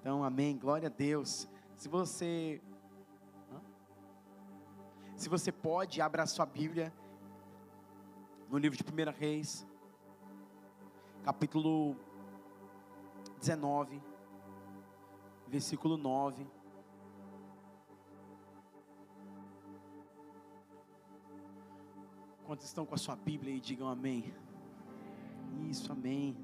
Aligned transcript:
Então, 0.00 0.22
amém. 0.22 0.56
Glória 0.56 0.86
a 0.86 0.90
Deus. 0.90 1.48
Se 1.76 1.88
você. 1.88 2.60
Se 5.16 5.28
você 5.28 5.50
pode, 5.50 6.00
abra 6.00 6.22
a 6.22 6.26
sua 6.26 6.46
Bíblia 6.46 6.92
no 8.48 8.56
livro 8.56 8.78
de 8.78 8.84
1 8.84 9.10
Reis, 9.18 9.66
capítulo 11.24 11.96
19, 13.40 14.00
versículo 15.48 15.96
9. 15.96 16.46
Quantos 22.46 22.64
estão 22.66 22.86
com 22.86 22.94
a 22.94 22.98
sua 22.98 23.16
Bíblia 23.16 23.52
e 23.52 23.60
digam 23.60 23.88
amém? 23.88 24.32
Isso, 25.68 25.90
amém. 25.90 26.36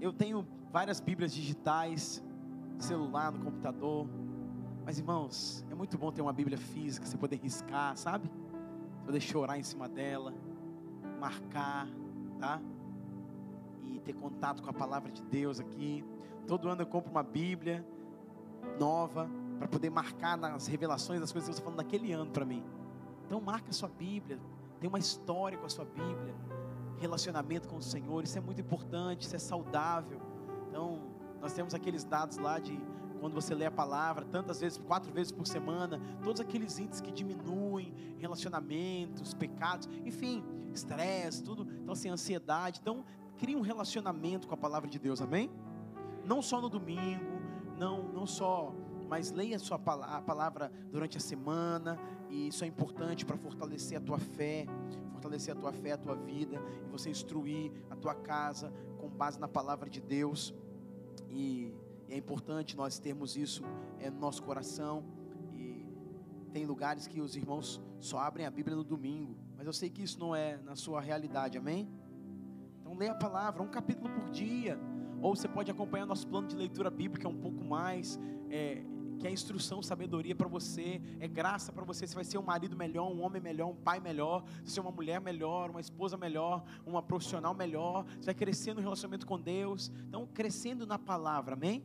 Eu 0.00 0.12
tenho 0.12 0.46
várias 0.70 1.00
Bíblias 1.00 1.32
digitais, 1.32 2.22
celular, 2.84 3.32
no 3.32 3.44
computador. 3.44 4.06
Mas 4.84 4.98
irmãos, 4.98 5.64
é 5.70 5.74
muito 5.74 5.98
bom 5.98 6.10
ter 6.10 6.22
uma 6.22 6.32
Bíblia 6.32 6.58
física, 6.58 7.06
você 7.06 7.16
poder 7.16 7.36
riscar, 7.36 7.96
sabe? 7.96 8.30
Poder 9.04 9.20
chorar 9.20 9.58
em 9.58 9.62
cima 9.62 9.88
dela, 9.88 10.34
marcar, 11.20 11.88
tá? 12.38 12.60
E 13.84 13.98
ter 14.00 14.14
contato 14.14 14.62
com 14.62 14.70
a 14.70 14.72
palavra 14.72 15.10
de 15.10 15.22
Deus 15.22 15.60
aqui. 15.60 16.04
Todo 16.46 16.68
ano 16.68 16.82
eu 16.82 16.86
compro 16.86 17.10
uma 17.10 17.22
Bíblia 17.22 17.86
nova 18.78 19.28
para 19.58 19.68
poder 19.68 19.90
marcar 19.90 20.36
nas 20.36 20.66
revelações 20.66 21.20
das 21.20 21.32
coisas 21.32 21.48
que 21.48 21.54
você 21.54 21.60
está 21.60 21.64
falando 21.64 21.84
naquele 21.84 22.12
ano 22.12 22.30
para 22.30 22.44
mim. 22.44 22.64
Então 23.26 23.40
marca 23.40 23.70
a 23.70 23.72
sua 23.72 23.88
Bíblia, 23.88 24.38
tem 24.80 24.88
uma 24.88 24.98
história 24.98 25.58
com 25.58 25.66
a 25.66 25.68
sua 25.68 25.84
Bíblia, 25.84 26.34
relacionamento 26.98 27.68
com 27.68 27.76
o 27.76 27.82
Senhor, 27.82 28.24
isso 28.24 28.38
é 28.38 28.40
muito 28.40 28.60
importante, 28.60 29.22
isso 29.26 29.36
é 29.36 29.38
saudável. 29.38 30.20
Então, 30.68 31.00
nós 31.40 31.52
temos 31.52 31.74
aqueles 31.74 32.04
dados 32.04 32.36
lá 32.36 32.58
de 32.58 32.78
quando 33.18 33.34
você 33.34 33.54
lê 33.54 33.66
a 33.66 33.70
palavra, 33.70 34.24
tantas 34.24 34.60
vezes, 34.60 34.78
quatro 34.78 35.12
vezes 35.12 35.32
por 35.32 35.46
semana, 35.46 36.00
todos 36.22 36.40
aqueles 36.40 36.78
índices 36.78 37.00
que 37.00 37.10
diminuem, 37.10 37.92
relacionamentos, 38.18 39.34
pecados, 39.34 39.88
enfim, 40.04 40.44
estresse, 40.72 41.42
tudo. 41.42 41.66
Então, 41.82 41.92
assim, 41.92 42.08
ansiedade. 42.08 42.78
Então, 42.80 43.04
crie 43.36 43.56
um 43.56 43.60
relacionamento 43.60 44.46
com 44.46 44.54
a 44.54 44.56
palavra 44.56 44.88
de 44.88 44.98
Deus, 44.98 45.20
amém? 45.20 45.50
Não 46.24 46.40
só 46.40 46.60
no 46.60 46.68
domingo, 46.68 47.24
não, 47.76 48.04
não 48.04 48.26
só, 48.26 48.74
mas 49.08 49.30
leia 49.30 49.56
a 49.56 49.58
sua 49.58 49.78
palavra, 49.78 50.16
a 50.16 50.20
palavra 50.20 50.72
durante 50.90 51.16
a 51.16 51.20
semana, 51.20 51.98
e 52.28 52.48
isso 52.48 52.64
é 52.64 52.66
importante 52.66 53.24
para 53.24 53.36
fortalecer 53.36 53.96
a 53.98 54.00
tua 54.00 54.18
fé, 54.18 54.66
fortalecer 55.12 55.56
a 55.56 55.58
tua 55.58 55.72
fé, 55.72 55.92
a 55.92 55.98
tua 55.98 56.14
vida, 56.14 56.60
e 56.86 56.90
você 56.90 57.10
instruir 57.10 57.72
a 57.90 57.96
tua 57.96 58.14
casa 58.14 58.72
com 58.98 59.08
base 59.08 59.40
na 59.40 59.48
palavra 59.48 59.88
de 59.88 60.00
Deus. 60.00 60.54
E, 61.30 61.74
é 62.08 62.16
importante 62.16 62.76
nós 62.76 62.98
termos 62.98 63.36
isso 63.36 63.62
é, 64.00 64.10
no 64.10 64.18
nosso 64.18 64.42
coração. 64.42 65.04
E 65.54 65.86
tem 66.52 66.64
lugares 66.64 67.06
que 67.06 67.20
os 67.20 67.36
irmãos 67.36 67.80
só 68.00 68.18
abrem 68.18 68.46
a 68.46 68.50
Bíblia 68.50 68.74
no 68.74 68.84
domingo, 68.84 69.36
mas 69.56 69.66
eu 69.66 69.72
sei 69.72 69.90
que 69.90 70.02
isso 70.02 70.18
não 70.18 70.34
é 70.34 70.56
na 70.58 70.74
sua 70.74 71.00
realidade, 71.00 71.58
amém? 71.58 71.88
Então 72.80 72.94
leia 72.94 73.12
a 73.12 73.14
palavra, 73.14 73.62
um 73.62 73.68
capítulo 73.68 74.08
por 74.08 74.30
dia. 74.30 74.78
Ou 75.20 75.34
você 75.34 75.48
pode 75.48 75.70
acompanhar 75.70 76.06
nosso 76.06 76.26
plano 76.26 76.46
de 76.46 76.56
leitura 76.56 76.90
bíblica 76.90 77.28
um 77.28 77.36
pouco 77.36 77.62
mais. 77.64 78.18
É, 78.48 78.82
que 79.18 79.26
é 79.26 79.30
instrução, 79.30 79.82
sabedoria 79.82 80.34
para 80.34 80.48
você, 80.48 81.00
é 81.20 81.26
graça 81.26 81.72
para 81.72 81.84
você. 81.84 82.06
Você 82.06 82.14
vai 82.14 82.24
ser 82.24 82.38
um 82.38 82.42
marido 82.42 82.76
melhor, 82.76 83.10
um 83.10 83.22
homem 83.22 83.42
melhor, 83.42 83.68
um 83.68 83.74
pai 83.74 84.00
melhor, 84.00 84.42
você 84.42 84.62
vai 84.62 84.70
ser 84.70 84.80
uma 84.80 84.90
mulher 84.90 85.20
melhor, 85.20 85.70
uma 85.70 85.80
esposa 85.80 86.16
melhor, 86.16 86.64
uma 86.86 87.02
profissional 87.02 87.54
melhor. 87.54 88.04
Você 88.04 88.26
vai 88.26 88.34
crescer 88.34 88.74
no 88.74 88.80
relacionamento 88.80 89.26
com 89.26 89.38
Deus. 89.38 89.90
Então, 90.08 90.26
crescendo 90.26 90.86
na 90.86 90.98
palavra, 90.98 91.54
amém? 91.54 91.82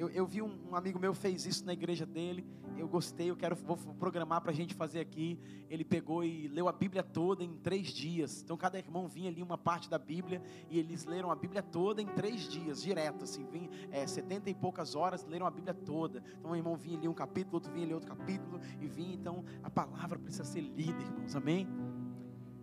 Eu, 0.00 0.08
eu 0.08 0.26
vi 0.26 0.40
um, 0.40 0.58
um, 0.70 0.74
amigo 0.74 0.98
meu 0.98 1.12
fez 1.12 1.44
isso 1.44 1.66
na 1.66 1.74
igreja 1.74 2.06
dele. 2.06 2.42
Eu 2.74 2.88
gostei, 2.88 3.30
eu 3.30 3.36
quero 3.36 3.54
vou 3.54 3.76
programar 3.76 4.40
para 4.40 4.50
a 4.50 4.54
gente 4.54 4.74
fazer 4.74 4.98
aqui. 4.98 5.38
Ele 5.68 5.84
pegou 5.84 6.24
e 6.24 6.48
leu 6.48 6.68
a 6.68 6.72
Bíblia 6.72 7.02
toda 7.02 7.44
em 7.44 7.52
três 7.58 7.88
dias. 7.88 8.40
Então 8.40 8.56
cada 8.56 8.78
irmão 8.78 9.06
vinha 9.06 9.28
ali 9.28 9.42
uma 9.42 9.58
parte 9.58 9.90
da 9.90 9.98
Bíblia 9.98 10.40
e 10.70 10.78
eles 10.78 11.04
leram 11.04 11.30
a 11.30 11.36
Bíblia 11.36 11.62
toda 11.62 12.00
em 12.00 12.06
três 12.06 12.48
dias, 12.48 12.82
direto 12.82 13.24
assim, 13.24 13.44
vinha 13.44 13.68
é, 13.90 14.06
setenta 14.06 14.48
e 14.48 14.54
poucas 14.54 14.94
horas 14.94 15.22
leram 15.26 15.44
a 15.44 15.50
Bíblia 15.50 15.74
toda. 15.74 16.24
Então 16.38 16.52
um 16.52 16.56
irmão 16.56 16.78
vinha 16.78 16.96
ali 16.96 17.06
um 17.06 17.12
capítulo, 17.12 17.56
outro 17.56 17.70
vinha 17.70 17.84
ali 17.84 17.92
outro 17.92 18.08
capítulo 18.08 18.58
e 18.80 18.86
vinha. 18.86 19.14
Então 19.14 19.44
a 19.62 19.68
palavra 19.68 20.18
precisa 20.18 20.44
ser 20.44 20.62
lida, 20.62 20.98
irmãos. 20.98 21.36
Amém? 21.36 21.68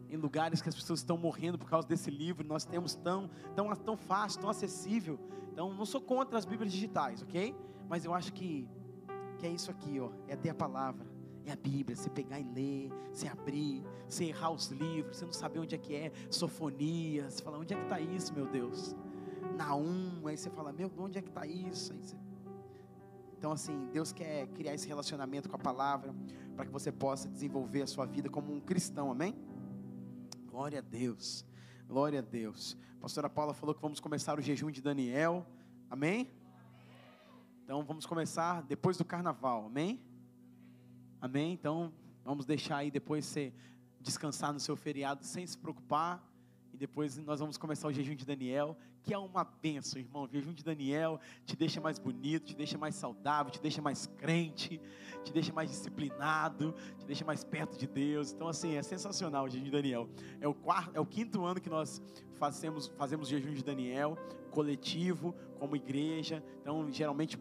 Em 0.09 0.17
lugares 0.17 0.61
que 0.61 0.69
as 0.69 0.75
pessoas 0.75 0.99
estão 0.99 1.17
morrendo 1.17 1.57
por 1.57 1.69
causa 1.69 1.87
desse 1.87 2.09
livro, 2.09 2.45
nós 2.45 2.65
temos 2.65 2.95
tão, 2.95 3.29
tão, 3.55 3.75
tão 3.75 3.97
fácil, 3.97 4.41
tão 4.41 4.49
acessível. 4.49 5.19
Então, 5.51 5.73
não 5.73 5.85
sou 5.85 5.99
contra 5.99 6.37
as 6.37 6.45
Bíblias 6.45 6.71
digitais, 6.71 7.21
ok? 7.21 7.55
Mas 7.89 8.05
eu 8.05 8.13
acho 8.13 8.31
que, 8.33 8.67
que 9.37 9.45
é 9.45 9.49
isso 9.49 9.71
aqui, 9.71 9.99
ó, 9.99 10.09
é 10.27 10.35
ter 10.35 10.49
a 10.49 10.55
palavra, 10.55 11.05
é 11.45 11.51
a 11.51 11.55
Bíblia, 11.55 11.95
você 11.95 12.09
pegar 12.09 12.39
e 12.39 12.43
ler, 12.43 12.91
você 13.11 13.27
abrir, 13.27 13.83
você 14.07 14.25
errar 14.25 14.51
os 14.51 14.67
livros, 14.69 15.17
você 15.17 15.25
não 15.25 15.33
saber 15.33 15.59
onde 15.59 15.75
é 15.75 15.77
que 15.77 15.95
é, 15.95 16.11
sofonia, 16.29 17.29
você 17.29 17.41
fala, 17.41 17.57
onde 17.57 17.73
é 17.73 17.77
que 17.77 17.83
está 17.83 17.99
isso, 17.99 18.33
meu 18.33 18.45
Deus? 18.45 18.95
Naum, 19.57 20.27
aí 20.27 20.37
você 20.37 20.49
fala, 20.49 20.71
meu, 20.71 20.91
onde 20.97 21.17
é 21.17 21.21
que 21.21 21.29
está 21.29 21.45
isso? 21.45 21.93
Aí 21.93 21.99
você... 21.99 22.15
Então, 23.37 23.51
assim, 23.51 23.87
Deus 23.93 24.11
quer 24.11 24.47
criar 24.47 24.73
esse 24.73 24.87
relacionamento 24.87 25.47
com 25.47 25.55
a 25.55 25.59
palavra, 25.59 26.13
para 26.55 26.65
que 26.65 26.71
você 26.71 26.91
possa 26.91 27.29
desenvolver 27.29 27.83
a 27.83 27.87
sua 27.87 28.05
vida 28.05 28.29
como 28.29 28.51
um 28.51 28.59
cristão, 28.59 29.11
amém? 29.11 29.35
Glória 30.57 30.79
a 30.79 30.81
Deus. 30.81 31.45
Glória 31.87 32.17
a 32.17 32.21
Deus. 32.23 32.75
A 32.97 33.01
pastora 33.01 33.29
Paula 33.29 33.53
falou 33.53 33.75
que 33.75 33.81
vamos 33.81 33.99
começar 33.99 34.39
o 34.39 34.41
jejum 34.41 34.71
de 34.71 34.81
Daniel. 34.81 35.45
Amém? 35.87 36.31
Então 37.63 37.83
vamos 37.83 38.07
começar 38.07 38.63
depois 38.63 38.97
do 38.97 39.05
carnaval. 39.05 39.67
Amém? 39.67 40.01
Amém? 41.21 41.53
Então 41.53 41.93
vamos 42.25 42.43
deixar 42.47 42.77
aí 42.77 42.89
depois 42.89 43.23
você 43.23 43.53
descansar 44.01 44.51
no 44.51 44.59
seu 44.59 44.75
feriado 44.75 45.23
sem 45.23 45.45
se 45.45 45.55
preocupar 45.55 46.26
e 46.77 46.79
depois 46.79 47.17
nós 47.17 47.39
vamos 47.39 47.57
começar 47.57 47.87
o 47.87 47.91
jejum 47.91 48.13
de 48.13 48.23
Daniel, 48.23 48.77
que 49.01 49.11
é 49.11 49.17
uma 49.17 49.43
benção, 49.43 49.99
irmão. 49.99 50.25
O 50.25 50.27
jejum 50.27 50.53
de 50.53 50.63
Daniel 50.63 51.19
te 51.43 51.55
deixa 51.55 51.81
mais 51.81 51.97
bonito, 51.97 52.45
te 52.45 52.55
deixa 52.55 52.77
mais 52.77 52.93
saudável, 52.93 53.51
te 53.51 53.59
deixa 53.59 53.81
mais 53.81 54.05
crente, 54.05 54.79
te 55.23 55.33
deixa 55.33 55.51
mais 55.51 55.71
disciplinado, 55.71 56.75
te 56.99 57.05
deixa 57.07 57.25
mais 57.25 57.43
perto 57.43 57.79
de 57.79 57.87
Deus. 57.87 58.31
Então, 58.31 58.47
assim, 58.47 58.75
é 58.75 58.83
sensacional 58.83 59.45
o 59.45 59.49
jejum 59.49 59.63
de 59.63 59.71
Daniel. 59.71 60.07
É 60.39 60.47
o, 60.47 60.53
quarto, 60.53 60.95
é 60.95 60.99
o 60.99 61.05
quinto 61.05 61.43
ano 61.43 61.59
que 61.59 61.69
nós 61.69 61.99
fazemos, 62.35 62.85
fazemos 62.89 63.27
jejum 63.27 63.53
de 63.55 63.63
Daniel, 63.63 64.15
coletivo, 64.51 65.33
como 65.57 65.75
igreja. 65.75 66.43
Então, 66.61 66.91
geralmente 66.91 67.39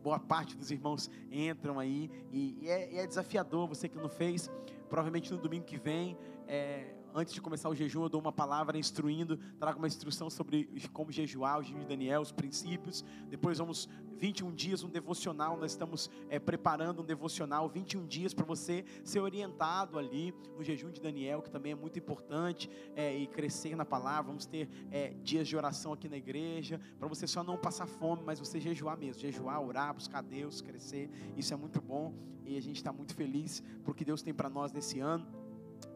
boa 0.00 0.20
parte 0.20 0.56
dos 0.56 0.70
irmãos 0.70 1.10
entram 1.32 1.80
aí 1.80 2.08
e, 2.30 2.56
e, 2.62 2.70
é, 2.70 2.98
é, 2.98 3.06
desafiador. 3.08 3.66
Você 3.66 3.88
que 3.88 3.96
não 3.96 4.08
fez, 4.08 4.48
provavelmente 4.88 5.32
no 5.32 5.38
domingo 5.38 5.64
que 5.64 5.76
vem, 5.76 6.16
é, 6.46 6.94
antes 7.16 7.32
de 7.32 7.40
começar 7.40 7.70
o 7.70 7.74
jejum, 7.74 8.02
eu 8.02 8.10
dou 8.10 8.20
uma 8.20 8.30
palavra 8.30 8.76
instruindo, 8.76 9.38
trago 9.58 9.78
uma 9.78 9.86
instrução 9.86 10.28
sobre 10.28 10.68
como 10.92 11.10
jejuar, 11.10 11.58
o 11.58 11.62
jejum 11.62 11.78
de 11.78 11.86
Daniel, 11.86 12.20
os 12.20 12.30
princípios. 12.30 13.02
Depois 13.30 13.56
vamos 13.56 13.88
21 14.18 14.54
dias, 14.54 14.82
um 14.82 14.88
devocional. 14.90 15.56
Nós 15.56 15.72
estamos 15.72 16.10
é, 16.28 16.38
preparando 16.38 17.00
um 17.00 17.04
devocional, 17.04 17.70
21 17.70 18.06
dias 18.06 18.34
para 18.34 18.44
você 18.44 18.84
ser 19.02 19.20
orientado 19.20 19.98
ali 19.98 20.34
no 20.54 20.62
jejum 20.62 20.90
de 20.90 21.00
Daniel, 21.00 21.40
que 21.40 21.50
também 21.50 21.72
é 21.72 21.74
muito 21.74 21.98
importante, 21.98 22.68
é, 22.94 23.16
e 23.16 23.26
crescer 23.26 23.74
na 23.74 23.86
palavra. 23.86 24.24
Vamos 24.24 24.44
ter 24.44 24.68
é, 24.90 25.14
dias 25.22 25.48
de 25.48 25.56
oração 25.56 25.94
aqui 25.94 26.10
na 26.10 26.18
igreja, 26.18 26.78
para 26.98 27.08
você 27.08 27.26
só 27.26 27.42
não 27.42 27.56
passar 27.56 27.86
fome, 27.86 28.22
mas 28.26 28.38
você 28.38 28.60
jejuar 28.60 28.98
mesmo, 28.98 29.22
jejuar, 29.22 29.62
orar, 29.62 29.94
buscar 29.94 30.22
Deus, 30.22 30.60
crescer. 30.60 31.10
Isso 31.34 31.54
é 31.54 31.56
muito 31.56 31.80
bom 31.80 32.12
e 32.44 32.58
a 32.58 32.60
gente 32.60 32.76
está 32.76 32.92
muito 32.92 33.14
feliz 33.14 33.62
por 33.84 33.96
que 33.96 34.04
Deus 34.04 34.20
tem 34.20 34.34
para 34.34 34.50
nós 34.50 34.70
nesse 34.70 35.00
ano. 35.00 35.26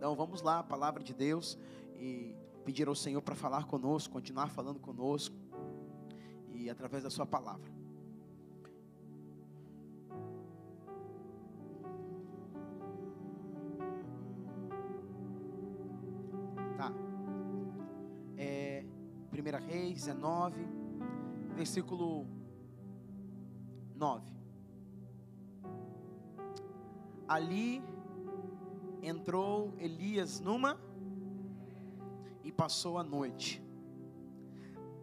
Então 0.00 0.16
vamos 0.16 0.40
lá, 0.40 0.60
a 0.60 0.62
palavra 0.62 1.04
de 1.04 1.12
Deus, 1.12 1.58
e 1.98 2.34
pedir 2.64 2.88
ao 2.88 2.94
Senhor 2.94 3.20
para 3.20 3.34
falar 3.34 3.66
conosco, 3.66 4.10
continuar 4.10 4.48
falando 4.48 4.80
conosco, 4.80 5.36
e 6.54 6.70
através 6.70 7.02
da 7.02 7.10
Sua 7.10 7.26
palavra. 7.26 7.70
Tá. 16.78 16.90
É, 18.38 18.82
1 19.30 19.66
Reis 19.66 19.92
19, 19.96 20.66
versículo 21.56 22.26
9. 23.94 24.32
Ali 27.28 27.82
entrou 29.02 29.74
Elias 29.78 30.40
numa 30.40 30.78
e 32.42 32.50
passou 32.52 32.98
a 32.98 33.02
noite. 33.02 33.62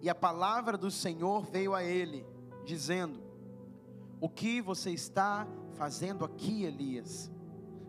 E 0.01 0.09
a 0.09 0.15
palavra 0.15 0.77
do 0.77 0.91
Senhor 0.91 1.45
veio 1.45 1.73
a 1.73 1.83
ele, 1.83 2.25
dizendo: 2.65 3.19
O 4.21 4.29
que 4.29 4.61
você 4.61 4.91
está 4.91 5.47
fazendo 5.73 6.23
aqui, 6.23 6.63
Elias? 6.63 7.31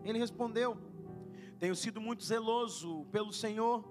Ele 0.03 0.17
respondeu: 0.17 0.77
Tenho 1.59 1.75
sido 1.75 2.01
muito 2.01 2.23
zeloso 2.23 3.05
pelo 3.11 3.31
Senhor, 3.31 3.83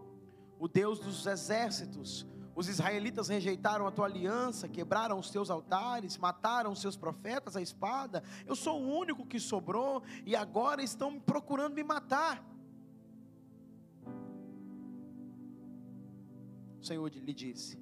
o 0.59 0.67
Deus 0.67 0.99
dos 0.99 1.27
exércitos, 1.27 2.27
Os 2.59 2.67
israelitas 2.67 3.29
rejeitaram 3.29 3.87
a 3.87 3.91
tua 3.93 4.07
aliança, 4.07 4.69
quebraram 4.69 5.17
os 5.17 5.31
teus 5.31 5.49
altares, 5.49 6.19
mataram 6.19 6.73
os 6.73 6.81
seus 6.81 6.97
profetas 6.97 7.55
à 7.55 7.63
espada. 7.63 8.21
Eu 8.45 8.57
sou 8.57 8.83
o 8.83 8.99
único 8.99 9.25
que 9.25 9.39
sobrou 9.39 10.03
e 10.27 10.35
agora 10.35 10.83
estão 10.83 11.21
procurando 11.21 11.77
me 11.77 11.85
matar. 11.85 12.45
O 16.81 16.85
Senhor 16.85 17.09
lhe 17.09 17.33
disse: 17.33 17.79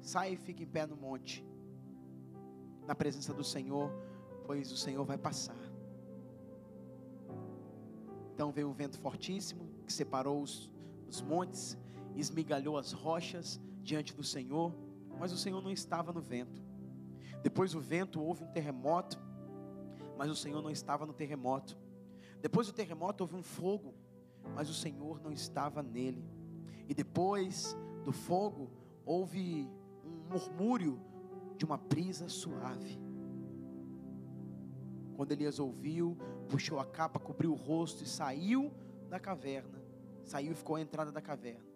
Sai 0.00 0.32
e 0.32 0.36
fique 0.38 0.62
em 0.62 0.66
pé 0.66 0.86
no 0.86 0.96
monte, 0.96 1.44
na 2.86 2.94
presença 2.94 3.34
do 3.34 3.44
Senhor, 3.44 3.92
pois 4.46 4.72
o 4.72 4.78
Senhor 4.78 5.04
vai 5.04 5.18
passar. 5.18 5.60
Então 8.32 8.50
veio 8.50 8.70
um 8.70 8.72
vento 8.72 8.98
fortíssimo 8.98 9.68
que 9.84 9.92
separou 9.92 10.40
os, 10.40 10.72
os 11.06 11.20
montes, 11.20 11.76
esmigalhou 12.14 12.78
as 12.78 12.92
rochas 12.92 13.60
diante 13.86 14.12
do 14.12 14.24
Senhor, 14.24 14.74
mas 15.18 15.32
o 15.32 15.38
Senhor 15.38 15.62
não 15.62 15.70
estava 15.70 16.12
no 16.12 16.20
vento. 16.20 16.60
Depois 17.42 17.72
do 17.72 17.80
vento 17.80 18.20
houve 18.20 18.42
um 18.42 18.48
terremoto, 18.48 19.18
mas 20.18 20.28
o 20.28 20.34
Senhor 20.34 20.60
não 20.60 20.70
estava 20.70 21.06
no 21.06 21.12
terremoto. 21.12 21.78
Depois 22.42 22.66
do 22.66 22.72
terremoto 22.72 23.22
houve 23.22 23.36
um 23.36 23.42
fogo, 23.42 23.94
mas 24.54 24.68
o 24.68 24.74
Senhor 24.74 25.22
não 25.22 25.32
estava 25.32 25.82
nele. 25.82 26.24
E 26.88 26.94
depois 26.94 27.76
do 28.04 28.12
fogo 28.12 28.70
houve 29.04 29.70
um 30.04 30.32
murmúrio 30.32 31.00
de 31.56 31.64
uma 31.64 31.76
brisa 31.76 32.28
suave. 32.28 33.00
Quando 35.14 35.30
Elias 35.30 35.60
ouviu, 35.60 36.18
puxou 36.48 36.80
a 36.80 36.84
capa, 36.84 37.20
cobriu 37.20 37.52
o 37.52 37.56
rosto 37.56 38.02
e 38.02 38.06
saiu 38.06 38.72
da 39.08 39.20
caverna. 39.20 39.80
Saiu 40.24 40.52
e 40.52 40.56
ficou 40.56 40.76
à 40.76 40.80
entrada 40.80 41.12
da 41.12 41.22
caverna. 41.22 41.75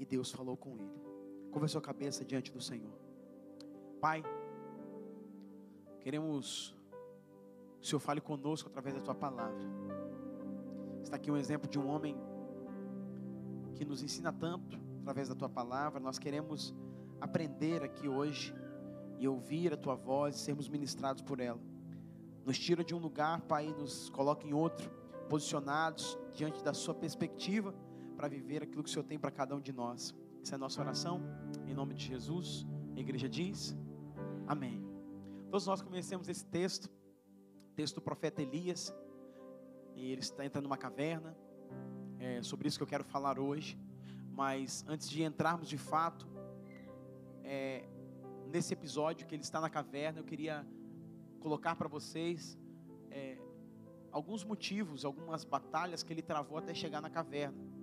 E 0.00 0.04
Deus 0.06 0.30
falou 0.30 0.56
com 0.56 0.78
ele. 0.78 0.98
Conversou 1.50 1.78
a 1.78 1.82
cabeça 1.82 2.24
diante 2.24 2.50
do 2.50 2.58
Senhor. 2.58 2.98
Pai, 4.00 4.24
queremos 6.00 6.74
que 7.78 7.84
o 7.84 7.86
Senhor 7.86 8.00
fale 8.00 8.18
conosco 8.18 8.70
através 8.70 8.94
da 8.94 9.02
tua 9.02 9.14
palavra. 9.14 9.60
Está 11.02 11.16
aqui 11.16 11.30
um 11.30 11.36
exemplo 11.36 11.68
de 11.68 11.78
um 11.78 11.86
homem 11.86 12.16
que 13.74 13.84
nos 13.84 14.02
ensina 14.02 14.32
tanto 14.32 14.80
através 15.02 15.28
da 15.28 15.34
tua 15.34 15.50
palavra. 15.50 16.00
Nós 16.00 16.18
queremos 16.18 16.74
aprender 17.20 17.82
aqui 17.82 18.08
hoje 18.08 18.54
e 19.18 19.28
ouvir 19.28 19.74
a 19.74 19.76
tua 19.76 19.96
voz 19.96 20.36
e 20.36 20.38
sermos 20.38 20.66
ministrados 20.66 21.20
por 21.20 21.40
ela. 21.40 21.60
Nos 22.46 22.58
tira 22.58 22.82
de 22.82 22.94
um 22.94 22.98
lugar, 22.98 23.42
Pai, 23.42 23.68
e 23.68 23.74
nos 23.74 24.08
coloca 24.08 24.46
em 24.46 24.54
outro, 24.54 24.90
posicionados 25.28 26.18
diante 26.32 26.64
da 26.64 26.72
sua 26.72 26.94
perspectiva 26.94 27.74
para 28.20 28.28
viver 28.28 28.62
aquilo 28.62 28.82
que 28.84 28.90
o 28.90 28.92
Senhor 28.92 29.06
tem 29.06 29.18
para 29.18 29.30
cada 29.30 29.56
um 29.56 29.60
de 29.62 29.72
nós. 29.72 30.14
Essa 30.42 30.54
é 30.54 30.56
a 30.56 30.58
nossa 30.58 30.78
oração, 30.78 31.22
em 31.66 31.72
nome 31.72 31.94
de 31.94 32.04
Jesus. 32.04 32.66
A 32.94 33.00
igreja 33.00 33.26
diz: 33.26 33.74
Amém. 34.46 34.84
Todos 35.48 35.66
nós 35.66 35.80
conhecemos 35.80 36.28
esse 36.28 36.44
texto, 36.44 36.90
texto 37.74 37.94
do 37.94 38.02
profeta 38.02 38.42
Elias, 38.42 38.94
e 39.96 40.12
ele 40.12 40.20
está 40.20 40.44
entrando 40.44 40.64
numa 40.64 40.76
caverna. 40.76 41.34
É 42.18 42.42
sobre 42.42 42.68
isso 42.68 42.76
que 42.76 42.82
eu 42.82 42.86
quero 42.86 43.04
falar 43.04 43.38
hoje. 43.38 43.78
Mas 44.30 44.84
antes 44.86 45.08
de 45.08 45.22
entrarmos 45.22 45.66
de 45.66 45.78
fato 45.78 46.28
é, 47.42 47.88
nesse 48.52 48.74
episódio 48.74 49.26
que 49.26 49.34
ele 49.34 49.42
está 49.42 49.62
na 49.62 49.70
caverna, 49.70 50.20
eu 50.20 50.24
queria 50.24 50.66
colocar 51.40 51.74
para 51.74 51.88
vocês 51.88 52.58
é, 53.10 53.38
alguns 54.12 54.44
motivos, 54.44 55.06
algumas 55.06 55.42
batalhas 55.42 56.02
que 56.02 56.12
ele 56.12 56.20
travou 56.20 56.58
até 56.58 56.74
chegar 56.74 57.00
na 57.00 57.08
caverna. 57.08 57.79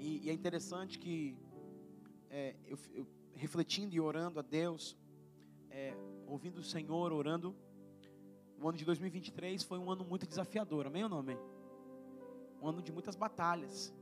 E, 0.00 0.22
e 0.24 0.30
é 0.30 0.32
interessante 0.32 0.98
que 0.98 1.36
é, 2.30 2.56
eu, 2.66 2.78
eu, 2.94 3.06
refletindo 3.34 3.94
e 3.94 4.00
orando 4.00 4.40
a 4.40 4.42
Deus, 4.42 4.96
é, 5.70 5.94
ouvindo 6.26 6.58
o 6.58 6.64
Senhor, 6.64 7.12
orando, 7.12 7.54
o 8.58 8.66
ano 8.66 8.78
de 8.78 8.84
2023 8.84 9.62
foi 9.62 9.78
um 9.78 9.90
ano 9.90 10.02
muito 10.02 10.26
desafiador, 10.26 10.86
amém 10.86 11.04
ou 11.04 11.08
não 11.10 11.18
amém? 11.18 11.38
Um 12.62 12.68
ano 12.68 12.82
de 12.82 12.90
muitas 12.90 13.14
batalhas. 13.14 13.92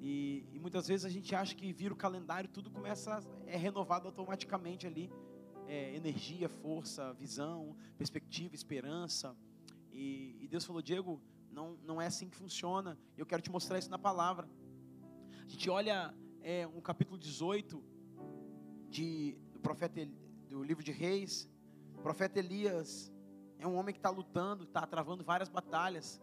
E, 0.00 0.46
e, 0.52 0.58
muitas 0.58 0.88
vezes 0.88 1.06
a 1.06 1.08
gente 1.08 1.34
acha 1.34 1.54
que 1.54 1.72
vira 1.72 1.94
o 1.94 1.96
calendário, 1.96 2.50
tudo 2.50 2.68
começa, 2.68 3.20
é 3.46 3.56
renovado 3.56 4.08
automaticamente 4.08 4.86
ali. 4.86 5.10
É, 5.66 5.94
energia, 5.94 6.48
força, 6.48 7.14
visão, 7.14 7.74
perspectiva, 7.96 8.54
esperança. 8.54 9.34
E, 9.92 10.36
e, 10.40 10.48
Deus 10.48 10.64
falou, 10.64 10.82
Diego, 10.82 11.22
não, 11.50 11.78
não 11.84 12.02
é 12.02 12.06
assim 12.06 12.28
que 12.28 12.36
funciona. 12.36 12.98
Eu 13.16 13.24
quero 13.24 13.40
te 13.40 13.50
mostrar 13.50 13.78
isso 13.78 13.90
na 13.90 13.98
palavra. 13.98 14.46
A 15.46 15.50
gente 15.50 15.70
olha 15.70 16.14
é, 16.42 16.66
um 16.66 16.80
capítulo 16.80 17.18
18 17.18 17.82
de, 18.88 19.38
do 19.52 19.60
profeta 19.60 20.06
do 20.48 20.62
livro 20.62 20.82
de 20.82 20.92
Reis. 20.92 21.48
O 21.96 22.02
profeta 22.02 22.38
Elias 22.38 23.12
é 23.58 23.66
um 23.66 23.76
homem 23.76 23.92
que 23.92 23.98
está 23.98 24.10
lutando, 24.10 24.64
está 24.64 24.86
travando 24.86 25.24
várias 25.24 25.48
batalhas. 25.48 26.20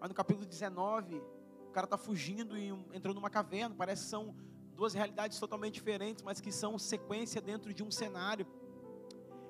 Mas 0.00 0.08
no 0.08 0.14
capítulo 0.14 0.46
19, 0.46 1.22
cara 1.76 1.84
está 1.84 1.98
fugindo 1.98 2.56
e 2.56 2.68
entrou 2.94 3.14
numa 3.14 3.28
caverna. 3.28 3.74
Parece 3.74 4.04
que 4.04 4.08
são 4.08 4.34
duas 4.74 4.94
realidades 4.94 5.38
totalmente 5.38 5.74
diferentes, 5.74 6.22
mas 6.22 6.40
que 6.40 6.50
são 6.50 6.78
sequência 6.78 7.38
dentro 7.38 7.74
de 7.74 7.82
um 7.82 7.90
cenário. 7.90 8.46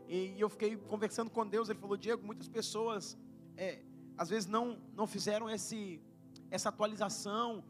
E, 0.09 0.35
e 0.35 0.41
eu 0.41 0.49
fiquei 0.49 0.77
conversando 0.77 1.31
com 1.31 1.47
Deus. 1.47 1.69
Ele 1.69 1.79
falou: 1.79 1.97
Diego, 1.97 2.27
muitas 2.27 2.49
pessoas 2.49 3.17
é, 3.57 3.81
às 4.19 4.29
vezes 4.29 4.49
não, 4.49 4.77
não 4.93 5.07
fizeram 5.07 5.49
esse, 5.49 6.03
essa 6.51 6.69
atualização 6.69 7.63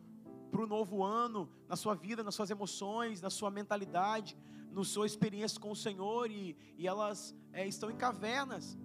para 0.50 0.62
o 0.62 0.66
novo 0.66 1.02
ano, 1.02 1.48
na 1.68 1.76
sua 1.76 1.94
vida, 1.94 2.22
nas 2.22 2.34
suas 2.34 2.50
emoções, 2.50 3.20
na 3.20 3.30
sua 3.30 3.50
mentalidade, 3.50 4.36
na 4.70 4.84
sua 4.84 5.06
experiência 5.06 5.60
com 5.60 5.70
o 5.70 5.76
Senhor, 5.76 6.30
e, 6.30 6.56
e 6.76 6.86
elas 6.86 7.34
é, 7.52 7.66
estão 7.66 7.90
em 7.90 7.96
cavernas 7.96 8.76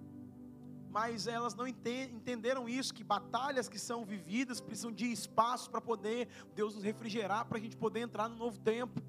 mas 0.92 1.26
elas 1.26 1.54
não 1.54 1.66
entenderam 1.66 2.68
isso, 2.68 2.92
que 2.92 3.02
batalhas 3.02 3.66
que 3.66 3.78
são 3.78 4.04
vividas 4.04 4.60
precisam 4.60 4.92
de 4.92 5.10
espaço 5.10 5.70
para 5.70 5.80
poder 5.80 6.28
Deus 6.54 6.74
nos 6.74 6.84
refrigerar, 6.84 7.46
para 7.46 7.56
a 7.56 7.60
gente 7.60 7.78
poder 7.78 8.00
entrar 8.00 8.28
no 8.28 8.36
novo 8.36 8.60
tempo. 8.60 9.00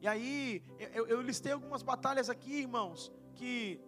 E 0.00 0.08
aí, 0.08 0.62
eu, 0.94 1.06
eu 1.06 1.20
listei 1.20 1.52
algumas 1.52 1.82
batalhas 1.82 2.30
aqui, 2.30 2.60
irmãos, 2.60 3.12
que 3.34 3.78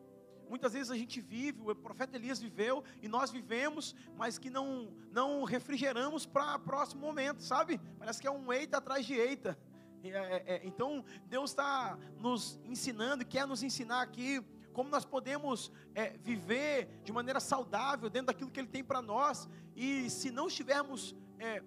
muitas 0.49 0.73
vezes 0.73 0.91
a 0.91 0.96
gente 0.96 1.20
vive, 1.20 1.61
o 1.61 1.75
profeta 1.75 2.17
Elias 2.17 2.38
viveu 2.38 2.85
e 3.02 3.08
nós 3.08 3.31
vivemos, 3.31 3.94
mas 4.17 4.38
que 4.38 4.50
não, 4.50 4.93
não 5.11 5.44
refrigeramos 5.44 6.26
para 6.26 6.58
próximo 6.58 7.00
momento, 7.00 7.43
sabe? 7.43 7.81
Parece 7.99 8.20
que 8.20 8.26
é 8.26 8.31
um 8.31 8.52
eita 8.52 8.79
atrás 8.79 9.06
de 9.06 9.14
eita. 9.14 9.58
É, 10.02 10.08
é, 10.08 10.44
é, 10.46 10.67
então, 10.67 11.05
Deus 11.26 11.50
está 11.50 11.99
nos 12.19 12.61
ensinando, 12.64 13.25
quer 13.25 13.46
nos 13.46 13.62
ensinar 13.62 14.02
aqui 14.02 14.44
como 14.73 14.91
nós 14.91 15.05
podemos 15.05 15.70
é, 15.94 16.19
viver 16.19 17.01
de 17.05 17.13
maneira 17.13 17.39
saudável 17.39 18.10
dentro 18.10 18.27
daquilo 18.27 18.51
que 18.51 18.58
Ele 18.58 18.69
tem 18.69 18.82
para 18.82 19.01
nós, 19.01 19.48
e 19.77 20.10
se 20.10 20.31
não 20.31 20.48
estivermos 20.48 21.15
é, 21.39 21.63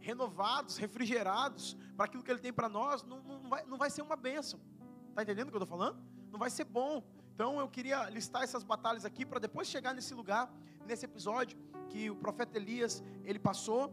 renovados, 0.00 0.76
refrigerados 0.76 1.76
para 1.96 2.06
aquilo 2.06 2.22
que 2.22 2.30
Ele 2.30 2.40
tem 2.40 2.52
para 2.52 2.68
nós, 2.68 3.04
não, 3.04 3.22
não, 3.22 3.48
vai, 3.48 3.64
não 3.64 3.78
vai 3.78 3.88
ser 3.88 4.02
uma 4.02 4.16
bênção. 4.16 4.60
Está 5.08 5.22
entendendo 5.22 5.48
o 5.48 5.50
que 5.50 5.56
eu 5.56 5.62
estou 5.62 5.78
falando? 5.78 6.02
Não 6.30 6.38
vai 6.38 6.50
ser 6.50 6.64
bom. 6.64 7.02
Então 7.34 7.58
eu 7.58 7.68
queria 7.68 8.08
listar 8.10 8.42
essas 8.42 8.62
batalhas 8.62 9.04
aqui 9.04 9.24
para 9.24 9.38
depois 9.38 9.68
chegar 9.68 9.94
nesse 9.94 10.14
lugar, 10.14 10.52
nesse 10.86 11.04
episódio 11.04 11.58
que 11.88 12.10
o 12.10 12.16
profeta 12.16 12.56
Elias 12.56 13.02
ele 13.24 13.38
passou 13.38 13.92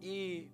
e 0.00 0.50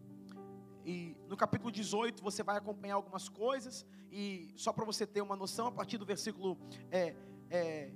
e 0.85 1.15
no 1.29 1.37
capítulo 1.37 1.71
18 1.71 2.23
você 2.23 2.43
vai 2.43 2.57
acompanhar 2.57 2.95
algumas 2.95 3.29
coisas, 3.29 3.85
e 4.11 4.51
só 4.57 4.73
para 4.73 4.87
você 4.87 5.07
ter 5.07 5.21
uma 5.21 5.37
noção, 5.37 5.67
a 5.67 5.73
partir 5.73 5.99
do 5.99 6.07
versículo 6.07 6.57
é, 6.91 7.15
é, 7.51 7.93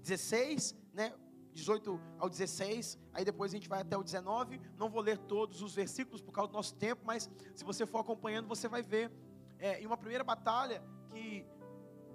16, 0.00 0.76
né, 0.92 1.12
18 1.52 2.00
ao 2.16 2.28
16, 2.28 2.96
aí 3.12 3.24
depois 3.24 3.52
a 3.52 3.56
gente 3.56 3.68
vai 3.68 3.80
até 3.80 3.96
o 3.96 4.04
19. 4.04 4.60
Não 4.78 4.88
vou 4.88 5.00
ler 5.00 5.18
todos 5.18 5.62
os 5.62 5.74
versículos 5.74 6.20
por 6.20 6.30
causa 6.30 6.52
do 6.52 6.54
nosso 6.54 6.76
tempo, 6.76 7.02
mas 7.04 7.28
se 7.56 7.64
você 7.64 7.84
for 7.84 7.98
acompanhando, 7.98 8.46
você 8.46 8.68
vai 8.68 8.82
ver. 8.82 9.10
É, 9.58 9.80
em 9.80 9.86
uma 9.86 9.96
primeira 9.96 10.22
batalha 10.22 10.82
que 11.10 11.46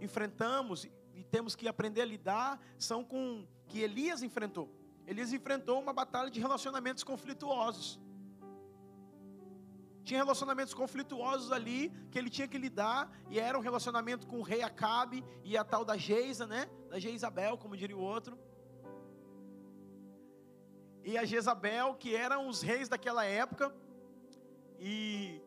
enfrentamos 0.01 0.85
e 1.13 1.23
temos 1.23 1.55
que 1.55 1.67
aprender 1.67 2.01
a 2.01 2.05
lidar, 2.05 2.59
são 2.77 3.03
com 3.03 3.45
que 3.67 3.79
Elias 3.79 4.23
enfrentou. 4.23 4.69
Elias 5.05 5.33
enfrentou 5.33 5.79
uma 5.79 5.93
batalha 5.93 6.29
de 6.29 6.39
relacionamentos 6.39 7.03
conflituosos. 7.03 7.99
Tinha 10.03 10.23
relacionamentos 10.23 10.73
conflituosos 10.73 11.51
ali 11.51 11.91
que 12.09 12.17
ele 12.17 12.29
tinha 12.29 12.47
que 12.47 12.57
lidar, 12.57 13.11
e 13.29 13.39
era 13.39 13.57
um 13.57 13.61
relacionamento 13.61 14.25
com 14.25 14.39
o 14.39 14.41
rei 14.41 14.61
Acabe 14.61 15.23
e 15.43 15.57
a 15.57 15.63
tal 15.63 15.85
da 15.85 15.97
Geisa, 15.97 16.47
né? 16.47 16.67
Da 16.89 16.97
Jezabel, 16.99 17.57
como 17.57 17.77
diria 17.77 17.97
o 17.97 18.01
outro. 18.01 18.37
E 21.03 21.17
a 21.17 21.25
Jezabel, 21.25 21.95
que 21.95 22.15
eram 22.15 22.47
os 22.47 22.61
reis 22.61 22.89
daquela 22.89 23.23
época, 23.25 23.73
e, 24.79 25.41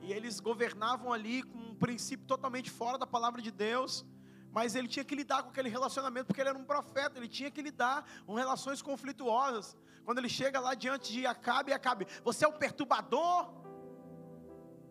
e 0.00 0.12
eles 0.12 0.40
governavam 0.40 1.12
ali 1.12 1.42
com 1.42 1.58
um 1.58 1.74
princípio 1.74 2.26
totalmente 2.26 2.70
fora 2.70 2.98
da 2.98 3.06
palavra 3.06 3.40
de 3.40 3.50
Deus 3.50 4.04
mas 4.52 4.76
ele 4.76 4.86
tinha 4.86 5.04
que 5.04 5.16
lidar 5.16 5.42
com 5.42 5.48
aquele 5.48 5.68
relacionamento, 5.68 6.26
porque 6.28 6.40
ele 6.40 6.50
era 6.50 6.56
um 6.56 6.64
profeta, 6.64 7.18
ele 7.18 7.26
tinha 7.26 7.50
que 7.50 7.60
lidar 7.60 8.08
com 8.24 8.34
relações 8.34 8.80
conflituosas. 8.80 9.76
Quando 10.04 10.18
ele 10.18 10.28
chega 10.28 10.60
lá 10.60 10.74
diante 10.74 11.12
de 11.12 11.26
Acabe, 11.26 11.72
Acabe, 11.72 12.06
você 12.22 12.44
é 12.44 12.48
o 12.48 12.52
perturbador 12.52 13.52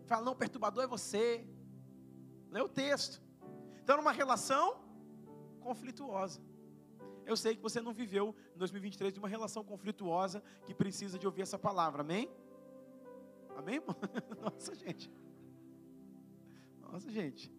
fala, 0.06 0.26
não, 0.26 0.36
perturbador 0.36 0.84
é 0.84 0.88
você. 0.88 1.46
Lê 2.50 2.62
o 2.62 2.70
texto. 2.70 3.22
Então, 3.82 3.98
numa 3.98 4.12
relação 4.12 4.82
conflituosa. 5.60 6.42
Eu 7.26 7.38
sei 7.38 7.56
que 7.56 7.62
você 7.62 7.82
não 7.82 7.94
viveu 7.94 8.36
em 8.54 8.58
2023 8.58 9.14
de 9.14 9.20
uma 9.20 9.30
relação 9.30 9.64
conflituosa 9.64 10.44
que 10.66 10.74
precisa 10.74 11.18
de 11.18 11.26
ouvir 11.26 11.42
essa 11.42 11.58
palavra, 11.58 12.02
amém? 12.02 12.30
Amém, 13.58 13.76
irmão? 13.76 13.96
Nossa, 14.42 14.76
gente. 14.76 15.12
Nossa, 16.82 17.10
gente. 17.10 17.52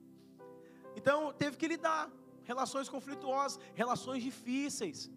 Então, 0.96 1.32
teve 1.32 1.56
que 1.56 1.66
lidar. 1.66 2.10
Relações 2.44 2.88
conflituosas, 2.88 3.58
relações 3.74 4.22
difíceis. 4.22 5.10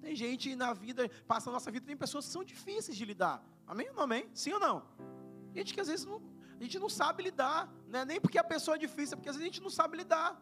Tem 0.00 0.14
gente 0.14 0.54
na 0.54 0.72
vida, 0.72 1.08
passa 1.26 1.50
na 1.50 1.54
nossa 1.54 1.70
vida, 1.70 1.84
tem 1.84 1.96
pessoas 1.96 2.24
que 2.26 2.32
são 2.32 2.44
difíceis 2.44 2.96
de 2.96 3.04
lidar. 3.04 3.44
Amém 3.66 3.88
ou 3.88 3.94
não 3.94 4.02
amém? 4.04 4.30
Sim 4.32 4.52
ou 4.52 4.60
não? 4.60 4.86
Gente 5.52 5.74
que 5.74 5.80
às 5.80 5.88
vezes 5.88 6.06
não, 6.06 6.22
a 6.58 6.62
gente 6.62 6.78
não 6.78 6.88
sabe 6.88 7.24
lidar, 7.24 7.68
né? 7.88 8.04
nem 8.04 8.20
porque 8.20 8.38
a 8.38 8.44
pessoa 8.44 8.76
é 8.76 8.78
difícil, 8.78 9.14
é 9.14 9.16
porque 9.16 9.28
às 9.28 9.36
vezes 9.36 9.50
a 9.50 9.52
gente 9.52 9.62
não 9.62 9.70
sabe 9.70 9.96
lidar. 9.96 10.40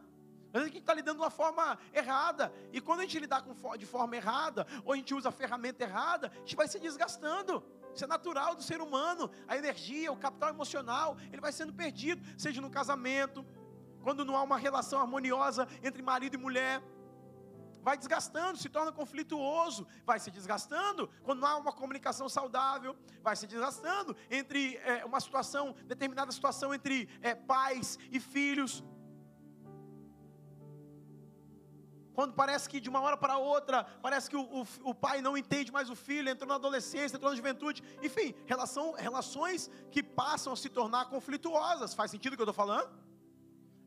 Às 0.53 0.61
vezes 0.61 0.69
a 0.71 0.73
gente 0.73 0.79
está 0.79 0.95
lidando 0.95 1.17
de 1.17 1.23
uma 1.23 1.31
forma 1.31 1.79
errada. 1.93 2.53
E 2.73 2.81
quando 2.81 3.01
a 3.01 3.03
gente 3.03 3.19
lidar 3.19 3.43
com, 3.43 3.77
de 3.77 3.87
forma 3.87 4.15
errada, 4.15 4.67
ou 4.85 4.93
a 4.93 4.97
gente 4.97 5.15
usa 5.15 5.29
a 5.29 5.33
ferramenta 5.33 5.85
errada, 5.85 6.31
a 6.35 6.39
gente 6.41 6.57
vai 6.57 6.69
se 6.69 6.79
desgastando. 6.79 7.63
Isso 7.97 8.05
é 8.05 8.09
natural 8.09 8.55
do 8.55 8.63
ser 8.63 8.81
humano. 8.83 9.31
A 9.49 9.57
energia, 9.57 10.13
o 10.13 10.17
capital 10.17 10.51
emocional, 10.51 11.17
ele 11.33 11.41
vai 11.41 11.51
sendo 11.51 11.73
perdido, 11.73 12.23
seja 12.39 12.61
no 12.61 12.69
casamento, 12.69 13.45
quando 14.03 14.23
não 14.23 14.37
há 14.37 14.43
uma 14.43 14.59
relação 14.59 15.01
harmoniosa 15.01 15.67
entre 15.83 16.03
marido 16.03 16.35
e 16.35 16.39
mulher. 16.39 16.83
Vai 17.81 17.97
desgastando, 17.97 18.59
se 18.59 18.69
torna 18.69 18.93
conflituoso, 18.93 19.87
vai 20.05 20.19
se 20.21 20.31
desgastando. 20.31 21.09
Quando 21.23 21.41
não 21.41 21.49
há 21.49 21.57
uma 21.57 21.73
comunicação 21.73 22.29
saudável, 22.29 22.95
vai 23.23 23.35
se 23.35 23.47
desgastando 23.47 24.15
entre 24.31 24.77
é, 24.79 25.03
uma 25.05 25.21
situação, 25.21 25.75
determinada 25.87 26.31
situação 26.31 26.75
entre 26.75 27.09
é, 27.23 27.35
pais 27.35 27.99
e 28.13 28.21
filhos 28.21 28.85
Quando 32.17 32.33
parece 32.33 32.67
que 32.67 32.81
de 32.81 32.89
uma 32.89 33.01
hora 33.03 33.15
para 33.15 33.37
outra, 33.37 33.85
parece 34.01 34.31
que 34.31 34.37
o, 34.37 34.41
o, 34.41 34.67
o, 34.85 34.95
pai 34.95 35.21
não 35.21 35.37
entende 35.37 35.71
mais 35.71 35.91
o 35.91 35.95
filho, 35.95 36.31
entrou 36.31 36.49
na 36.49 36.55
adolescência, 36.55 37.15
entrou 37.15 37.31
na 37.31 37.37
juventude. 37.37 37.83
Enfim, 38.03 38.35
relação, 38.47 38.95
relações 38.95 39.71
que 39.91 40.03
passam 40.03 40.55
a 40.55 40.57
se 40.57 40.71
tornar 40.71 41.11
conflituosas. 41.11 41.93
Faz 41.93 42.11
sentido 42.11 42.33
o 42.33 42.37
que 42.37 42.41
eu 42.41 42.49
estou 42.49 42.55
falando? 42.55 42.89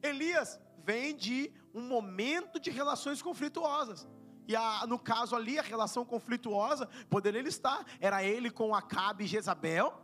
Elias 0.04 0.60
vem 0.84 1.16
de 1.16 1.52
um 1.74 1.82
momento 1.82 2.60
de 2.60 2.70
relações 2.70 3.20
conflituosas. 3.20 4.08
E 4.48 4.56
a, 4.56 4.86
no 4.86 5.00
caso 5.00 5.36
ali, 5.36 5.58
a 5.58 5.64
relação 5.64 6.06
conflituosa, 6.06 6.88
poderia 7.10 7.40
ele 7.40 7.50
estar, 7.50 7.84
era 8.00 8.24
ele 8.24 8.52
com 8.52 8.76
Acabe 8.76 9.24
e 9.24 9.28
Jezabel. 9.28 10.00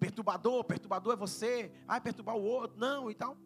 Perturbador, 0.00 0.64
perturbador 0.64 1.12
é 1.12 1.16
você. 1.16 1.70
Ai, 1.86 2.00
perturbar 2.00 2.34
o 2.34 2.42
outro, 2.42 2.78
não 2.78 3.10
e 3.10 3.14
tal. 3.14 3.36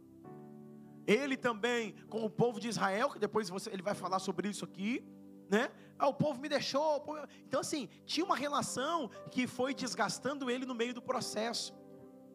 Ele 1.06 1.36
também 1.36 1.94
com 2.08 2.24
o 2.24 2.30
povo 2.30 2.60
de 2.60 2.68
Israel, 2.68 3.10
que 3.10 3.18
depois 3.18 3.48
você, 3.48 3.70
ele 3.70 3.82
vai 3.82 3.94
falar 3.94 4.18
sobre 4.18 4.48
isso 4.48 4.64
aqui, 4.64 5.04
né? 5.48 5.70
Ah, 5.98 6.08
o 6.08 6.14
povo 6.14 6.40
me 6.40 6.48
deixou. 6.48 7.00
Povo... 7.00 7.18
Então, 7.46 7.60
assim, 7.60 7.88
tinha 8.04 8.24
uma 8.24 8.36
relação 8.36 9.10
que 9.30 9.46
foi 9.46 9.74
desgastando 9.74 10.50
ele 10.50 10.64
no 10.64 10.74
meio 10.74 10.94
do 10.94 11.02
processo, 11.02 11.74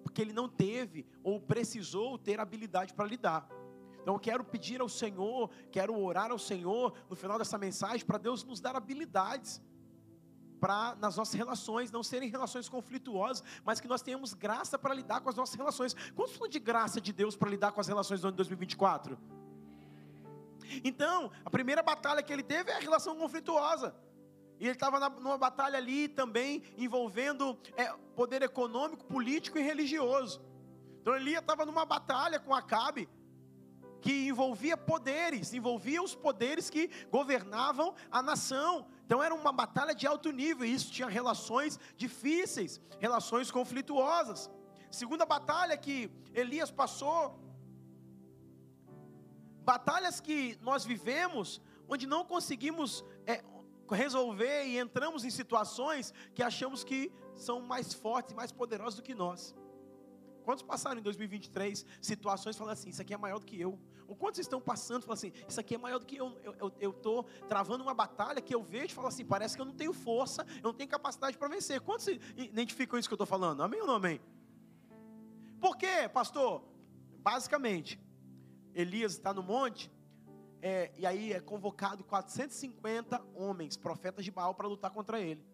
porque 0.03 0.21
ele 0.21 0.33
não 0.33 0.47
teve 0.47 1.05
ou 1.23 1.39
precisou 1.39 2.17
ter 2.17 2.39
habilidade 2.39 2.93
para 2.93 3.05
lidar. 3.05 3.49
Então, 4.01 4.15
eu 4.15 4.19
quero 4.19 4.43
pedir 4.43 4.79
ao 4.79 4.87
Senhor, 4.87 5.49
quero 5.71 5.99
orar 5.99 6.31
ao 6.31 6.39
Senhor 6.39 6.93
no 7.09 7.15
final 7.15 7.37
dessa 7.37 7.57
mensagem 7.57 8.05
para 8.05 8.17
Deus 8.17 8.43
nos 8.43 8.59
dar 8.59 8.75
habilidades 8.75 9.61
para 10.59 10.95
nas 10.95 11.15
nossas 11.15 11.33
relações 11.33 11.91
não 11.91 12.03
serem 12.03 12.29
relações 12.29 12.67
conflituosas, 12.67 13.43
mas 13.63 13.79
que 13.79 13.87
nós 13.87 14.01
tenhamos 14.01 14.33
graça 14.33 14.77
para 14.77 14.93
lidar 14.93 15.21
com 15.21 15.29
as 15.29 15.35
nossas 15.35 15.55
relações. 15.55 15.95
Quantos 16.15 16.35
falam 16.35 16.49
de 16.49 16.59
graça 16.59 16.99
de 16.99 17.13
Deus 17.13 17.35
para 17.35 17.49
lidar 17.49 17.71
com 17.71 17.81
as 17.81 17.87
relações 17.87 18.21
do 18.21 18.27
ano 18.27 18.33
de 18.33 18.37
2024? 18.37 19.17
Então, 20.83 21.31
a 21.45 21.49
primeira 21.49 21.81
batalha 21.81 22.21
que 22.21 22.31
ele 22.33 22.43
teve 22.43 22.71
é 22.71 22.75
a 22.75 22.79
relação 22.79 23.15
conflituosa. 23.15 23.95
E 24.59 24.65
ele 24.65 24.73
estava 24.73 24.99
numa 25.09 25.37
batalha 25.37 25.77
ali 25.77 26.07
também 26.07 26.63
envolvendo 26.77 27.57
é, 27.75 27.93
poder 28.15 28.41
econômico, 28.41 29.05
político 29.05 29.57
e 29.57 29.61
religioso. 29.61 30.41
Então 30.99 31.15
ele 31.15 31.33
estava 31.33 31.65
numa 31.65 31.85
batalha 31.85 32.39
com 32.39 32.53
Acabe, 32.53 33.07
que 34.01 34.27
envolvia 34.27 34.75
poderes, 34.75 35.53
envolvia 35.53 36.01
os 36.01 36.15
poderes 36.15 36.69
que 36.69 36.89
governavam 37.11 37.93
a 38.11 38.21
nação. 38.21 38.87
Então 39.07 39.23
era 39.23 39.33
uma 39.33 39.53
batalha 39.53 39.95
de 39.95 40.05
alto 40.05 40.31
nível, 40.31 40.65
e 40.65 40.73
isso 40.77 40.91
tinha 40.91 41.07
relações 41.07 41.79
difíceis, 41.95 42.81
relações 42.99 43.49
conflituosas. 43.49 44.49
Segunda 44.91 45.25
batalha 45.25 45.77
que 45.77 46.11
Elias 46.33 46.69
passou, 46.69 47.39
batalhas 49.63 50.19
que 50.19 50.57
nós 50.61 50.83
vivemos, 50.83 51.61
onde 51.87 52.05
não 52.05 52.25
conseguimos 52.25 53.01
é, 53.25 53.41
resolver 53.89 54.65
e 54.65 54.77
entramos 54.77 55.23
em 55.23 55.29
situações 55.29 56.13
que 56.35 56.43
achamos 56.43 56.83
que 56.83 57.09
são 57.33 57.61
mais 57.61 57.93
fortes, 57.93 58.33
mais 58.33 58.51
poderosas 58.51 58.95
do 58.95 59.03
que 59.03 59.15
nós. 59.15 59.55
Quantos 60.43 60.63
passaram 60.63 60.99
em 60.99 61.03
2023 61.03 61.85
situações 62.01 62.57
falando 62.57 62.73
assim, 62.73 62.89
isso 62.89 63.01
aqui 63.01 63.13
é 63.13 63.17
maior 63.17 63.39
do 63.39 63.45
que 63.45 63.57
eu? 63.57 63.79
Ou 64.07 64.15
quantos 64.15 64.39
estão 64.39 64.61
passando 64.61 65.03
falando 65.03 65.17
assim, 65.17 65.33
isso 65.47 65.59
aqui 65.59 65.75
é 65.75 65.77
maior 65.77 65.99
do 65.99 66.05
que 66.05 66.15
eu? 66.15 66.37
Eu 66.79 66.91
estou 66.91 67.25
travando 67.47 67.83
uma 67.83 67.93
batalha 67.93 68.41
que 68.41 68.55
eu 68.55 68.63
vejo 68.63 68.85
e 68.85 68.93
falo 68.93 69.07
assim, 69.07 69.25
parece 69.25 69.55
que 69.55 69.61
eu 69.61 69.65
não 69.65 69.73
tenho 69.73 69.93
força, 69.93 70.45
eu 70.57 70.63
não 70.63 70.73
tenho 70.73 70.89
capacidade 70.89 71.37
para 71.37 71.47
vencer. 71.47 71.81
Quantos 71.81 72.07
identificam 72.07 72.97
isso 72.97 73.09
que 73.09 73.13
eu 73.13 73.17
estou 73.17 73.27
falando? 73.27 73.61
Amém 73.61 73.81
ou 73.81 73.87
não 73.87 73.95
amém? 73.95 74.21
Por 75.59 75.75
quê, 75.75 76.07
pastor? 76.11 76.63
Basicamente, 77.19 77.99
Elias 78.73 79.13
está 79.13 79.33
no 79.33 79.43
monte, 79.43 79.91
é, 80.61 80.91
e 80.97 81.05
aí 81.05 81.33
é 81.33 81.39
convocado 81.39 82.03
450 82.03 83.21
homens, 83.35 83.75
profetas 83.75 84.23
de 84.23 84.31
Baal, 84.31 84.55
para 84.55 84.67
lutar 84.67 84.91
contra 84.91 85.19
ele. 85.19 85.45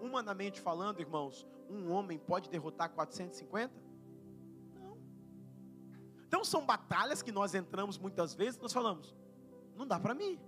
Humanamente 0.00 0.60
falando, 0.60 1.00
irmãos, 1.00 1.46
um 1.68 1.90
homem 1.90 2.18
pode 2.18 2.50
derrotar 2.50 2.90
450? 2.90 3.87
Então 6.28 6.44
são 6.44 6.64
batalhas 6.64 7.22
que 7.22 7.32
nós 7.32 7.54
entramos 7.54 7.96
muitas 7.96 8.34
vezes, 8.34 8.60
nós 8.60 8.70
falamos, 8.70 9.16
não 9.74 9.86
dá 9.86 9.98
para 9.98 10.14
mim, 10.14 10.38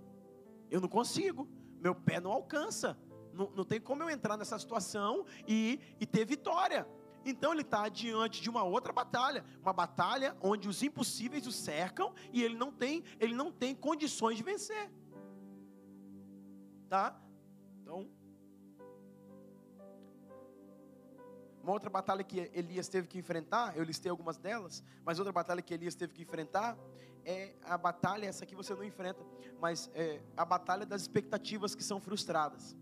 eu 0.69 0.79
não 0.79 0.87
consigo, 0.87 1.49
meu 1.79 1.95
pé 1.95 2.19
não 2.19 2.31
alcança, 2.31 2.95
não, 3.33 3.49
não 3.49 3.65
tem 3.65 3.81
como 3.81 4.03
eu 4.03 4.09
entrar 4.09 4.37
nessa 4.37 4.59
situação 4.59 5.25
e, 5.47 5.79
e 5.99 6.05
ter 6.05 6.23
vitória. 6.23 6.87
Então 7.25 7.51
ele 7.51 7.61
está 7.61 7.89
diante 7.89 8.43
de 8.43 8.49
uma 8.49 8.63
outra 8.63 8.93
batalha, 8.93 9.43
uma 9.59 9.73
batalha 9.73 10.37
onde 10.39 10.69
os 10.69 10.83
impossíveis 10.83 11.47
o 11.47 11.51
cercam 11.51 12.13
e 12.31 12.43
ele 12.43 12.55
não 12.55 12.71
tem, 12.71 13.03
ele 13.19 13.33
não 13.33 13.51
tem 13.51 13.73
condições 13.73 14.37
de 14.37 14.43
vencer. 14.43 14.91
Tá? 16.87 17.19
Então, 17.81 18.07
Uma 21.63 21.73
outra 21.73 21.89
batalha 21.89 22.23
que 22.23 22.49
Elias 22.53 22.87
teve 22.87 23.07
que 23.07 23.19
enfrentar, 23.19 23.77
eu 23.77 23.83
listei 23.83 24.09
algumas 24.09 24.37
delas, 24.37 24.83
mas 25.05 25.19
outra 25.19 25.31
batalha 25.31 25.61
que 25.61 25.73
Elias 25.73 25.93
teve 25.93 26.11
que 26.11 26.23
enfrentar 26.23 26.75
é 27.23 27.53
a 27.63 27.77
batalha, 27.77 28.25
essa 28.25 28.43
aqui 28.43 28.55
você 28.55 28.73
não 28.73 28.83
enfrenta, 28.83 29.23
mas 29.59 29.89
é 29.93 30.21
a 30.35 30.43
batalha 30.43 30.87
das 30.87 31.03
expectativas 31.03 31.75
que 31.75 31.83
são 31.83 31.99
frustradas. 31.99 32.75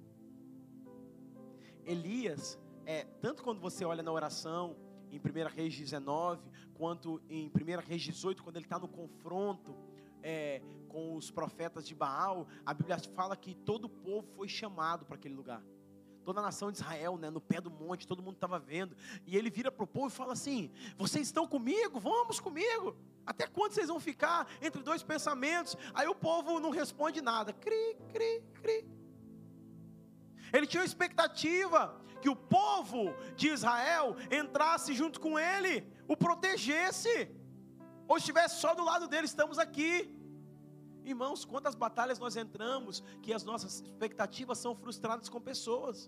Elias, 1.83 2.57
é, 2.85 3.03
tanto 3.21 3.43
quando 3.43 3.59
você 3.59 3.83
olha 3.83 4.01
na 4.01 4.11
oração, 4.11 4.77
em 5.11 5.19
1 5.19 5.49
Reis 5.53 5.75
19, 5.75 6.41
quanto 6.75 7.21
em 7.29 7.49
1 7.49 7.79
Reis 7.85 8.01
18, 8.03 8.41
quando 8.41 8.55
ele 8.55 8.65
está 8.65 8.79
no 8.79 8.87
confronto 8.87 9.75
é, 10.23 10.61
com 10.87 11.15
os 11.15 11.29
profetas 11.29 11.85
de 11.85 11.95
Baal, 11.95 12.47
a 12.65 12.73
Bíblia 12.73 12.97
fala 13.13 13.35
que 13.35 13.53
todo 13.53 13.85
o 13.85 13.89
povo 13.89 14.27
foi 14.35 14.47
chamado 14.47 15.05
para 15.05 15.15
aquele 15.15 15.35
lugar 15.35 15.61
toda 16.29 16.41
a 16.41 16.43
nação 16.43 16.71
de 16.71 16.77
Israel, 16.77 17.17
né, 17.17 17.31
no 17.31 17.41
pé 17.41 17.59
do 17.59 17.71
monte, 17.71 18.05
todo 18.05 18.21
mundo 18.21 18.35
estava 18.35 18.59
vendo. 18.59 18.95
E 19.25 19.35
ele 19.35 19.49
vira 19.49 19.71
para 19.71 19.83
o 19.83 19.87
povo 19.87 20.09
e 20.09 20.11
fala 20.11 20.33
assim: 20.33 20.69
Vocês 20.95 21.25
estão 21.25 21.47
comigo? 21.47 21.99
Vamos 21.99 22.39
comigo. 22.39 22.95
Até 23.25 23.47
quando 23.47 23.71
vocês 23.71 23.87
vão 23.87 23.99
ficar 23.99 24.47
entre 24.61 24.83
dois 24.83 25.01
pensamentos? 25.01 25.75
Aí 25.91 26.07
o 26.07 26.13
povo 26.13 26.59
não 26.59 26.69
responde 26.69 27.19
nada. 27.19 27.51
Cri, 27.51 27.97
cri, 28.13 28.43
cri. 28.61 28.87
Ele 30.53 30.67
tinha 30.67 30.83
expectativa 30.83 31.99
que 32.21 32.29
o 32.29 32.35
povo 32.35 33.11
de 33.35 33.47
Israel 33.47 34.15
entrasse 34.29 34.93
junto 34.93 35.19
com 35.19 35.39
ele, 35.39 35.83
o 36.07 36.15
protegesse, 36.15 37.27
ou 38.07 38.17
estivesse 38.17 38.61
só 38.61 38.75
do 38.75 38.83
lado 38.83 39.07
dele. 39.07 39.25
Estamos 39.25 39.57
aqui. 39.57 40.15
Irmãos, 41.03 41.43
quantas 41.43 41.73
batalhas 41.73 42.19
nós 42.19 42.35
entramos 42.35 43.03
que 43.23 43.33
as 43.33 43.43
nossas 43.43 43.81
expectativas 43.81 44.59
são 44.59 44.75
frustradas 44.75 45.27
com 45.27 45.41
pessoas. 45.41 46.07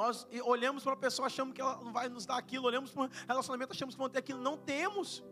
Nós 0.00 0.26
olhamos 0.44 0.82
para 0.82 0.94
a 0.94 0.96
pessoa, 0.96 1.26
achamos 1.26 1.52
que 1.54 1.60
ela 1.60 1.76
não 1.84 1.92
vai 1.92 2.08
nos 2.08 2.24
dar 2.24 2.38
aquilo, 2.38 2.64
olhamos 2.66 2.90
para 2.90 3.02
o 3.04 3.10
relacionamento, 3.28 3.72
achamos 3.72 3.94
que 3.94 3.98
vão 3.98 4.08
ter 4.08 4.20
aquilo, 4.20 4.40
não 4.40 4.56
temos. 4.56 5.22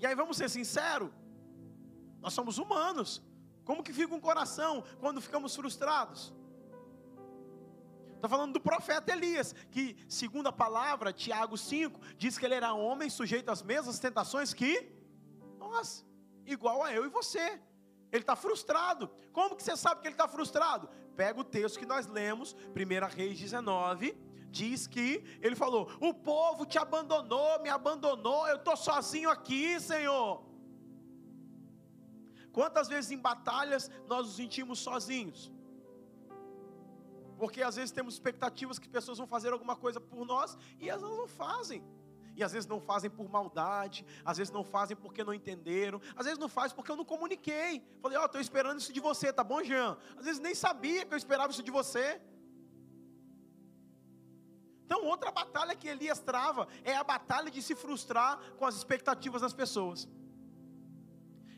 E 0.00 0.04
aí 0.04 0.14
vamos 0.20 0.36
ser 0.36 0.48
sinceros, 0.50 1.08
nós 2.20 2.32
somos 2.32 2.58
humanos. 2.58 3.22
Como 3.64 3.84
que 3.84 3.92
fica 3.92 4.12
um 4.12 4.20
coração 4.20 4.82
quando 4.98 5.20
ficamos 5.20 5.54
frustrados? 5.54 6.34
Está 8.16 8.28
falando 8.28 8.54
do 8.54 8.60
profeta 8.60 9.12
Elias, 9.12 9.54
que, 9.70 9.96
segundo 10.08 10.48
a 10.48 10.52
palavra, 10.52 11.12
Tiago 11.12 11.56
5, 11.56 12.00
diz 12.16 12.36
que 12.36 12.44
ele 12.44 12.56
era 12.56 12.74
homem 12.74 13.08
sujeito 13.08 13.50
às 13.50 13.62
mesmas 13.62 14.00
tentações 14.00 14.52
que 14.52 14.92
nós, 15.60 16.04
igual 16.44 16.82
a 16.82 16.92
eu 16.92 17.06
e 17.06 17.08
você. 17.08 17.62
Ele 18.14 18.22
está 18.22 18.36
frustrado. 18.36 19.10
Como 19.32 19.56
que 19.56 19.62
você 19.64 19.76
sabe 19.76 20.00
que 20.00 20.06
ele 20.06 20.14
está 20.14 20.28
frustrado? 20.28 20.88
Pega 21.16 21.40
o 21.40 21.42
texto 21.42 21.80
que 21.80 21.84
nós 21.84 22.06
lemos, 22.06 22.54
1 22.54 23.06
Reis 23.12 23.36
19, 23.40 24.16
diz 24.52 24.86
que 24.86 25.24
ele 25.42 25.56
falou: 25.56 25.90
O 26.00 26.14
povo 26.14 26.64
te 26.64 26.78
abandonou, 26.78 27.60
me 27.60 27.68
abandonou, 27.68 28.46
eu 28.46 28.54
estou 28.54 28.76
sozinho 28.76 29.28
aqui, 29.28 29.80
Senhor. 29.80 30.44
Quantas 32.52 32.86
vezes 32.86 33.10
em 33.10 33.18
batalhas 33.18 33.90
nós 34.06 34.26
nos 34.28 34.36
sentimos 34.36 34.78
sozinhos? 34.78 35.52
Porque 37.36 37.64
às 37.64 37.74
vezes 37.74 37.90
temos 37.90 38.14
expectativas 38.14 38.78
que 38.78 38.88
pessoas 38.88 39.18
vão 39.18 39.26
fazer 39.26 39.52
alguma 39.52 39.74
coisa 39.74 40.00
por 40.00 40.24
nós 40.24 40.56
e 40.78 40.88
elas 40.88 41.02
não 41.02 41.26
fazem. 41.26 41.82
E 42.36 42.42
às 42.42 42.52
vezes 42.52 42.68
não 42.68 42.80
fazem 42.80 43.08
por 43.08 43.28
maldade, 43.28 44.04
às 44.24 44.38
vezes 44.38 44.52
não 44.52 44.64
fazem 44.64 44.96
porque 44.96 45.22
não 45.22 45.32
entenderam, 45.32 46.00
às 46.16 46.24
vezes 46.26 46.38
não 46.38 46.48
fazem 46.48 46.74
porque 46.74 46.90
eu 46.90 46.96
não 46.96 47.04
comuniquei. 47.04 47.82
Falei, 48.02 48.18
ó, 48.18 48.22
oh, 48.22 48.26
estou 48.26 48.40
esperando 48.40 48.80
isso 48.80 48.92
de 48.92 49.00
você, 49.00 49.32
tá 49.32 49.44
bom, 49.44 49.62
Jean? 49.62 49.96
Às 50.16 50.24
vezes 50.24 50.40
nem 50.40 50.54
sabia 50.54 51.06
que 51.06 51.14
eu 51.14 51.18
esperava 51.18 51.52
isso 51.52 51.62
de 51.62 51.70
você. 51.70 52.20
Então, 54.84 55.04
outra 55.06 55.30
batalha 55.30 55.74
que 55.74 55.88
Elias 55.88 56.20
trava 56.20 56.68
é 56.82 56.94
a 56.94 57.04
batalha 57.04 57.50
de 57.50 57.62
se 57.62 57.74
frustrar 57.74 58.38
com 58.58 58.66
as 58.66 58.74
expectativas 58.74 59.40
das 59.40 59.52
pessoas. 59.52 60.08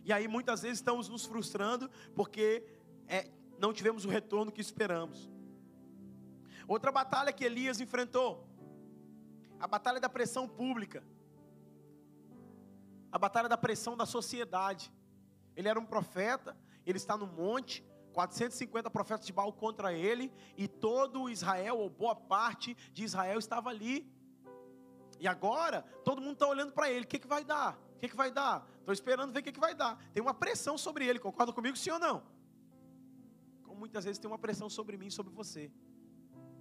E 0.04 0.12
aí 0.12 0.28
muitas 0.28 0.62
vezes 0.62 0.78
estamos 0.78 1.09
nos 1.09 1.26
frustrando 1.26 1.90
porque 2.14 2.64
é, 3.09 3.28
não 3.59 3.73
tivemos 3.73 4.04
o 4.04 4.09
retorno 4.09 4.52
que 4.52 4.61
esperamos. 4.61 5.28
Outra 6.68 6.92
batalha 6.92 7.33
que 7.33 7.45
Elias 7.45 7.80
enfrentou, 7.80 8.49
a 9.58 9.66
batalha 9.66 10.00
da 10.00 10.08
pressão 10.08 10.48
pública, 10.48 11.02
a 13.10 13.18
batalha 13.18 13.48
da 13.48 13.56
pressão 13.56 13.96
da 13.96 14.06
sociedade. 14.06 14.92
Ele 15.54 15.68
era 15.68 15.80
um 15.80 15.86
profeta, 15.86 16.56
ele 16.84 16.98
está 16.98 17.16
no 17.16 17.26
monte, 17.26 17.84
450 18.12 18.90
profetas 18.90 19.26
de 19.26 19.32
Baal 19.32 19.52
contra 19.52 19.92
ele, 19.92 20.32
e 20.56 20.68
todo 20.68 21.28
Israel, 21.30 21.78
ou 21.78 21.88
boa 21.88 22.14
parte 22.14 22.75
de 22.92 23.04
Israel, 23.04 23.38
estava 23.38 23.70
ali. 23.70 24.10
E 25.18 25.26
agora, 25.26 25.82
todo 26.04 26.20
mundo 26.20 26.34
está 26.34 26.46
olhando 26.46 26.72
para 26.72 26.90
ele: 26.90 27.04
o 27.04 27.08
que, 27.08 27.18
que 27.18 27.26
vai 27.26 27.44
dar? 27.44 27.78
O 27.94 27.98
que, 27.98 28.08
que 28.08 28.16
vai 28.16 28.30
dar? 28.30 28.68
Estou 28.78 28.92
esperando 28.92 29.32
ver 29.32 29.40
o 29.40 29.42
que, 29.42 29.52
que 29.52 29.60
vai 29.60 29.75
dar. 29.75 29.98
Tem 30.12 30.22
uma 30.22 30.34
pressão 30.34 30.76
sobre 30.76 31.06
ele, 31.06 31.18
concorda 31.18 31.52
comigo, 31.52 31.76
sim 31.76 31.90
ou 31.90 31.98
não? 31.98 32.22
Como 33.62 33.80
muitas 33.80 34.04
vezes 34.04 34.18
tem 34.18 34.30
uma 34.30 34.38
pressão 34.38 34.68
sobre 34.68 34.98
mim 34.98 35.06
e 35.06 35.10
sobre 35.10 35.32
você. 35.32 35.72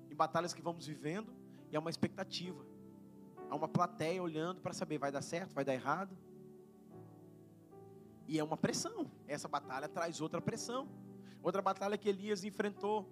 Em 0.09 0.15
batalhas 0.15 0.53
que 0.53 0.61
vamos 0.61 0.87
vivendo, 0.87 1.35
e 1.69 1.75
há 1.75 1.79
uma 1.79 1.89
expectativa. 1.89 2.65
Há 3.49 3.55
uma 3.55 3.67
plateia 3.67 4.21
olhando 4.21 4.61
para 4.61 4.73
saber, 4.73 4.97
vai 4.97 5.11
dar 5.11 5.21
certo, 5.21 5.53
vai 5.53 5.63
dar 5.63 5.73
errado. 5.73 6.17
E 8.27 8.39
é 8.39 8.43
uma 8.43 8.57
pressão. 8.57 9.09
Essa 9.27 9.47
batalha 9.47 9.87
traz 9.87 10.19
outra 10.19 10.41
pressão. 10.41 10.87
Outra 11.41 11.61
batalha 11.61 11.97
que 11.97 12.09
Elias 12.09 12.43
enfrentou 12.43 13.07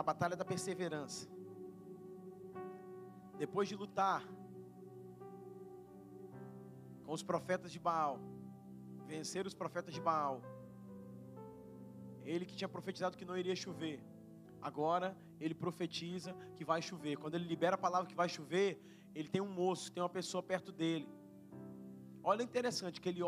a 0.00 0.02
batalha 0.02 0.34
da 0.34 0.46
perseverança. 0.46 1.28
Depois 3.36 3.68
de 3.68 3.76
lutar 3.76 4.26
com 7.04 7.12
os 7.12 7.22
profetas 7.22 7.70
de 7.70 7.78
Baal, 7.78 8.18
vencer 9.14 9.44
os 9.50 9.54
profetas 9.62 9.92
de 9.96 10.00
Baal, 10.00 10.40
ele 12.24 12.44
que 12.48 12.54
tinha 12.54 12.68
profetizado 12.76 13.16
que 13.18 13.24
não 13.30 13.36
iria 13.42 13.56
chover, 13.64 13.98
agora 14.62 15.16
ele 15.40 15.54
profetiza 15.54 16.32
que 16.56 16.64
vai 16.64 16.80
chover. 16.80 17.16
Quando 17.16 17.34
ele 17.34 17.46
libera 17.54 17.74
a 17.74 17.82
palavra 17.86 18.08
que 18.08 18.14
vai 18.22 18.28
chover, 18.28 18.70
ele 19.14 19.28
tem 19.28 19.40
um 19.40 19.52
moço, 19.62 19.90
tem 19.92 20.02
uma 20.02 20.14
pessoa 20.20 20.42
perto 20.42 20.70
dele. 20.70 21.08
Olha 22.22 22.42
interessante 22.42 23.00
que 23.00 23.08
ele 23.08 23.22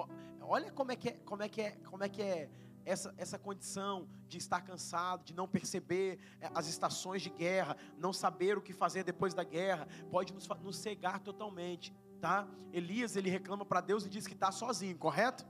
olha 0.55 0.71
como 0.71 0.93
é 0.93 0.97
que 0.97 1.09
é, 1.09 1.13
como 1.31 1.43
é 1.43 1.49
que 1.49 1.61
é, 1.61 1.71
como 1.91 2.05
é 2.05 2.09
que 2.09 2.23
é 2.23 2.51
essa, 2.85 3.15
essa 3.17 3.39
condição 3.39 4.09
de 4.29 4.39
estar 4.39 4.61
cansado, 4.61 5.25
de 5.25 5.35
não 5.35 5.49
perceber 5.49 6.19
eh, 6.41 6.51
as 6.55 6.67
estações 6.69 7.23
de 7.23 7.31
guerra, 7.31 7.77
não 7.97 8.13
saber 8.13 8.59
o 8.59 8.63
que 8.63 8.73
fazer 8.73 9.05
depois 9.05 9.35
da 9.35 9.45
guerra, 9.45 9.87
pode 10.11 10.33
nos, 10.33 10.47
nos 10.61 10.77
cegar 10.77 11.21
totalmente, 11.21 11.95
tá? 12.21 12.47
Elias, 12.73 13.17
ele 13.17 13.31
reclama 13.31 13.65
para 13.65 13.81
Deus 13.81 14.05
e 14.05 14.09
diz 14.09 14.27
que 14.27 14.35
está 14.35 14.51
sozinho, 14.51 14.99
correto? 14.99 15.47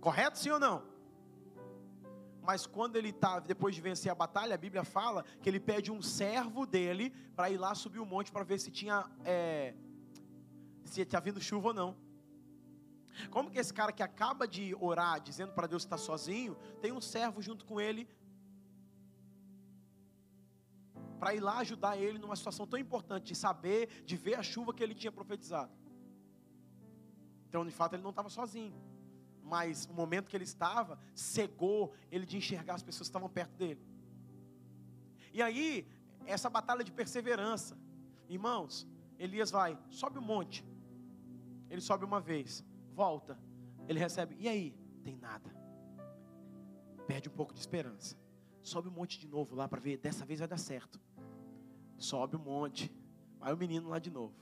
Correto 0.00 0.38
sim 0.38 0.50
ou 0.50 0.60
não? 0.60 0.82
Mas 2.48 2.66
quando 2.66 2.96
ele 2.96 3.10
está, 3.10 3.40
depois 3.40 3.74
de 3.74 3.80
vencer 3.80 4.10
a 4.10 4.14
batalha, 4.14 4.54
a 4.54 4.58
Bíblia 4.58 4.82
fala 4.82 5.22
que 5.42 5.48
ele 5.50 5.60
pede 5.60 5.92
um 5.92 6.00
servo 6.00 6.64
dele 6.64 7.10
para 7.36 7.50
ir 7.50 7.58
lá 7.58 7.74
subir 7.74 7.98
o 7.98 8.06
monte 8.06 8.32
para 8.32 8.42
ver 8.42 8.58
se 8.58 8.70
tinha, 8.70 9.04
é, 9.24 9.74
se 10.84 11.04
tinha 11.04 11.20
vindo 11.20 11.40
chuva 11.40 11.68
ou 11.68 11.74
não. 11.74 11.96
Como 13.30 13.50
que 13.50 13.58
esse 13.58 13.74
cara 13.74 13.92
que 13.92 14.02
acaba 14.02 14.48
de 14.48 14.74
orar, 14.80 15.20
dizendo 15.20 15.52
para 15.52 15.66
Deus 15.66 15.82
que 15.82 15.86
está 15.86 15.98
sozinho, 15.98 16.54
tem 16.80 16.90
um 16.90 17.00
servo 17.00 17.42
junto 17.42 17.66
com 17.66 17.80
ele 17.80 18.08
para 21.18 21.34
ir 21.34 21.40
lá 21.40 21.58
ajudar 21.58 21.98
ele 21.98 22.18
numa 22.18 22.36
situação 22.36 22.66
tão 22.66 22.78
importante 22.78 23.26
de 23.26 23.34
saber, 23.34 24.04
de 24.04 24.16
ver 24.16 24.36
a 24.36 24.42
chuva 24.42 24.72
que 24.72 24.82
ele 24.82 24.94
tinha 24.94 25.12
profetizado. 25.12 25.72
Então, 27.48 27.64
de 27.66 27.72
fato, 27.72 27.94
ele 27.94 28.02
não 28.02 28.10
estava 28.10 28.30
sozinho. 28.30 28.87
Mas 29.48 29.86
o 29.86 29.94
momento 29.94 30.28
que 30.28 30.36
ele 30.36 30.44
estava, 30.44 30.98
cegou 31.14 31.94
ele 32.10 32.26
de 32.26 32.36
enxergar 32.36 32.74
as 32.74 32.82
pessoas 32.82 33.08
que 33.08 33.10
estavam 33.10 33.28
perto 33.28 33.56
dele. 33.56 33.80
E 35.32 35.40
aí, 35.42 35.88
essa 36.26 36.50
batalha 36.50 36.84
de 36.84 36.92
perseverança. 36.92 37.76
Irmãos, 38.28 38.86
Elias 39.18 39.50
vai, 39.50 39.78
sobe 39.90 40.18
o 40.18 40.22
monte. 40.22 40.64
Ele 41.70 41.80
sobe 41.80 42.04
uma 42.04 42.20
vez 42.20 42.64
volta, 42.92 43.38
ele 43.86 44.00
recebe, 44.00 44.36
e 44.40 44.48
aí? 44.48 44.76
Tem 45.04 45.16
nada. 45.16 45.48
Perde 47.06 47.28
um 47.28 47.32
pouco 47.32 47.54
de 47.54 47.60
esperança. 47.60 48.16
Sobe 48.60 48.88
um 48.88 48.92
monte 48.92 49.20
de 49.20 49.28
novo 49.28 49.54
lá 49.54 49.68
para 49.68 49.80
ver, 49.80 49.98
dessa 49.98 50.26
vez 50.26 50.40
vai 50.40 50.48
dar 50.48 50.58
certo. 50.58 51.00
Sobe 51.96 52.36
um 52.36 52.40
monte, 52.40 52.92
vai 53.38 53.52
o 53.52 53.56
menino 53.56 53.88
lá 53.88 54.00
de 54.00 54.10
novo. 54.10 54.34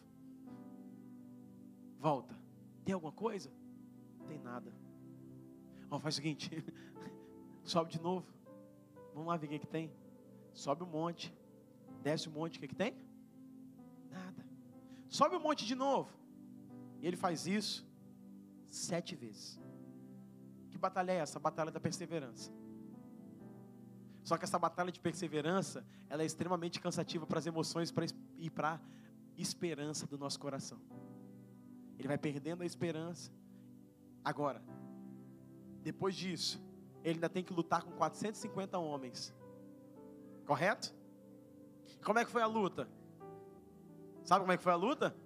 Volta. 1.98 2.34
Tem 2.82 2.94
alguma 2.94 3.12
coisa? 3.12 3.52
Tem 4.26 4.38
nada. 4.38 4.72
Ó, 5.90 5.98
faz 5.98 6.14
o 6.14 6.16
seguinte, 6.16 6.50
sobe 7.64 7.90
de 7.90 8.00
novo. 8.00 8.26
Vamos 9.12 9.28
lá 9.28 9.36
ver 9.36 9.46
o 9.46 9.50
que, 9.50 9.58
que 9.60 9.66
tem. 9.66 9.90
Sobe 10.52 10.82
um 10.82 10.86
monte, 10.86 11.34
desce 12.02 12.28
um 12.28 12.32
monte, 12.32 12.56
o 12.56 12.60
que, 12.60 12.68
que 12.68 12.74
tem? 12.74 12.94
Nada. 14.10 14.44
Sobe 15.08 15.36
um 15.36 15.40
monte 15.40 15.64
de 15.64 15.74
novo. 15.74 16.10
E 17.00 17.06
ele 17.06 17.16
faz 17.16 17.46
isso 17.46 17.86
sete 18.66 19.14
vezes. 19.14 19.60
Que 20.70 20.78
batalha 20.78 21.12
é 21.12 21.16
essa? 21.16 21.38
A 21.38 21.40
batalha 21.40 21.70
da 21.70 21.80
perseverança. 21.80 22.52
Só 24.22 24.36
que 24.36 24.44
essa 24.44 24.58
batalha 24.58 24.90
de 24.90 24.98
perseverança, 24.98 25.86
ela 26.10 26.22
é 26.22 26.26
extremamente 26.26 26.80
cansativa 26.80 27.26
para 27.26 27.38
as 27.38 27.46
emoções 27.46 27.94
e 28.38 28.50
para 28.50 28.74
a 28.74 28.80
esperança 29.38 30.06
do 30.06 30.18
nosso 30.18 30.38
coração. 30.40 30.80
Ele 31.98 32.08
vai 32.08 32.18
perdendo 32.18 32.62
a 32.62 32.66
esperança. 32.66 33.30
Agora, 34.24 34.60
depois 35.86 36.16
disso, 36.16 36.60
ele 37.04 37.14
ainda 37.14 37.28
tem 37.28 37.44
que 37.44 37.52
lutar 37.52 37.84
com 37.84 37.92
450 37.92 38.76
homens. 38.76 39.32
Correto? 40.44 40.92
Como 42.04 42.18
é 42.18 42.24
que 42.24 42.30
foi 42.32 42.42
a 42.42 42.46
luta? 42.46 42.88
Sabe 44.24 44.40
como 44.40 44.50
é 44.50 44.56
que 44.56 44.64
foi 44.64 44.72
a 44.72 44.76
luta? 44.76 45.16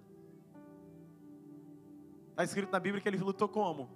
Está 2.29 2.43
escrito 2.43 2.71
na 2.71 2.79
Bíblia 2.79 3.01
que 3.01 3.09
ele 3.09 3.17
lutou 3.17 3.49
como? 3.49 3.89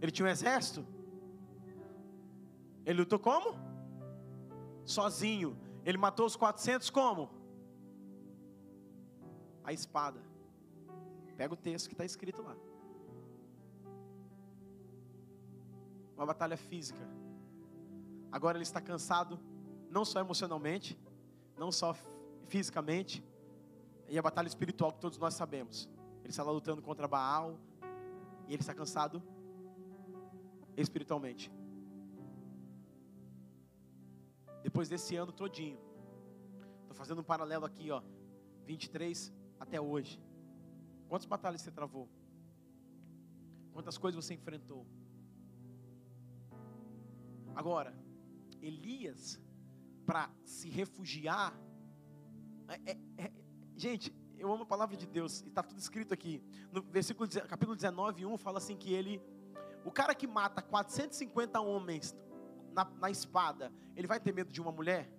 Ele 0.00 0.12
tinha 0.12 0.26
um 0.26 0.30
exército? 0.30 0.86
Ele 2.84 3.00
lutou 3.00 3.18
como? 3.18 3.58
Sozinho. 4.84 5.58
Ele 5.84 5.98
matou 5.98 6.24
os 6.24 6.36
400 6.36 6.88
como? 6.88 7.30
A 9.64 9.72
espada. 9.72 10.22
Pega 11.36 11.52
o 11.52 11.56
texto 11.56 11.88
que 11.88 11.94
está 11.94 12.04
escrito 12.04 12.42
lá. 12.42 12.56
Uma 16.16 16.26
batalha 16.26 16.56
física. 16.56 17.06
Agora 18.32 18.56
ele 18.56 18.62
está 18.62 18.80
cansado, 18.80 19.38
não 19.90 20.04
só 20.04 20.20
emocionalmente, 20.20 20.98
não 21.56 21.70
só 21.70 21.94
fisicamente, 22.48 23.22
e 24.08 24.18
a 24.18 24.22
batalha 24.22 24.46
espiritual 24.46 24.92
que 24.92 25.00
todos 25.00 25.18
nós 25.18 25.34
sabemos. 25.34 25.88
Ele 26.20 26.30
está 26.30 26.42
lá 26.42 26.50
lutando 26.50 26.82
contra 26.82 27.06
Baal, 27.06 27.58
e 28.48 28.52
ele 28.52 28.62
está 28.62 28.74
cansado 28.74 29.22
espiritualmente. 30.76 31.50
Depois 34.62 34.88
desse 34.88 35.16
ano 35.16 35.32
todinho, 35.32 35.78
estou 36.82 36.94
fazendo 36.94 37.20
um 37.20 37.24
paralelo 37.24 37.64
aqui, 37.64 37.90
ó, 37.90 38.02
23 38.64 39.32
até 39.58 39.80
hoje. 39.80 40.20
Quantas 41.08 41.26
batalhas 41.26 41.60
você 41.60 41.70
travou? 41.70 42.08
Quantas 43.72 43.96
coisas 43.96 44.24
você 44.24 44.34
enfrentou? 44.34 44.86
Agora, 47.56 47.94
Elias, 48.60 49.40
para 50.04 50.30
se 50.44 50.68
refugiar, 50.68 51.58
é, 52.68 52.92
é, 52.92 52.98
é, 53.16 53.32
gente, 53.74 54.14
eu 54.36 54.52
amo 54.52 54.64
a 54.64 54.66
palavra 54.66 54.94
de 54.94 55.06
Deus, 55.06 55.40
e 55.40 55.48
está 55.48 55.62
tudo 55.62 55.78
escrito 55.78 56.12
aqui. 56.12 56.44
No 56.70 56.82
versículo, 56.82 57.26
capítulo 57.48 57.74
19, 57.74 58.26
1, 58.26 58.36
fala 58.36 58.58
assim 58.58 58.76
que 58.76 58.92
ele, 58.92 59.22
o 59.86 59.90
cara 59.90 60.14
que 60.14 60.26
mata 60.26 60.60
450 60.60 61.58
homens 61.58 62.14
na, 62.74 62.84
na 62.84 63.10
espada, 63.10 63.72
ele 63.96 64.06
vai 64.06 64.20
ter 64.20 64.34
medo 64.34 64.52
de 64.52 64.60
uma 64.60 64.70
mulher? 64.70 65.10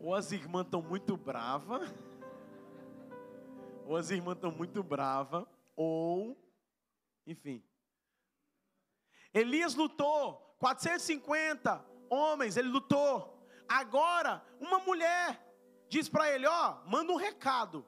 Ou 0.00 0.12
as 0.12 0.32
irmãs 0.32 0.64
estão 0.64 0.82
muito 0.82 1.16
bravas, 1.16 1.94
ou 3.86 3.96
as 3.96 4.10
irmãs 4.10 4.36
estão 4.36 4.50
muito 4.50 4.82
bravas, 4.82 5.44
ou, 5.76 6.36
enfim. 7.26 7.62
Elias 9.32 9.74
lutou, 9.74 10.56
450 10.58 11.84
homens, 12.08 12.56
ele 12.56 12.68
lutou. 12.68 13.46
Agora, 13.68 14.44
uma 14.60 14.78
mulher 14.78 15.40
diz 15.88 16.08
para 16.08 16.32
ele: 16.32 16.46
Ó, 16.46 16.78
manda 16.86 17.12
um 17.12 17.16
recado. 17.16 17.84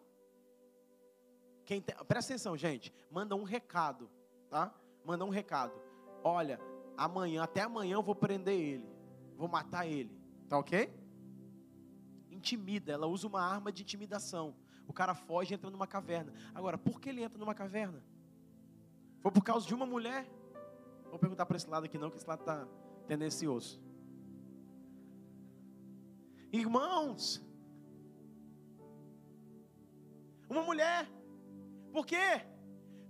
Quem 1.64 1.80
tem, 1.80 1.96
presta 2.04 2.32
atenção, 2.32 2.56
gente. 2.56 2.92
Manda 3.10 3.34
um 3.34 3.42
recado, 3.42 4.10
tá? 4.48 4.72
Manda 5.04 5.24
um 5.24 5.30
recado. 5.30 5.72
Olha, 6.22 6.60
amanhã, 6.96 7.42
até 7.42 7.62
amanhã 7.62 7.94
eu 7.94 8.02
vou 8.02 8.14
prender 8.14 8.58
ele. 8.58 8.88
Vou 9.36 9.48
matar 9.48 9.86
ele. 9.86 10.16
Tá 10.48 10.58
ok? 10.58 10.92
Intimida, 12.30 12.92
ela 12.92 13.06
usa 13.06 13.26
uma 13.26 13.42
arma 13.42 13.72
de 13.72 13.82
intimidação. 13.82 14.56
O 14.86 14.92
cara 14.92 15.14
foge 15.14 15.52
e 15.52 15.54
entra 15.54 15.70
numa 15.70 15.86
caverna. 15.86 16.32
Agora, 16.54 16.78
por 16.78 17.00
que 17.00 17.08
ele 17.08 17.22
entra 17.22 17.38
numa 17.38 17.54
caverna? 17.54 18.02
Foi 19.20 19.30
por 19.30 19.42
causa 19.42 19.66
de 19.66 19.74
uma 19.74 19.86
mulher? 19.86 20.26
Vou 21.10 21.18
perguntar 21.18 21.46
para 21.46 21.56
esse 21.56 21.68
lado 21.68 21.86
aqui 21.86 21.98
não, 21.98 22.10
que 22.10 22.16
esse 22.16 22.26
lado 22.26 22.40
está 22.40 22.66
tendencioso. 23.06 23.80
Irmãos, 26.52 27.42
uma 30.48 30.62
mulher, 30.62 31.08
por 31.92 32.06
quê? 32.06 32.46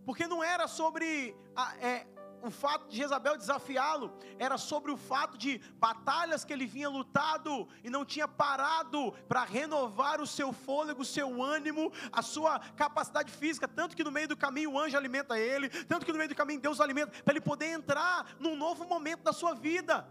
Porque 0.04 0.26
não 0.26 0.42
era 0.42 0.66
sobre 0.66 1.36
a, 1.54 1.76
é, 1.76 2.06
o 2.42 2.51
fato 2.51 2.88
de 2.88 2.96
Jezabel 2.96 3.37
desafiá-lo 3.37 4.12
era 4.38 4.57
sobre 4.59 4.90
o 4.90 4.96
fato 4.96 5.37
de 5.37 5.61
batalhas 5.79 6.44
que 6.44 6.53
ele 6.53 6.66
vinha 6.66 6.88
lutado 6.88 7.68
e 7.83 7.90
não 7.90 8.05
tinha 8.05 8.29
parado 8.29 9.12
para 9.29 9.44
renovar 9.44 10.20
o 10.20 10.27
seu 10.27 10.53
fôlego, 10.53 11.03
o 11.03 11.05
seu 11.05 11.42
ânimo, 11.42 11.92
a 12.12 12.22
sua 12.22 12.59
capacidade 12.59 13.31
física. 13.33 13.66
Tanto 13.66 13.96
que 13.96 14.05
no 14.05 14.12
meio 14.12 14.29
do 14.29 14.37
caminho 14.37 14.72
o 14.72 14.79
anjo 14.79 14.96
alimenta 14.96 15.38
ele, 15.38 15.68
tanto 15.68 16.05
que 16.05 16.12
no 16.12 16.18
meio 16.18 16.29
do 16.29 16.35
caminho 16.35 16.61
Deus 16.61 16.81
alimenta, 16.81 17.12
para 17.22 17.33
ele 17.33 17.40
poder 17.40 17.66
entrar 17.66 18.27
num 18.38 18.57
novo 18.57 18.85
momento 18.87 19.22
da 19.22 19.33
sua 19.33 19.55
vida. 19.55 20.07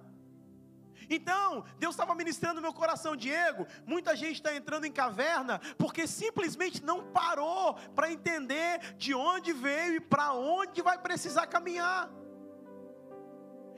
Então, 1.10 1.64
Deus 1.78 1.94
estava 1.94 2.16
ministrando 2.16 2.62
meu 2.62 2.74
coração, 2.74 3.16
Diego. 3.16 3.68
Muita 3.86 4.16
gente 4.16 4.36
está 4.36 4.56
entrando 4.56 4.86
em 4.86 4.92
caverna 4.92 5.60
porque 5.78 6.08
simplesmente 6.08 6.84
não 6.84 7.12
parou 7.12 7.76
para 7.96 8.12
entender 8.12 8.80
de 8.96 9.14
onde 9.14 9.54
veio 9.54 9.96
e 9.96 10.00
para 10.00 10.34
onde 10.34 10.82
vai 10.82 10.98
precisar 10.98 11.48
caminhar. 11.48 12.10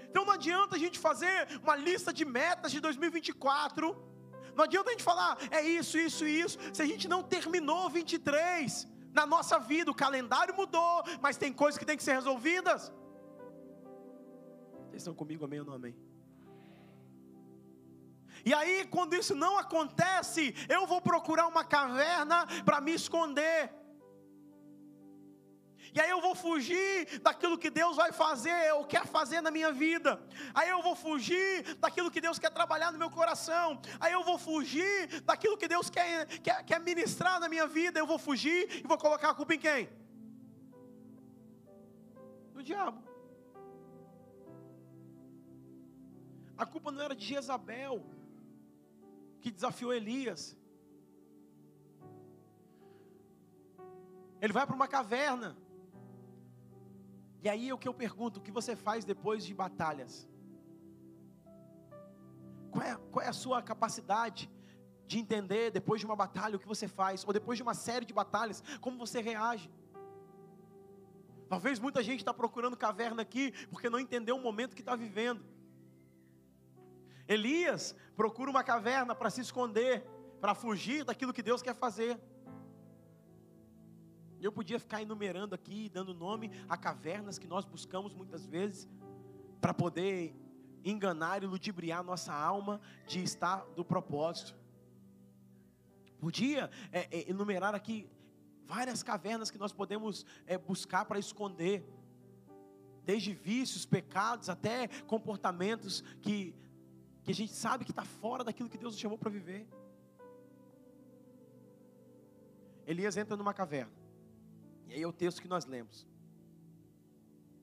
Então 0.09 0.25
não 0.25 0.33
adianta 0.33 0.75
a 0.75 0.79
gente 0.79 0.97
fazer 0.97 1.47
uma 1.61 1.75
lista 1.75 2.11
de 2.11 2.25
metas 2.25 2.71
de 2.71 2.79
2024. 2.79 3.95
Não 4.55 4.63
adianta 4.63 4.89
a 4.89 4.91
gente 4.91 5.03
falar, 5.03 5.37
é 5.51 5.61
isso, 5.61 5.97
isso 5.97 6.25
isso, 6.25 6.57
se 6.73 6.81
a 6.81 6.85
gente 6.85 7.07
não 7.07 7.21
terminou 7.21 7.89
23 7.89 8.87
na 9.13 9.25
nossa 9.25 9.59
vida. 9.59 9.91
O 9.91 9.95
calendário 9.95 10.55
mudou, 10.55 11.03
mas 11.21 11.37
tem 11.37 11.53
coisas 11.53 11.77
que 11.77 11.85
tem 11.85 11.97
que 11.97 12.03
ser 12.03 12.13
resolvidas. 12.13 12.91
Vocês 14.87 15.03
estão 15.03 15.13
comigo, 15.13 15.45
amém 15.45 15.59
ou 15.59 15.65
não 15.65 15.73
amém? 15.73 15.95
E 18.47 18.53
aí, 18.53 18.75
quando 18.85 19.13
isso 19.13 19.35
não 19.35 19.57
acontece, 19.57 20.55
eu 20.69 20.87
vou 20.91 21.01
procurar 21.01 21.47
uma 21.47 21.65
caverna 21.65 22.37
para 22.63 22.79
me 22.79 22.93
esconder. 22.93 23.69
E 25.93 25.99
aí 25.99 26.09
eu 26.09 26.21
vou 26.21 26.33
fugir 26.33 27.19
daquilo 27.19 27.57
que 27.57 27.69
Deus 27.69 27.97
vai 27.97 28.13
fazer 28.13 28.73
ou 28.75 28.85
quer 28.85 29.05
fazer 29.05 29.41
na 29.41 29.51
minha 29.51 29.71
vida. 29.83 30.11
Aí 30.53 30.69
eu 30.69 30.81
vou 30.81 30.95
fugir 30.95 31.75
daquilo 31.75 32.09
que 32.09 32.21
Deus 32.21 32.39
quer 32.39 32.49
trabalhar 32.49 32.89
no 32.93 32.97
meu 33.03 33.09
coração. 33.09 33.81
Aí 33.99 34.13
eu 34.13 34.23
vou 34.23 34.37
fugir 34.37 35.21
daquilo 35.23 35.57
que 35.57 35.67
Deus 35.67 35.89
quer, 35.89 36.25
quer, 36.39 36.63
quer 36.63 36.79
ministrar 36.79 37.41
na 37.41 37.49
minha 37.49 37.67
vida. 37.67 37.99
Eu 37.99 38.07
vou 38.07 38.17
fugir 38.17 38.81
e 38.81 38.87
vou 38.87 38.97
colocar 38.97 39.31
a 39.31 39.35
culpa 39.35 39.55
em 39.55 39.59
quem? 39.59 39.89
No 42.53 42.63
diabo. 42.63 43.03
A 46.57 46.65
culpa 46.65 46.93
não 46.93 47.03
era 47.03 47.13
de 47.13 47.25
Jezabel 47.25 48.16
que 49.47 49.51
desafiou 49.59 49.93
Elias. 49.93 50.57
Ele 54.41 54.53
vai 54.57 54.65
para 54.67 54.75
uma 54.75 54.89
caverna. 54.95 55.57
E 57.41 57.47
aí 57.47 57.69
é 57.69 57.73
o 57.73 57.77
que 57.77 57.87
eu 57.87 57.93
pergunto: 57.93 58.39
o 58.39 58.43
que 58.43 58.51
você 58.51 58.75
faz 58.75 59.05
depois 59.05 59.45
de 59.45 59.53
batalhas? 59.53 60.27
Qual 62.71 62.85
é, 62.85 62.95
qual 63.11 63.25
é 63.25 63.29
a 63.29 63.39
sua 63.43 63.61
capacidade 63.61 64.51
de 65.05 65.17
entender 65.17 65.71
depois 65.71 66.01
de 66.01 66.05
uma 66.05 66.15
batalha 66.15 66.57
o 66.57 66.59
que 66.59 66.67
você 66.67 66.87
faz? 66.87 67.23
Ou 67.25 67.31
depois 67.31 67.57
de 67.57 67.63
uma 67.63 67.73
série 67.73 68.05
de 68.05 68.13
batalhas, 68.13 68.61
como 68.81 68.97
você 68.97 69.21
reage? 69.21 69.71
Talvez 71.47 71.79
muita 71.79 72.03
gente 72.03 72.19
está 72.19 72.33
procurando 72.33 72.75
caverna 72.75 73.21
aqui 73.21 73.53
porque 73.71 73.89
não 73.89 73.99
entendeu 73.99 74.35
o 74.35 74.41
momento 74.41 74.75
que 74.75 74.81
está 74.81 74.95
vivendo. 74.97 75.41
Elias 77.27 77.95
procura 78.15 78.49
uma 78.49 78.63
caverna 78.63 79.13
para 79.13 79.29
se 79.29 79.41
esconder, 79.41 80.01
para 80.39 80.55
fugir 80.55 81.03
daquilo 81.03 81.33
que 81.33 81.43
Deus 81.43 81.61
quer 81.61 81.75
fazer. 81.75 82.19
Eu 84.39 84.51
podia 84.51 84.79
ficar 84.79 85.01
enumerando 85.01 85.55
aqui, 85.55 85.89
dando 85.89 86.13
nome 86.13 86.51
a 86.69 86.77
cavernas 86.77 87.39
que 87.39 87.47
nós 87.47 87.65
buscamos 87.65 88.13
muitas 88.13 88.45
vezes, 88.45 88.87
para 89.59 89.73
poder 89.73 90.35
enganar 90.85 91.43
e 91.43 91.47
ludibriar 91.47 92.03
nossa 92.03 92.33
alma 92.33 92.79
de 93.07 93.21
estar 93.23 93.65
do 93.75 93.83
propósito. 93.83 94.55
Podia 96.19 96.69
é, 96.91 97.07
é, 97.11 97.29
enumerar 97.29 97.75
aqui 97.75 98.09
várias 98.65 99.01
cavernas 99.03 99.49
que 99.49 99.57
nós 99.57 99.73
podemos 99.73 100.25
é, 100.45 100.57
buscar 100.57 101.05
para 101.05 101.19
esconder, 101.19 101.87
desde 103.03 103.33
vícios, 103.33 103.85
pecados, 103.85 104.49
até 104.49 104.87
comportamentos 105.07 106.01
que 106.21 106.53
que 107.27 107.33
a 107.33 107.35
gente 107.35 107.51
sabe 107.51 107.83
que 107.83 107.91
está 107.91 108.05
fora 108.05 108.41
daquilo 108.41 108.69
que 108.69 108.77
Deus 108.77 108.93
nos 108.93 109.01
chamou 109.01 109.17
para 109.17 109.29
viver. 109.29 109.67
Elias 112.85 113.17
entra 113.17 113.35
numa 113.35 113.53
caverna. 113.53 113.91
E 114.87 114.93
aí 114.93 115.01
é 115.01 115.05
o 115.05 115.11
texto 115.11 115.41
que 115.41 115.47
nós 115.49 115.65
lemos. 115.65 116.07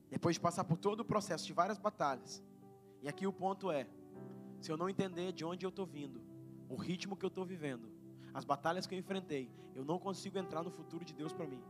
Depois 0.07 0.35
de 0.35 0.39
passar 0.39 0.65
por 0.65 0.77
todo 0.77 0.99
o 0.99 1.03
processo 1.03 1.47
de 1.47 1.51
várias 1.51 1.79
batalhas. 1.79 2.43
E 3.01 3.09
aqui 3.09 3.25
o 3.25 3.33
ponto 3.33 3.71
é: 3.71 3.87
se 4.61 4.71
eu 4.71 4.77
não 4.77 4.87
entender 4.87 5.31
de 5.31 5.43
onde 5.43 5.65
eu 5.65 5.69
estou 5.69 5.87
vindo, 5.87 6.21
o 6.69 6.75
ritmo 6.75 7.17
que 7.17 7.25
eu 7.25 7.29
estou 7.29 7.43
vivendo, 7.43 7.89
as 8.35 8.45
batalhas 8.45 8.85
que 8.85 8.93
eu 8.93 8.99
enfrentei, 8.99 9.49
eu 9.73 9.83
não 9.83 9.97
consigo 9.97 10.37
entrar 10.37 10.61
no 10.61 10.69
futuro 10.69 11.03
de 11.03 11.15
Deus 11.15 11.33
para 11.33 11.47
mim. 11.47 11.63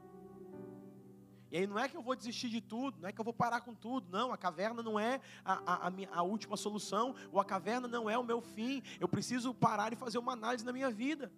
E 1.52 1.58
aí 1.58 1.68
não 1.68 1.78
é 1.78 1.88
que 1.88 1.96
eu 1.96 2.02
vou 2.02 2.16
desistir 2.16 2.50
de 2.50 2.60
tudo, 2.60 3.00
não 3.02 3.10
é 3.10 3.12
que 3.12 3.20
eu 3.20 3.24
vou 3.24 3.34
parar 3.34 3.62
com 3.62 3.74
tudo, 3.74 4.08
não, 4.12 4.32
a 4.34 4.38
caverna 4.38 4.82
não 4.82 5.00
é 5.00 5.22
a, 5.44 5.74
a, 5.74 5.88
a, 5.88 5.92
minha, 5.92 6.10
a 6.12 6.24
última 6.24 6.58
solução, 6.58 7.16
ou 7.32 7.40
a 7.40 7.46
caverna 7.46 7.88
não 7.88 8.10
é 8.10 8.18
o 8.18 8.24
meu 8.24 8.42
fim, 8.42 8.82
eu 9.00 9.08
preciso 9.08 9.54
parar 9.54 9.94
e 9.94 9.96
fazer 9.96 10.18
uma 10.18 10.34
análise 10.34 10.66
na 10.66 10.74
minha 10.74 10.90
vida. 10.90 11.32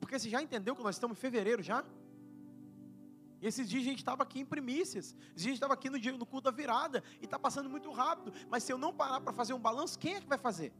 Porque 0.00 0.18
você 0.18 0.28
já 0.28 0.42
entendeu 0.42 0.74
que 0.74 0.82
nós 0.82 0.96
estamos 0.96 1.16
em 1.16 1.20
fevereiro 1.20 1.62
já? 1.62 1.84
E 3.40 3.46
esses 3.46 3.68
dias 3.68 3.82
a 3.82 3.90
gente 3.90 3.98
estava 3.98 4.22
aqui 4.22 4.40
em 4.40 4.44
primícias, 4.44 5.14
esses 5.14 5.14
dias 5.14 5.36
a 5.36 5.48
gente 5.48 5.54
estava 5.54 5.74
aqui 5.74 5.90
no, 5.90 6.00
dia, 6.00 6.12
no 6.12 6.24
culto 6.24 6.50
da 6.50 6.56
virada, 6.56 7.02
e 7.20 7.26
está 7.26 7.38
passando 7.38 7.68
muito 7.68 7.92
rápido, 7.92 8.32
mas 8.48 8.62
se 8.62 8.72
eu 8.72 8.78
não 8.78 8.92
parar 8.92 9.20
para 9.20 9.34
fazer 9.34 9.52
um 9.52 9.60
balanço, 9.60 9.98
quem 9.98 10.14
é 10.14 10.20
que 10.20 10.26
vai 10.26 10.38
fazer? 10.38 10.72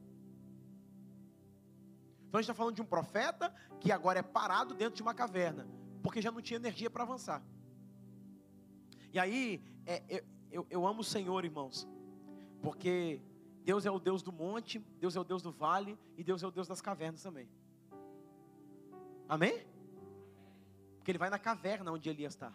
Então 2.27 2.39
a 2.39 2.43
gente 2.43 2.51
está 2.51 2.55
falando 2.55 2.75
de 2.75 2.83
um 2.83 2.87
profeta 2.87 3.55
que 3.79 3.93
agora 3.93 4.19
é 4.19 4.23
parado 4.23 4.75
dentro 4.75 4.97
de 4.97 5.03
uma 5.03 5.15
caverna, 5.15 5.69
porque 6.03 6.23
já 6.23 6.33
não 6.33 6.41
tinha 6.41 6.57
energia 6.57 6.89
para 6.89 7.05
avançar. 7.05 7.43
E 9.15 9.19
aí, 9.21 9.63
é, 9.87 10.25
eu, 10.51 10.67
eu, 10.69 10.85
amo 10.85 11.03
o 11.03 11.05
Senhor, 11.05 11.45
irmãos, 11.45 11.87
porque 12.61 13.21
Deus 13.63 13.87
é 13.87 13.91
o 13.91 14.01
Deus 14.01 14.25
do 14.25 14.33
monte, 14.33 14.81
Deus 14.99 15.15
é 15.15 15.21
o 15.21 15.23
Deus 15.23 15.41
do 15.41 15.53
vale 15.53 15.97
e 16.17 16.25
Deus 16.25 16.43
é 16.43 16.47
o 16.49 16.51
Deus 16.51 16.67
das 16.67 16.81
cavernas 16.81 17.23
também. 17.23 17.49
Amém? 19.29 19.65
Porque 20.97 21.13
ele 21.13 21.19
vai 21.19 21.31
na 21.31 21.39
caverna 21.39 21.93
onde 21.93 22.11
Elias 22.11 22.35
está. 22.35 22.53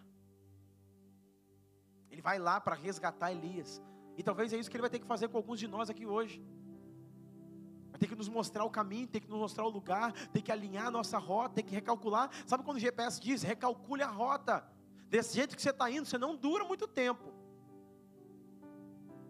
Ele 2.10 2.20
vai 2.20 2.38
lá 2.38 2.60
para 2.60 2.76
resgatar 2.76 3.32
Elias. 3.32 3.80
E 4.18 4.22
talvez 4.22 4.52
é 4.52 4.58
isso 4.58 4.70
que 4.70 4.76
ele 4.76 4.82
vai 4.82 4.90
ter 4.90 4.98
que 4.98 5.06
fazer 5.06 5.28
com 5.28 5.38
alguns 5.38 5.58
de 5.58 5.66
nós 5.66 5.88
aqui 5.88 6.04
hoje. 6.04 6.44
Vai 7.90 7.98
tem 7.98 8.06
que 8.06 8.14
nos 8.14 8.28
mostrar 8.28 8.64
o 8.66 8.70
caminho, 8.70 9.08
tem 9.08 9.22
que 9.22 9.30
nos 9.30 9.38
mostrar 9.38 9.64
o 9.64 9.70
lugar, 9.70 10.12
tem 10.28 10.42
que 10.42 10.52
alinhar 10.52 10.88
a 10.88 10.90
nossa 10.90 11.16
rota, 11.16 11.54
tem 11.54 11.64
que 11.64 11.74
recalcular. 11.74 12.28
Sabe 12.46 12.64
quando 12.64 12.76
o 12.76 12.80
GPS 12.80 13.18
diz, 13.18 13.42
recalcule 13.42 14.02
a 14.02 14.10
rota. 14.10 14.78
Desse 15.10 15.34
jeito 15.34 15.56
que 15.56 15.60
você 15.60 15.70
está 15.70 15.90
indo, 15.90 16.06
você 16.06 16.16
não 16.16 16.36
dura 16.36 16.64
muito 16.64 16.86
tempo. 16.86 17.34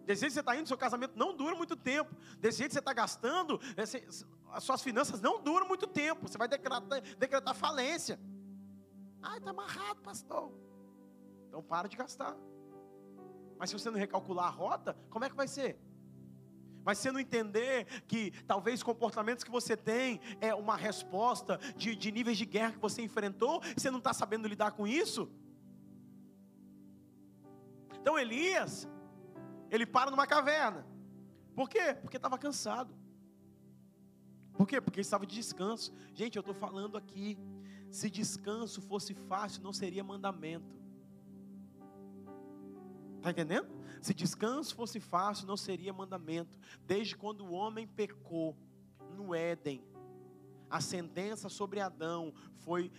Desse 0.05 0.21
jeito 0.21 0.33
que 0.33 0.35
você 0.35 0.41
está 0.41 0.55
indo, 0.55 0.69
seu 0.69 0.77
casamento 0.77 1.15
não 1.17 1.35
dura 1.35 1.55
muito 1.55 1.75
tempo. 1.75 2.15
Desse 2.39 2.59
jeito 2.59 2.69
que 2.69 2.75
você 2.75 2.81
está 2.81 2.93
gastando, 2.93 3.59
as 4.53 4.63
suas 4.63 4.83
finanças 4.83 5.23
não 5.23 5.43
duram 5.43 5.67
muito 5.67 5.87
tempo. 5.87 6.29
Você 6.29 6.37
vai 6.37 6.47
decretar, 6.47 6.83
decretar 7.19 7.55
falência. 7.55 8.21
Ai, 9.23 9.39
está 9.39 9.51
amarrado, 9.51 10.01
pastor. 10.03 10.53
Então 11.49 11.63
para 11.63 11.89
de 11.89 11.97
gastar. 11.97 12.37
Mas 13.59 13.71
se 13.71 13.79
você 13.79 13.91
não 13.91 13.99
recalcular 13.99 14.47
a 14.47 14.51
rota, 14.51 14.97
como 15.09 15.25
é 15.25 15.31
que 15.31 15.37
vai 15.37 15.49
ser? 15.49 15.79
Mas 16.85 16.99
se 16.99 17.05
você 17.05 17.13
não 17.13 17.21
entender 17.21 17.87
que 18.07 18.33
talvez 18.47 18.83
comportamentos 18.83 19.45
que 19.45 19.51
você 19.51 19.77
tem 19.77 20.21
é 20.41 20.55
uma 20.55 20.77
resposta 20.77 21.59
de, 21.77 21.95
de 21.95 22.13
níveis 22.13 22.37
de 22.37 22.45
guerra 22.45 22.73
que 22.73 22.79
você 22.79 23.01
enfrentou, 23.01 23.63
você 23.77 23.91
não 23.91 23.99
está 23.99 24.13
sabendo 24.13 24.49
lidar 24.49 24.73
com 24.73 24.87
isso. 24.87 25.31
Então 28.01 28.19
Elias, 28.19 28.89
ele 29.71 29.87
para 29.87 30.11
numa 30.11 30.27
caverna. 30.27 30.87
Por 31.55 31.69
quê? 31.69 31.95
Porque 32.01 32.17
estava 32.17 32.39
cansado. 32.39 32.95
Por 34.55 34.67
quê? 34.67 34.81
Porque 34.81 35.01
estava 35.01 35.27
de 35.27 35.35
descanso. 35.35 35.93
Gente, 36.15 36.37
eu 36.37 36.41
estou 36.41 36.55
falando 36.55 36.97
aqui. 36.97 37.39
Se 37.91 38.11
descanso 38.11 38.81
fosse 38.83 39.15
fácil, 39.15 39.63
não 39.63 39.73
seria 39.73 40.05
mandamento. 40.05 40.79
Está 43.17 43.31
entendendo? 43.31 43.69
Se 44.01 44.15
descanso 44.15 44.75
fosse 44.75 44.99
fácil, 44.99 45.47
não 45.47 45.57
seria 45.57 45.93
mandamento. 45.93 46.59
Desde 46.87 47.17
quando 47.17 47.45
o 47.45 47.53
homem 47.53 47.87
pecou 47.87 48.57
no 49.15 49.35
Éden, 49.35 49.85
a 50.71 50.81
sentença 50.81 51.49
sobre 51.49 51.81
Adão 51.81 52.33
foi: 52.59 52.91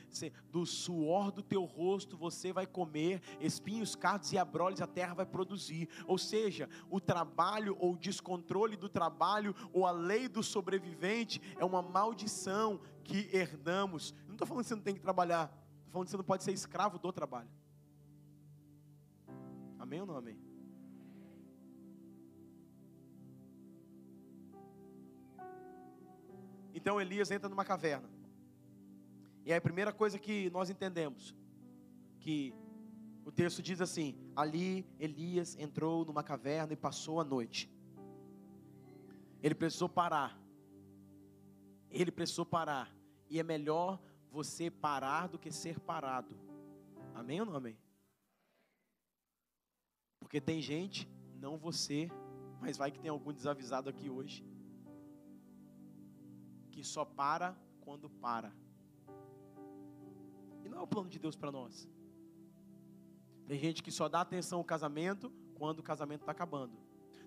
do 0.51 0.65
suor 0.65 1.31
do 1.31 1.41
teu 1.41 1.63
rosto 1.63 2.17
você 2.17 2.51
vai 2.51 2.67
comer, 2.67 3.21
espinhos, 3.39 3.95
cardos 3.95 4.31
e 4.33 4.37
abrolhos 4.37 4.81
a 4.81 4.87
terra 4.87 5.13
vai 5.13 5.25
produzir. 5.25 5.87
Ou 6.05 6.17
seja, 6.17 6.69
o 6.89 6.99
trabalho 6.99 7.77
ou 7.79 7.93
o 7.93 7.97
descontrole 7.97 8.75
do 8.75 8.89
trabalho 8.89 9.55
ou 9.71 9.85
a 9.85 9.91
lei 9.91 10.27
do 10.27 10.43
sobrevivente 10.43 11.41
é 11.57 11.63
uma 11.63 11.81
maldição 11.81 12.81
que 13.03 13.29
herdamos. 13.31 14.13
Não 14.27 14.33
estou 14.33 14.47
falando 14.47 14.63
que 14.63 14.69
você 14.69 14.75
não 14.75 14.83
tem 14.83 14.95
que 14.95 14.99
trabalhar, 14.99 15.45
estou 15.45 15.93
falando 15.93 16.05
que 16.05 16.11
você 16.11 16.17
não 16.17 16.23
pode 16.23 16.43
ser 16.43 16.51
escravo 16.51 16.99
do 16.99 17.11
trabalho. 17.11 17.49
Amém 19.79 20.01
ou 20.01 20.05
não 20.05 20.17
amém? 20.17 20.50
Então 26.73 26.99
Elias 26.99 27.31
entra 27.31 27.49
numa 27.49 27.65
caverna. 27.65 28.09
E 29.45 29.51
aí 29.51 29.57
a 29.57 29.61
primeira 29.61 29.91
coisa 29.91 30.19
que 30.19 30.49
nós 30.51 30.69
entendemos, 30.69 31.35
que 32.19 32.53
o 33.25 33.31
texto 33.31 33.61
diz 33.61 33.81
assim: 33.81 34.15
ali 34.35 34.85
Elias 34.99 35.55
entrou 35.57 36.05
numa 36.05 36.23
caverna 36.23 36.73
e 36.73 36.77
passou 36.77 37.19
a 37.19 37.23
noite. 37.23 37.69
Ele 39.41 39.55
precisou 39.55 39.89
parar. 39.89 40.39
Ele 41.89 42.11
precisou 42.11 42.45
parar. 42.45 42.93
E 43.29 43.39
é 43.39 43.43
melhor 43.43 43.99
você 44.31 44.69
parar 44.69 45.27
do 45.27 45.39
que 45.39 45.51
ser 45.51 45.79
parado. 45.79 46.35
Amém 47.13 47.39
ou 47.39 47.45
não 47.45 47.55
amém? 47.55 47.77
Porque 50.19 50.39
tem 50.39 50.61
gente, 50.61 51.09
não 51.35 51.57
você, 51.57 52.09
mas 52.61 52.77
vai 52.77 52.91
que 52.91 52.99
tem 52.99 53.09
algum 53.09 53.33
desavisado 53.33 53.89
aqui 53.89 54.09
hoje, 54.09 54.45
que 56.71 56.83
só 56.83 57.05
para 57.05 57.55
quando 57.81 58.09
para. 58.09 58.51
E 60.63 60.69
não 60.69 60.79
é 60.79 60.81
o 60.81 60.87
plano 60.87 61.09
de 61.09 61.19
Deus 61.19 61.35
para 61.35 61.51
nós. 61.51 61.89
Tem 63.47 63.59
gente 63.59 63.83
que 63.83 63.91
só 63.91 64.07
dá 64.07 64.21
atenção 64.21 64.59
ao 64.59 64.63
casamento 64.63 65.31
quando 65.55 65.79
o 65.79 65.83
casamento 65.83 66.21
está 66.21 66.31
acabando. 66.31 66.77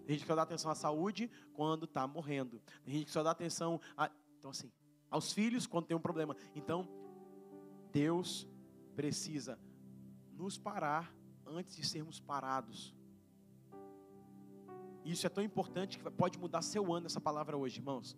Tem 0.07 0.15
gente 0.15 0.23
que 0.23 0.27
só 0.27 0.35
dá 0.35 0.43
atenção 0.43 0.71
à 0.71 0.75
saúde 0.75 1.31
quando 1.53 1.85
está 1.85 2.07
morrendo. 2.07 2.61
Tem 2.85 2.95
gente 2.95 3.07
que 3.07 3.13
só 3.13 3.23
dá 3.23 3.31
atenção 3.31 3.81
a, 3.97 4.11
então 4.39 4.51
assim, 4.51 4.71
aos 5.11 5.33
filhos 5.33 5.67
quando 5.67 5.87
tem 5.87 5.97
um 5.97 6.01
problema. 6.01 6.37
Então, 6.55 6.89
Deus 7.93 8.49
precisa 8.97 9.59
nos 10.33 10.59
parar 10.59 11.15
antes 11.47 11.77
de 11.77 11.87
sermos 11.87 12.21
parados. 12.21 12.95
Isso 15.05 15.27
é 15.27 15.31
tão 15.31 15.45
importante 15.45 15.99
que 15.99 16.11
pode 16.11 16.39
mudar 16.39 16.63
seu 16.63 16.93
ano 16.93 17.07
essa 17.07 17.21
palavra 17.21 17.57
hoje, 17.57 17.79
irmãos. 17.79 18.17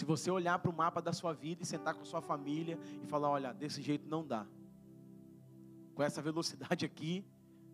Se 0.00 0.06
você 0.06 0.30
olhar 0.30 0.58
para 0.58 0.70
o 0.70 0.74
mapa 0.74 1.02
da 1.02 1.12
sua 1.12 1.34
vida 1.34 1.62
e 1.62 1.66
sentar 1.66 1.92
com 1.92 2.06
sua 2.06 2.22
família 2.22 2.78
e 3.02 3.06
falar, 3.06 3.28
olha, 3.28 3.52
desse 3.52 3.82
jeito 3.82 4.08
não 4.08 4.26
dá. 4.26 4.46
Com 5.94 6.02
essa 6.02 6.22
velocidade 6.22 6.86
aqui, 6.86 7.22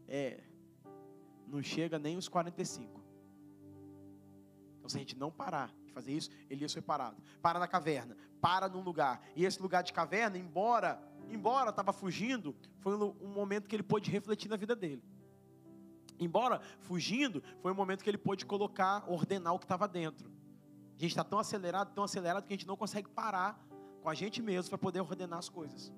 é, 0.08 0.42
não 1.46 1.62
chega 1.62 2.00
nem 2.00 2.16
os 2.16 2.26
45. 2.26 3.00
Então, 4.76 4.88
se 4.88 4.96
a 4.96 4.98
gente 4.98 5.16
não 5.16 5.30
parar 5.30 5.72
de 5.84 5.92
fazer 5.92 6.14
isso, 6.14 6.28
Elias 6.50 6.72
foi 6.72 6.82
parado. 6.82 7.22
Para 7.40 7.60
na 7.60 7.68
caverna, 7.68 8.16
para 8.40 8.68
num 8.68 8.82
lugar. 8.82 9.22
E 9.36 9.44
esse 9.44 9.62
lugar 9.62 9.84
de 9.84 9.92
caverna, 9.92 10.36
embora 10.36 11.00
embora 11.30 11.70
estava 11.70 11.92
fugindo, 11.92 12.56
foi 12.80 12.96
um 12.96 13.28
momento 13.28 13.68
que 13.68 13.76
ele 13.76 13.84
pôde 13.84 14.10
refletir 14.10 14.48
na 14.48 14.56
vida 14.56 14.74
dele. 14.74 15.04
Embora 16.18 16.60
fugindo, 16.80 17.40
foi 17.60 17.70
um 17.70 17.76
momento 17.76 18.02
que 18.02 18.10
ele 18.10 18.18
pôde 18.18 18.44
colocar, 18.44 19.08
ordenar 19.08 19.54
o 19.54 19.60
que 19.60 19.64
estava 19.64 19.86
dentro. 19.86 20.35
A 20.96 20.98
gente 20.98 21.10
está 21.10 21.22
tão 21.22 21.38
acelerado, 21.38 21.94
tão 21.94 22.04
acelerado 22.04 22.46
que 22.46 22.52
a 22.52 22.56
gente 22.56 22.66
não 22.66 22.76
consegue 22.76 23.08
parar 23.08 23.62
com 24.02 24.08
a 24.08 24.14
gente 24.14 24.40
mesmo 24.40 24.70
para 24.70 24.78
poder 24.78 25.00
ordenar 25.00 25.38
as 25.38 25.48
coisas. 25.48 25.92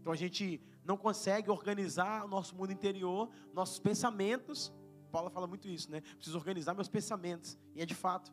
Então 0.00 0.12
a 0.12 0.16
gente 0.16 0.60
não 0.84 0.96
consegue 0.96 1.50
organizar 1.50 2.24
o 2.24 2.28
nosso 2.28 2.54
mundo 2.54 2.72
interior, 2.72 3.30
nossos 3.52 3.78
pensamentos. 3.78 4.72
Paula 5.10 5.30
fala 5.30 5.46
muito 5.46 5.66
isso, 5.68 5.90
né? 5.90 6.00
Preciso 6.00 6.36
organizar 6.36 6.74
meus 6.74 6.88
pensamentos. 6.88 7.58
E 7.74 7.80
é 7.80 7.86
de 7.86 7.94
fato. 7.94 8.32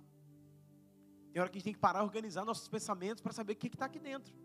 Tem 1.32 1.41
hora 1.41 1.49
que 1.49 1.58
a 1.58 1.60
gente 1.60 1.65
tem 1.65 1.73
que 1.73 1.79
parar 1.79 2.01
e 2.01 2.03
organizar 2.03 2.43
nossos 2.43 2.67
pensamentos 2.67 3.21
para 3.21 3.32
saber 3.32 3.53
o 3.53 3.56
que 3.56 3.67
está 3.67 3.86
aqui 3.86 3.97
dentro. 3.97 4.36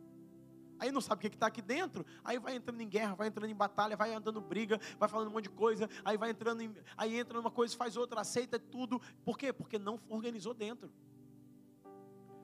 Aí 0.79 0.93
não 0.93 1.01
sabe 1.01 1.27
o 1.27 1.31
que 1.31 1.37
está 1.37 1.47
aqui 1.47 1.61
dentro, 1.61 2.07
aí 2.25 2.39
vai 2.39 2.55
entrando 2.55 2.81
em 2.81 2.89
guerra, 2.89 3.15
vai 3.15 3.29
entrando 3.29 3.51
em 3.51 3.55
batalha, 3.55 3.97
vai 3.97 4.15
andando 4.15 4.41
briga, 4.41 4.81
vai 4.99 5.09
falando 5.09 5.29
um 5.29 5.33
monte 5.33 5.45
de 5.45 5.51
coisa, 5.51 5.89
aí 6.05 6.17
vai 6.17 6.31
entrando 6.31 6.63
em, 6.63 6.75
aí 6.97 7.19
entra 7.19 7.37
numa 7.37 7.51
coisa, 7.51 7.77
faz 7.77 7.97
outra, 7.97 8.21
aceita 8.21 8.59
tudo. 8.59 9.01
Por 9.25 9.37
quê? 9.37 9.53
Porque 9.53 9.79
não 9.79 10.01
organizou 10.09 10.55
dentro. 10.55 10.93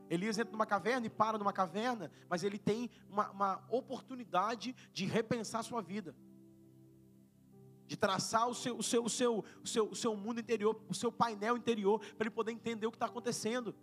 Elias 0.08 0.38
entra 0.38 0.52
numa 0.52 0.66
caverna 0.66 1.06
e 1.06 1.10
para 1.10 1.38
numa 1.38 1.52
caverna, 1.52 2.10
mas 2.28 2.42
ele 2.42 2.58
tem 2.58 2.90
uma, 3.08 3.30
uma 3.30 3.64
oportunidade 3.70 4.74
de 4.92 5.06
repensar 5.06 5.62
sua 5.62 5.80
vida. 5.80 6.14
De 7.86 7.96
traçar 7.96 8.48
o 8.48 8.54
seu, 8.54 8.76
o, 8.76 8.82
seu, 8.82 9.04
o, 9.04 9.10
seu, 9.10 9.44
o, 9.62 9.66
seu, 9.66 9.90
o 9.90 9.94
seu 9.94 10.16
mundo 10.16 10.40
interior, 10.40 10.80
o 10.88 10.94
seu 10.94 11.10
painel 11.10 11.56
interior, 11.56 12.00
para 12.16 12.26
ele 12.26 12.30
poder 12.30 12.52
entender 12.52 12.86
o 12.86 12.90
que 12.90 12.96
está 12.96 13.06
acontecendo. 13.06 13.74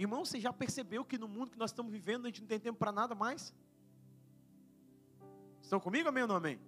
Irmão, 0.00 0.24
você 0.24 0.40
já 0.40 0.50
percebeu 0.50 1.04
que 1.04 1.18
no 1.18 1.28
mundo 1.28 1.50
que 1.50 1.58
nós 1.58 1.72
estamos 1.72 1.92
vivendo 1.92 2.24
a 2.24 2.28
gente 2.28 2.40
não 2.40 2.48
tem 2.48 2.58
tempo 2.58 2.78
para 2.78 2.90
nada 2.90 3.14
mais? 3.14 3.54
Estão 5.60 5.78
comigo, 5.78 6.08
amém 6.08 6.22
ou 6.22 6.28
não 6.28 6.36
amém? 6.36 6.58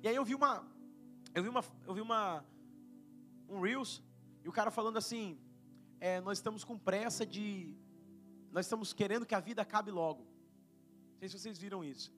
E 0.00 0.06
aí 0.06 0.14
eu 0.14 0.24
vi 0.24 0.36
uma, 0.36 0.64
eu 1.34 1.42
vi 1.42 1.48
uma, 1.48 1.64
eu 1.84 1.94
vi 1.94 2.00
uma, 2.00 2.44
um 3.48 3.60
reels 3.60 4.00
e 4.44 4.48
o 4.48 4.52
cara 4.52 4.70
falando 4.70 4.98
assim, 4.98 5.36
é, 5.98 6.20
nós 6.20 6.38
estamos 6.38 6.62
com 6.62 6.78
pressa 6.78 7.26
de, 7.26 7.74
nós 8.52 8.66
estamos 8.66 8.92
querendo 8.92 9.26
que 9.26 9.34
a 9.34 9.40
vida 9.40 9.62
acabe 9.62 9.90
logo. 9.90 10.22
Não 10.22 11.18
sei 11.18 11.28
se 11.28 11.40
vocês 11.40 11.58
viram 11.58 11.82
isso. 11.82 12.12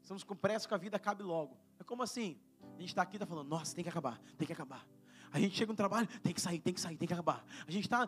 Estamos 0.00 0.22
com 0.22 0.36
pressa 0.36 0.68
que 0.68 0.74
a 0.74 0.78
vida 0.78 0.96
acabe 0.96 1.24
logo. 1.24 1.56
É 1.80 1.82
como 1.82 2.04
assim? 2.04 2.38
A 2.76 2.80
gente 2.80 2.90
está 2.90 3.02
aqui 3.02 3.16
está 3.16 3.26
falando, 3.26 3.48
nossa, 3.48 3.74
tem 3.74 3.82
que 3.82 3.90
acabar, 3.90 4.20
tem 4.38 4.46
que 4.46 4.52
acabar. 4.52 4.86
A 5.32 5.38
gente 5.38 5.56
chega 5.56 5.72
no 5.72 5.76
trabalho, 5.76 6.06
tem 6.22 6.32
que 6.32 6.40
sair, 6.40 6.60
tem 6.60 6.72
que 6.72 6.80
sair, 6.80 6.96
tem 6.96 7.06
que 7.06 7.14
acabar. 7.14 7.44
A 7.66 7.70
gente 7.70 7.84
está, 7.84 8.06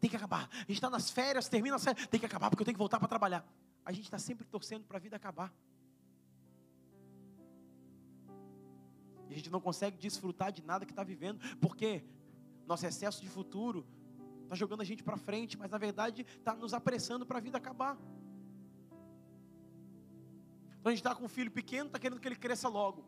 tem 0.00 0.08
que 0.08 0.16
acabar. 0.16 0.48
A 0.52 0.58
gente 0.58 0.74
está 0.74 0.90
nas 0.90 1.10
férias, 1.10 1.48
termina 1.48 1.76
as 1.76 1.84
férias, 1.84 2.06
tem 2.06 2.20
que 2.20 2.26
acabar 2.26 2.50
porque 2.50 2.62
eu 2.62 2.64
tenho 2.64 2.74
que 2.74 2.78
voltar 2.78 2.98
para 2.98 3.08
trabalhar. 3.08 3.46
A 3.84 3.92
gente 3.92 4.04
está 4.04 4.18
sempre 4.18 4.46
torcendo 4.46 4.84
para 4.84 4.96
a 4.96 5.00
vida 5.00 5.16
acabar. 5.16 5.52
E 9.28 9.32
a 9.32 9.36
gente 9.36 9.50
não 9.50 9.60
consegue 9.60 9.98
desfrutar 9.98 10.52
de 10.52 10.62
nada 10.62 10.86
que 10.86 10.92
está 10.92 11.02
vivendo, 11.02 11.40
porque 11.60 12.04
nosso 12.66 12.86
excesso 12.86 13.20
de 13.20 13.28
futuro 13.28 13.86
está 14.44 14.54
jogando 14.54 14.80
a 14.80 14.84
gente 14.84 15.02
para 15.02 15.16
frente, 15.16 15.58
mas 15.58 15.70
na 15.70 15.78
verdade 15.78 16.26
está 16.38 16.54
nos 16.54 16.72
apressando 16.72 17.26
para 17.26 17.38
a 17.38 17.40
vida 17.40 17.58
acabar. 17.58 17.98
Então 20.78 20.90
a 20.90 20.94
gente 20.94 21.00
está 21.00 21.14
com 21.14 21.24
um 21.24 21.28
filho 21.28 21.50
pequeno, 21.50 21.86
está 21.86 21.98
querendo 21.98 22.20
que 22.20 22.28
ele 22.28 22.36
cresça 22.36 22.68
logo. 22.68 23.04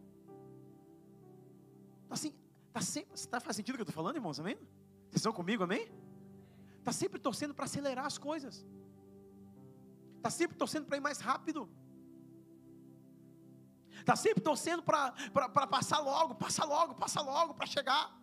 Assim, 2.09 2.35
Está 2.77 2.85
sempre, 2.85 3.19
tá, 3.29 3.41
faz 3.41 3.57
sentido 3.57 3.75
o 3.75 3.79
que 3.79 3.81
eu 3.81 3.89
estou 3.89 3.95
falando, 3.95 4.17
irmãos? 4.17 4.39
Amém? 4.39 4.57
Vocês 5.09 5.17
estão 5.23 5.33
comigo, 5.33 5.65
amém? 5.65 5.91
Está 6.79 6.93
sempre 6.93 7.19
torcendo 7.19 7.55
para 7.55 7.65
acelerar 7.65 8.05
as 8.05 8.19
coisas. 8.19 8.67
Está 10.19 10.29
sempre 10.29 10.59
torcendo 10.59 10.85
para 10.85 10.99
ir 10.99 11.01
mais 11.01 11.19
rápido. 11.19 11.71
Está 13.99 14.15
sempre 14.15 14.43
torcendo 14.43 14.83
para 14.83 15.67
passar 15.67 16.01
logo, 16.01 16.35
passar 16.35 16.67
logo, 16.67 16.95
passar 16.95 17.23
logo, 17.23 17.55
para 17.55 17.65
chegar. 17.65 18.15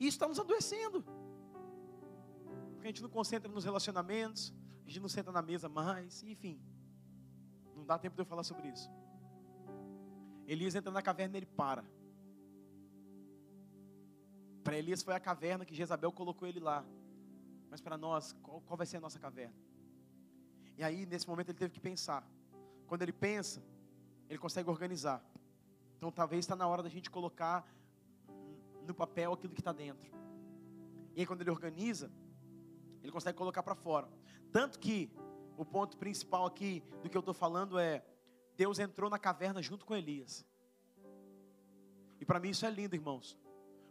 E 0.00 0.08
isso 0.08 0.16
está 0.16 0.26
nos 0.26 0.40
adoecendo. 0.40 1.04
Porque 2.72 2.88
a 2.88 2.90
gente 2.90 3.00
não 3.00 3.10
concentra 3.10 3.48
nos 3.48 3.62
relacionamentos, 3.62 4.52
a 4.84 4.88
gente 4.88 4.98
não 4.98 5.08
senta 5.08 5.30
na 5.30 5.40
mesa 5.40 5.68
mais, 5.68 6.20
enfim. 6.24 6.60
Não 7.76 7.86
dá 7.86 7.96
tempo 7.96 8.16
de 8.16 8.22
eu 8.22 8.26
falar 8.26 8.42
sobre 8.42 8.70
isso. 8.70 8.90
Elias 10.46 10.74
entra 10.74 10.90
na 10.90 11.02
caverna 11.02 11.36
e 11.36 11.38
ele 11.38 11.46
para. 11.46 11.84
Para 14.62 14.78
Elias 14.78 15.02
foi 15.02 15.14
a 15.14 15.20
caverna 15.20 15.64
que 15.64 15.74
Jezabel 15.74 16.12
colocou 16.12 16.48
ele 16.48 16.60
lá. 16.60 16.84
Mas 17.70 17.80
para 17.80 17.98
nós, 17.98 18.32
qual, 18.42 18.60
qual 18.62 18.76
vai 18.76 18.86
ser 18.86 18.98
a 18.98 19.00
nossa 19.00 19.18
caverna? 19.18 19.54
E 20.76 20.82
aí, 20.82 21.06
nesse 21.06 21.28
momento, 21.28 21.50
ele 21.50 21.58
teve 21.58 21.72
que 21.72 21.80
pensar. 21.80 22.26
Quando 22.86 23.02
ele 23.02 23.12
pensa, 23.12 23.62
ele 24.28 24.38
consegue 24.38 24.68
organizar. 24.70 25.24
Então, 25.96 26.10
talvez 26.10 26.44
está 26.44 26.56
na 26.56 26.66
hora 26.66 26.82
da 26.82 26.88
gente 26.88 27.10
colocar 27.10 27.66
no 28.86 28.94
papel 28.94 29.32
aquilo 29.32 29.54
que 29.54 29.60
está 29.60 29.72
dentro. 29.72 30.10
E 31.14 31.20
aí, 31.20 31.26
quando 31.26 31.42
ele 31.42 31.50
organiza, 31.50 32.10
ele 33.02 33.12
consegue 33.12 33.36
colocar 33.36 33.62
para 33.62 33.74
fora. 33.74 34.08
Tanto 34.50 34.78
que 34.78 35.10
o 35.56 35.64
ponto 35.64 35.96
principal 35.96 36.46
aqui 36.46 36.82
do 37.02 37.08
que 37.08 37.16
eu 37.16 37.20
estou 37.20 37.34
falando 37.34 37.78
é: 37.78 38.04
Deus 38.56 38.78
entrou 38.78 39.10
na 39.10 39.18
caverna 39.18 39.62
junto 39.62 39.84
com 39.84 39.94
Elias. 39.94 40.46
E 42.20 42.24
para 42.24 42.40
mim 42.40 42.50
isso 42.50 42.64
é 42.64 42.70
lindo, 42.70 42.94
irmãos. 42.94 43.38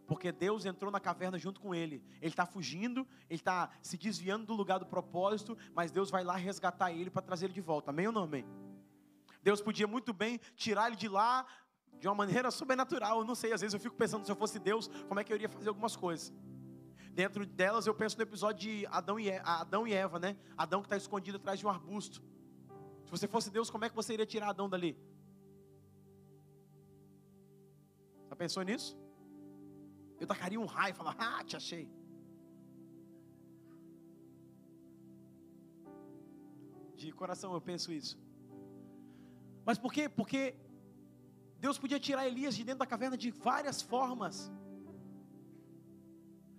Porque 0.06 0.32
Deus 0.32 0.66
entrou 0.66 0.92
na 0.92 1.00
caverna 1.00 1.38
junto 1.38 1.62
com 1.62 1.74
ele. 1.74 2.04
Ele 2.22 2.32
está 2.32 2.46
fugindo, 2.46 3.08
ele 3.30 3.40
está 3.40 3.70
se 3.82 3.98
desviando 3.98 4.46
do 4.46 4.54
lugar 4.54 4.78
do 4.80 4.86
propósito, 4.86 5.58
mas 5.74 5.92
Deus 5.92 6.10
vai 6.10 6.24
lá 6.24 6.36
resgatar 6.36 6.92
ele 6.92 7.10
para 7.10 7.22
trazer 7.22 7.46
ele 7.46 7.54
de 7.54 7.62
volta. 7.62 7.92
Amém 7.92 8.08
ou 8.08 8.14
não 8.14 8.24
amém? 8.24 8.46
Deus 9.42 9.62
podia 9.62 9.88
muito 9.88 10.14
bem 10.14 10.40
tirar 10.56 10.88
ele 10.88 10.96
de 10.96 11.08
lá 11.08 11.46
de 12.00 12.08
uma 12.08 12.16
maneira 12.16 12.52
sobrenatural. 12.52 13.20
Eu 13.20 13.26
não 13.26 13.36
sei, 13.36 13.54
às 13.54 13.62
vezes 13.62 13.74
eu 13.74 13.80
fico 13.80 13.96
pensando 13.96 14.26
se 14.26 14.32
eu 14.32 14.36
fosse 14.36 14.60
Deus, 14.60 14.90
como 15.08 15.20
é 15.20 15.24
que 15.24 15.32
eu 15.32 15.36
iria 15.36 15.50
fazer 15.50 15.70
algumas 15.70 15.96
coisas. 15.96 16.34
Dentro 17.12 17.46
delas 17.46 17.86
eu 17.86 17.94
penso 17.94 18.18
no 18.18 18.24
episódio 18.24 18.60
de 18.60 18.86
Adão 18.88 19.20
e 19.20 19.30
Eva, 19.30 19.44
Adão 19.46 19.88
e 19.88 19.94
Eva 19.94 20.20
né? 20.20 20.36
Adão 20.58 20.82
que 20.82 20.88
está 20.88 20.98
escondido 20.98 21.38
atrás 21.38 21.60
de 21.60 21.66
um 21.66 21.70
arbusto. 21.70 22.24
Se 23.14 23.20
você 23.20 23.28
fosse 23.28 23.50
Deus, 23.52 23.70
como 23.70 23.86
é 23.86 23.90
que 23.90 23.96
você 23.96 24.12
iria 24.16 24.26
tirar 24.26 24.48
Adão 24.50 24.68
dali? 24.68 24.92
Já 28.28 28.36
pensou 28.36 28.64
nisso? 28.64 28.98
Eu 30.20 30.26
tacaria 30.26 30.60
um 30.60 30.66
raio 30.66 30.94
e 30.94 30.98
falar, 31.00 31.16
ah, 31.20 31.44
te 31.44 31.56
achei. 31.56 31.86
De 36.96 37.12
coração 37.12 37.54
eu 37.54 37.62
penso 37.62 37.92
isso. 38.00 38.18
Mas 39.64 39.78
por 39.78 39.94
quê? 39.94 40.10
Porque 40.10 40.56
Deus 41.60 41.78
podia 41.78 42.00
tirar 42.00 42.26
Elias 42.26 42.56
de 42.56 42.64
dentro 42.64 42.80
da 42.80 42.88
caverna 42.88 43.16
de 43.16 43.30
várias 43.30 43.80
formas. 43.94 44.52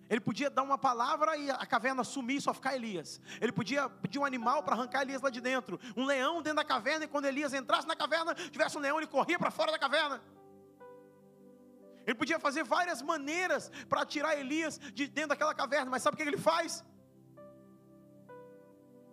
Ele 0.09 0.21
podia 0.21 0.51
dar 0.51 0.63
uma 0.63 0.77
palavra 0.77 1.37
e 1.37 1.51
a 1.51 1.67
caverna 1.67 2.05
sumir 2.05 2.37
e 2.37 2.41
só 2.41 2.53
ficar 2.53 2.75
Elias. 2.75 3.21
Ele 3.41 3.53
podia 3.53 3.89
pedir 3.89 4.19
um 4.19 4.25
animal 4.25 4.63
para 4.63 4.75
arrancar 4.75 5.03
Elias 5.03 5.23
lá 5.23 5.31
de 5.31 5.41
dentro. 5.41 5.81
Um 5.97 6.05
leão 6.05 6.43
dentro 6.43 6.57
da 6.57 6.65
caverna, 6.65 7.05
e 7.05 7.09
quando 7.09 7.25
Elias 7.25 7.55
entrasse 7.55 7.89
na 7.89 7.97
caverna, 7.97 8.35
tivesse 8.35 8.77
um 8.77 8.81
leão, 8.81 8.99
ele 8.99 9.07
corria 9.07 9.39
para 9.39 9.51
fora 9.51 9.73
da 9.73 9.79
caverna. 9.79 10.23
Ele 12.07 12.15
podia 12.15 12.39
fazer 12.39 12.65
várias 12.65 13.01
maneiras 13.01 13.71
para 13.89 14.05
tirar 14.05 14.39
Elias 14.39 14.79
de 14.93 15.07
dentro 15.07 15.31
daquela 15.31 15.55
caverna, 15.55 15.91
mas 15.91 16.03
sabe 16.03 16.15
o 16.15 16.17
que 16.19 16.23
ele 16.23 16.37
faz? 16.37 16.85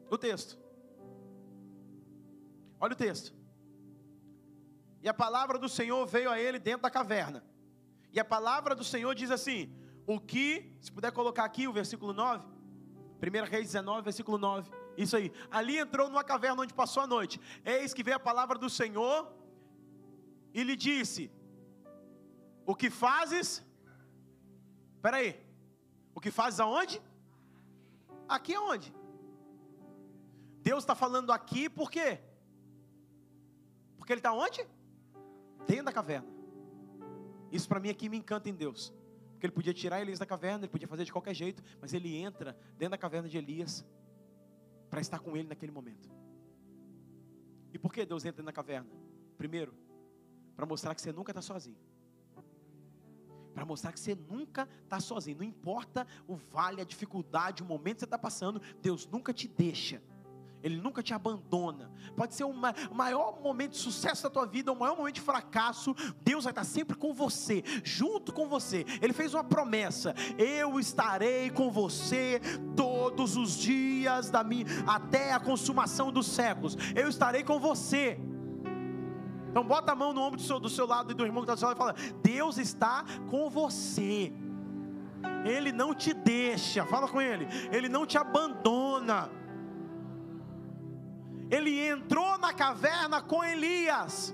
O 0.10 0.17
texto. 0.17 0.60
Olha 2.80 2.93
o 2.93 2.97
texto. 2.97 3.34
E 5.01 5.08
a 5.08 5.13
palavra 5.13 5.58
do 5.58 5.69
Senhor 5.69 6.06
veio 6.06 6.30
a 6.30 6.39
ele 6.39 6.60
dentro 6.60 6.82
da 6.82 6.91
caverna. 6.91 7.43
E 8.12 8.19
a 8.19 8.25
palavra 8.25 8.75
do 8.75 8.84
Senhor 8.84 9.15
diz 9.15 9.32
assim: 9.32 9.73
O 10.13 10.19
que, 10.19 10.76
se 10.82 10.91
puder 10.91 11.12
colocar 11.19 11.45
aqui 11.45 11.67
o 11.69 11.74
versículo 11.80 12.12
9, 12.12 12.45
1 13.21 13.50
Reis 13.50 13.67
19, 13.67 14.02
versículo 14.02 14.38
9. 14.38 14.69
Isso 14.97 15.15
aí. 15.15 15.32
Ali 15.50 15.78
entrou 15.78 16.10
numa 16.10 16.24
caverna 16.32 16.63
onde 16.63 16.74
passou 16.74 17.02
a 17.04 17.08
noite. 17.08 17.39
Eis 17.63 17.93
que 17.93 18.04
veio 18.04 18.17
a 18.17 18.19
palavra 18.19 18.58
do 18.63 18.69
Senhor 18.69 19.32
e 20.54 20.63
lhe 20.63 20.76
disse: 20.76 21.32
o 22.65 22.76
que 22.76 22.89
fazes? 22.89 23.65
Espera 24.95 25.17
aí. 25.17 25.32
O 26.13 26.19
que 26.19 26.32
fazes 26.39 26.60
aonde? 26.60 27.02
Aqui 28.28 28.54
aonde? 28.54 28.93
Deus 30.62 30.84
está 30.84 30.95
falando 31.04 31.32
aqui 31.32 31.69
por 31.69 31.89
quê? 31.89 32.19
Porque 33.97 34.12
Ele 34.12 34.19
está 34.19 34.34
onde? 34.34 34.62
Dentro 35.65 35.86
da 35.86 35.93
caverna. 35.93 36.28
Isso 37.50 37.69
para 37.69 37.80
mim 37.80 37.89
aqui 37.89 38.10
me 38.10 38.17
encanta 38.17 38.50
em 38.50 38.54
Deus. 38.54 38.93
Porque 39.41 39.47
Ele 39.47 39.54
podia 39.54 39.73
tirar 39.73 39.99
Elias 39.99 40.19
da 40.19 40.25
caverna, 40.25 40.65
Ele 40.65 40.71
podia 40.71 40.88
fazer 40.88 41.04
de 41.04 41.12
qualquer 41.12 41.34
jeito, 41.34 41.63
mas 41.82 41.95
Ele 41.95 42.15
entra 42.15 42.56
dentro 42.77 42.91
da 42.91 42.97
caverna 42.97 43.27
de 43.27 43.39
Elias 43.39 43.84
para 44.88 45.01
estar 45.01 45.17
com 45.17 45.36
ele 45.36 45.49
naquele 45.49 45.71
momento. 45.71 46.08
E 47.73 47.80
por 47.80 47.91
que 47.91 48.06
Deus 48.06 48.23
entra 48.23 48.43
na 48.43 48.54
caverna? 48.54 48.88
Primeiro, 49.39 49.73
para 50.56 50.67
mostrar 50.67 50.93
que 50.93 51.01
você 51.01 51.12
nunca 51.12 51.32
está 51.32 51.41
sozinho 51.41 51.80
para 53.51 53.65
mostrar 53.65 53.91
que 53.91 53.99
você 53.99 54.15
nunca 54.15 54.67
está 54.84 54.97
sozinho. 54.99 55.39
Não 55.39 55.43
importa 55.43 56.08
o 56.25 56.36
vale, 56.36 56.80
a 56.80 56.86
dificuldade, 56.86 57.62
o 57.62 57.65
momento 57.65 57.95
que 57.95 57.99
você 57.99 58.06
está 58.06 58.17
passando, 58.17 58.62
Deus 58.82 59.06
nunca 59.06 59.34
te 59.34 59.45
deixa. 59.45 60.01
Ele 60.63 60.78
nunca 60.78 61.02
te 61.02 61.13
abandona. 61.13 61.91
Pode 62.15 62.36
ser 62.36 62.43
o 62.43 62.54
maior 62.93 63.41
momento 63.41 63.71
de 63.71 63.78
sucesso 63.78 64.24
da 64.24 64.30
tua 64.30 64.45
vida, 64.45 64.71
o 64.71 64.80
maior 64.80 64.95
momento 64.95 65.15
de 65.15 65.21
fracasso. 65.21 65.95
Deus 66.21 66.43
vai 66.43 66.52
estar 66.52 66.63
sempre 66.63 66.95
com 66.95 67.13
você, 67.13 67.63
junto 67.84 68.32
com 68.32 68.47
você. 68.47 68.86
Ele 69.02 69.13
fez 69.13 69.34
uma 69.34 69.43
promessa: 69.43 70.13
Eu 70.38 70.80
estarei 70.80 71.50
com 71.50 71.71
você 71.71 72.39
todos 72.76 73.38
os 73.38 73.58
dias 73.58 74.30
da 74.30 74.43
minha, 74.43 74.65
até 74.86 75.34
a 75.34 75.39
consumação 75.39 76.12
dos 76.12 76.28
séculos. 76.28 76.78
Eu 76.95 77.10
estarei 77.10 77.43
com 77.43 77.60
você. 77.60 78.19
Então 79.50 79.65
bota 79.65 79.91
a 79.91 79.95
mão 79.95 80.13
no 80.13 80.21
ombro 80.21 80.38
do 80.38 80.43
seu, 80.43 80.60
do 80.60 80.69
seu 80.69 80.88
lado 80.88 81.12
e 81.12 81.13
do 81.13 81.26
irmão 81.26 81.43
que 81.43 81.52
está 81.52 81.56
do 81.56 81.60
seu 81.60 81.67
lado 81.67 81.78
e 81.78 81.80
fala: 81.80 81.95
Deus 82.24 82.58
está 82.58 83.04
com 83.30 83.50
você. 83.50 84.32
Ele 85.45 85.71
não 85.71 85.93
te 85.93 86.13
deixa. 86.13 86.86
Fala 86.86 87.08
com 87.08 87.21
ele. 87.21 87.47
Ele 87.71 87.89
não 87.89 88.06
te 88.06 88.17
abandona. 88.17 89.30
Ele 91.51 91.73
entrou 91.85 92.37
na 92.37 92.53
caverna 92.53 93.21
com 93.21 93.43
Elias. 93.43 94.33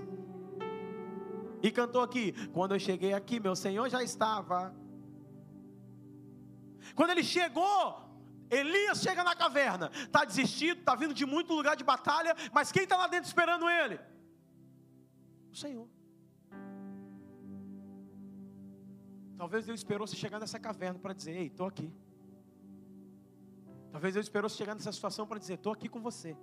E 1.64 1.72
cantou 1.72 2.04
aqui: 2.04 2.34
Quando 2.54 2.76
eu 2.76 2.80
cheguei 2.80 3.14
aqui, 3.14 3.40
meu 3.40 3.56
Senhor 3.56 3.90
já 3.90 4.04
estava. 4.04 4.76
Quando 6.96 7.10
ele 7.10 7.24
chegou, 7.24 8.08
Elias 8.50 9.02
chega 9.02 9.24
na 9.24 9.36
caverna, 9.36 9.90
está 9.94 10.24
desistido, 10.24 10.80
está 10.80 10.96
vindo 10.96 11.14
de 11.14 11.26
muito 11.26 11.54
lugar 11.54 11.76
de 11.76 11.84
batalha, 11.84 12.36
mas 12.54 12.72
quem 12.72 12.84
está 12.84 12.96
lá 12.96 13.08
dentro 13.08 13.28
esperando 13.28 13.70
ele? 13.70 14.00
Senhor. 15.52 15.90
Talvez 19.38 19.66
Deus 19.66 19.80
esperou 19.80 20.08
você 20.08 20.16
chegar 20.16 20.40
nessa 20.40 20.60
caverna 20.60 21.00
para 21.00 21.14
dizer: 21.14 21.36
Ei, 21.36 21.48
estou 21.48 21.66
aqui. 21.66 21.92
Talvez 23.92 24.14
Deus 24.14 24.28
esperou 24.28 24.50
você 24.50 24.58
chegar 24.58 24.76
nessa 24.76 24.92
situação 24.92 25.26
para 25.26 25.40
dizer: 25.40 25.56
Estou 25.56 25.74
aqui 25.74 25.90
com 25.90 26.00
você. 26.00 26.38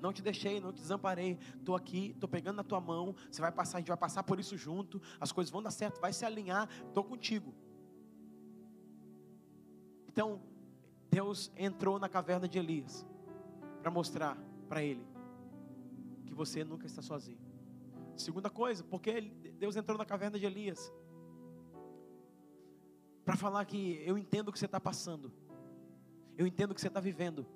Não 0.00 0.12
te 0.12 0.22
deixei, 0.22 0.60
não 0.60 0.72
te 0.72 0.80
desamparei. 0.80 1.38
Estou 1.58 1.74
aqui, 1.74 2.10
estou 2.10 2.28
pegando 2.28 2.56
na 2.56 2.64
tua 2.64 2.80
mão. 2.80 3.14
Você 3.30 3.40
vai 3.40 3.52
passar, 3.52 3.78
a 3.78 3.80
gente 3.80 3.88
vai 3.88 3.96
passar 3.96 4.22
por 4.22 4.38
isso 4.38 4.56
junto. 4.56 5.00
As 5.20 5.32
coisas 5.32 5.50
vão 5.50 5.62
dar 5.62 5.70
certo, 5.70 6.00
vai 6.00 6.12
se 6.12 6.24
alinhar. 6.24 6.68
Estou 6.88 7.04
contigo. 7.04 7.54
Então, 10.08 10.40
Deus 11.10 11.50
entrou 11.56 11.98
na 11.98 12.08
caverna 12.08 12.48
de 12.48 12.58
Elias 12.58 13.06
para 13.80 13.90
mostrar 13.90 14.36
para 14.68 14.82
ele 14.82 15.06
que 16.26 16.34
você 16.34 16.64
nunca 16.64 16.86
está 16.86 17.02
sozinho. 17.02 17.38
Segunda 18.16 18.48
coisa, 18.48 18.82
porque 18.82 19.20
Deus 19.58 19.76
entrou 19.76 19.98
na 19.98 20.04
caverna 20.04 20.38
de 20.38 20.46
Elias 20.46 20.92
para 23.24 23.36
falar 23.36 23.64
que 23.64 24.02
eu 24.06 24.16
entendo 24.16 24.48
o 24.48 24.52
que 24.52 24.58
você 24.58 24.66
está 24.66 24.80
passando, 24.80 25.32
eu 26.38 26.46
entendo 26.46 26.70
o 26.70 26.74
que 26.74 26.80
você 26.80 26.88
está 26.88 27.00
vivendo, 27.00 27.46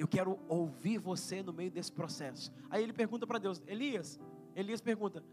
eu 0.00 0.08
quero 0.08 0.38
ouvir 0.48 0.98
você 0.98 1.42
no 1.42 1.52
meio 1.52 1.70
desse 1.70 1.90
processo. 1.90 2.52
Aí 2.70 2.82
ele 2.82 2.92
pergunta 2.92 3.26
para 3.26 3.38
Deus, 3.38 3.62
Elias, 3.66 4.20
Elias 4.54 4.80
pergunta: 4.80 5.24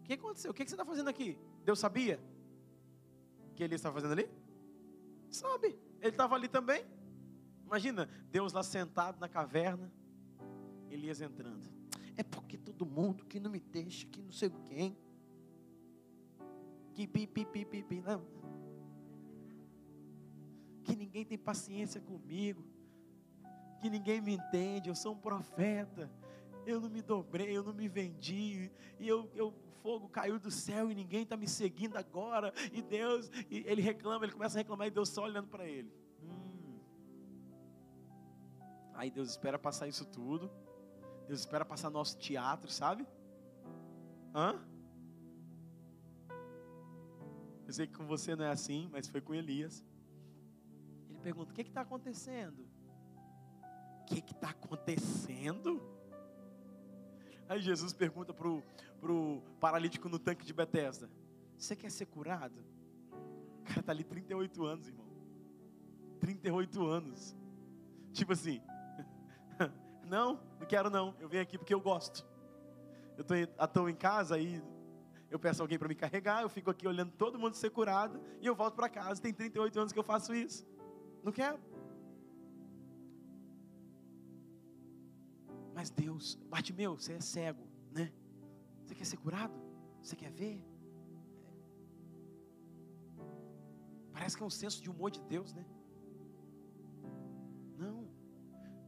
O 0.00 0.02
que 0.04 0.14
aconteceu? 0.14 0.50
O 0.50 0.54
que 0.54 0.64
você 0.64 0.74
está 0.74 0.84
fazendo 0.84 1.08
aqui? 1.08 1.38
Deus 1.64 1.78
sabia 1.78 2.20
o 3.50 3.54
que 3.54 3.64
Elias 3.64 3.80
estava 3.80 3.94
fazendo 3.94 4.12
ali? 4.12 4.28
Sabe, 5.30 5.78
ele 6.00 6.10
estava 6.10 6.34
ali 6.34 6.48
também. 6.48 6.84
Imagina, 7.64 8.08
Deus 8.30 8.52
lá 8.52 8.62
sentado 8.62 9.18
na 9.18 9.28
caverna, 9.28 9.92
Elias 10.90 11.20
entrando 11.20 11.76
é 12.16 12.22
porque 12.22 12.56
todo 12.56 12.86
mundo 12.86 13.24
que 13.26 13.38
não 13.38 13.50
me 13.50 13.60
deixa, 13.60 14.06
que 14.06 14.22
não 14.22 14.32
sei 14.32 14.50
quem, 14.64 14.96
que 16.94 17.06
pi, 17.06 17.26
pi, 17.26 17.44
pi, 17.44 17.64
pi, 17.64 17.82
pi, 17.82 18.00
não. 18.00 18.24
Que 20.82 20.96
ninguém 20.96 21.26
tem 21.26 21.36
paciência 21.36 22.00
comigo, 22.00 22.64
que 23.76 23.90
ninguém 23.90 24.20
me 24.20 24.34
entende, 24.34 24.88
eu 24.88 24.94
sou 24.94 25.12
um 25.14 25.18
profeta. 25.18 26.10
eu 26.66 26.80
não 26.80 26.90
me 26.90 27.00
dobrei, 27.00 27.56
eu 27.56 27.62
não 27.62 27.72
me 27.72 27.88
vendi, 27.88 28.70
e 28.98 29.06
eu, 29.06 29.30
eu 29.34 29.54
fogo 29.82 30.08
caiu 30.08 30.38
do 30.38 30.50
céu 30.50 30.90
e 30.90 30.94
ninguém 30.96 31.22
está 31.22 31.36
me 31.36 31.46
seguindo 31.46 31.96
agora, 31.96 32.52
e 32.72 32.82
Deus, 32.82 33.30
e 33.48 33.62
ele 33.66 33.80
reclama, 33.80 34.24
ele 34.24 34.32
começa 34.32 34.58
a 34.58 34.60
reclamar 34.60 34.88
e 34.88 34.90
Deus 34.90 35.08
só 35.08 35.22
olhando 35.22 35.46
para 35.46 35.64
ele. 35.64 35.92
Hum. 36.24 36.80
Aí 38.94 39.10
Deus 39.10 39.30
espera 39.30 39.58
passar 39.58 39.86
isso 39.86 40.04
tudo, 40.04 40.50
Deus 41.28 41.38
espera 41.38 41.64
passar 41.64 41.88
nosso 41.88 42.18
teatro, 42.18 42.68
sabe? 42.68 43.06
Hã? 44.34 44.60
Eu 47.64 47.72
sei 47.72 47.86
que 47.86 47.94
com 47.94 48.06
você 48.06 48.34
não 48.34 48.44
é 48.44 48.50
assim, 48.50 48.88
mas 48.90 49.08
foi 49.08 49.20
com 49.20 49.34
Elias. 49.34 49.84
Ele 51.08 51.18
pergunta: 51.20 51.52
o 51.52 51.54
que 51.54 51.62
está 51.62 51.82
acontecendo? 51.82 52.65
Que 54.06 54.20
está 54.20 54.50
acontecendo? 54.50 55.82
Aí 57.48 57.60
Jesus 57.60 57.92
pergunta 57.92 58.32
para 58.32 58.48
o 58.48 59.42
paralítico 59.60 60.08
no 60.08 60.18
tanque 60.18 60.46
de 60.46 60.52
Betesda: 60.52 61.10
Você 61.56 61.76
quer 61.76 61.90
ser 61.90 62.06
curado? 62.06 62.64
O 63.60 63.64
cara 63.64 63.80
está 63.80 63.92
ali 63.92 64.04
38 64.04 64.64
anos, 64.64 64.88
irmão. 64.88 65.06
38 66.20 66.86
anos. 66.86 67.36
Tipo 68.12 68.32
assim, 68.32 68.60
não, 70.06 70.40
não 70.58 70.66
quero 70.66 70.88
não. 70.88 71.14
Eu 71.18 71.28
venho 71.28 71.42
aqui 71.42 71.58
porque 71.58 71.74
eu 71.74 71.80
gosto. 71.80 72.26
Eu 73.16 73.24
estou 73.64 73.88
em 73.88 73.94
casa 73.94 74.38
e 74.38 74.62
eu 75.30 75.38
peço 75.38 75.62
alguém 75.62 75.78
para 75.78 75.88
me 75.88 75.94
carregar, 75.94 76.42
eu 76.42 76.48
fico 76.48 76.70
aqui 76.70 76.86
olhando 76.86 77.12
todo 77.12 77.38
mundo 77.38 77.54
ser 77.54 77.70
curado 77.70 78.20
e 78.40 78.46
eu 78.46 78.54
volto 78.54 78.74
para 78.74 78.88
casa. 78.88 79.20
Tem 79.20 79.32
38 79.32 79.80
anos 79.80 79.92
que 79.92 79.98
eu 79.98 80.04
faço 80.04 80.34
isso. 80.34 80.66
Não 81.24 81.32
quero. 81.32 81.58
Mas 85.76 85.90
Deus, 85.90 86.36
Bartimeu, 86.48 86.96
você 86.98 87.12
é 87.12 87.20
cego, 87.20 87.62
né? 87.92 88.10
Você 88.82 88.94
quer 88.94 89.04
ser 89.04 89.18
curado? 89.18 89.52
Você 90.00 90.16
quer 90.16 90.30
ver? 90.30 90.66
Parece 94.10 94.38
que 94.38 94.42
é 94.42 94.46
um 94.46 94.50
senso 94.50 94.82
de 94.82 94.88
humor 94.88 95.10
de 95.10 95.20
Deus, 95.20 95.52
né? 95.52 95.66
Não. 97.76 98.08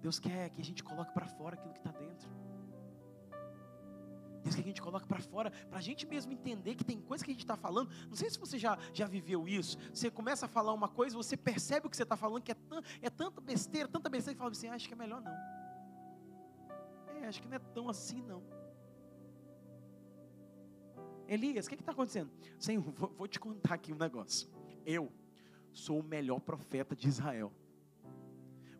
Deus 0.01 0.19
quer 0.19 0.49
que 0.49 0.63
a 0.63 0.65
gente 0.65 0.83
coloque 0.83 1.13
para 1.13 1.27
fora 1.27 1.57
aquilo 1.57 1.75
que 1.75 1.81
está 1.81 1.93
dentro. 1.93 2.27
Deus 4.43 4.55
quer 4.55 4.63
que 4.63 4.69
a 4.69 4.73
gente 4.73 4.81
coloque 4.81 5.07
para 5.07 5.21
fora, 5.21 5.51
para 5.69 5.79
a 5.79 5.83
gente 5.83 6.07
mesmo 6.07 6.33
entender 6.33 6.75
que 6.75 6.85
tem 6.85 6.99
coisa 7.03 7.23
que 7.23 7.31
a 7.31 7.35
gente 7.35 7.45
está 7.45 7.57
falando. 7.57 7.91
Não 8.09 8.17
sei 8.17 8.31
se 8.31 8.39
você 8.39 8.59
já, 8.59 8.79
já 8.95 9.07
viveu 9.07 9.47
isso. 9.47 9.77
Você 9.93 10.11
começa 10.11 10.47
a 10.47 10.49
falar 10.49 10.73
uma 10.73 10.89
coisa, 10.89 11.15
você 11.15 11.37
percebe 11.37 11.87
o 11.87 11.91
que 11.91 11.99
você 11.99 12.05
está 12.05 12.17
falando, 12.17 12.43
que 12.43 12.53
é, 12.53 12.57
é 13.03 13.11
tanta 13.11 13.43
besteira, 13.43 13.87
tanta 13.87 14.09
besteira, 14.09 14.35
que 14.35 14.39
fala 14.39 14.53
assim: 14.53 14.69
ah, 14.69 14.75
acho 14.75 14.89
que 14.89 14.95
é 14.95 14.97
melhor 14.97 15.21
não. 15.21 15.37
É, 17.29 17.31
acho 17.31 17.43
que 17.43 17.49
não 17.49 17.57
é 17.57 17.59
tão 17.59 17.91
assim 17.91 18.23
não. 18.23 18.43
Elias, 21.29 21.67
o 21.67 21.69
que 21.69 21.75
está 21.75 21.93
acontecendo? 21.93 22.31
Senhor, 22.59 22.83
vou, 22.97 23.11
vou 23.11 23.29
te 23.29 23.39
contar 23.39 23.75
aqui 23.75 23.93
um 23.93 23.99
negócio. 23.99 24.49
Eu 24.87 25.13
sou 25.73 26.01
o 26.01 26.03
melhor 26.03 26.41
profeta 26.41 26.97
de 26.97 27.07
Israel. 27.07 27.53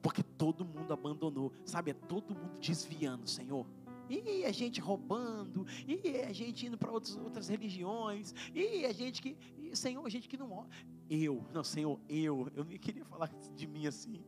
Porque 0.01 0.23
todo 0.23 0.65
mundo 0.65 0.93
abandonou, 0.93 1.53
sabe? 1.65 1.91
É 1.91 1.95
todo 1.95 2.35
mundo 2.35 2.59
desviando, 2.59 3.29
Senhor 3.29 3.67
e 4.11 4.47
a 4.47 4.51
gente 4.51 4.81
roubando, 4.81 5.67
e 5.87 6.23
a 6.23 6.33
gente 6.33 6.65
indo 6.65 6.79
para 6.79 6.91
outras 6.91 7.47
religiões, 7.47 8.35
e 8.55 8.87
a 8.87 8.93
gente 8.95 9.21
que, 9.21 9.37
e, 9.59 9.77
Senhor, 9.77 10.03
a 10.03 10.09
gente 10.09 10.27
que 10.27 10.39
não 10.39 10.67
eu, 11.11 11.45
não, 11.53 11.63
Senhor, 11.63 12.01
eu, 12.09 12.51
eu 12.57 12.65
nem 12.65 12.79
queria 12.79 13.05
falar 13.05 13.29
de 13.55 13.67
mim 13.67 13.87
assim, 13.87 14.25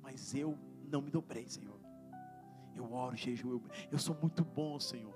mas 0.00 0.32
eu 0.32 0.56
não 0.88 1.02
me 1.02 1.10
dobrei, 1.10 1.48
Senhor. 1.48 1.83
Eu 2.74 2.92
oro, 2.92 3.16
jejum, 3.16 3.50
eu, 3.50 3.62
eu 3.92 3.98
sou 3.98 4.14
muito 4.14 4.44
bom, 4.44 4.78
Senhor. 4.80 5.14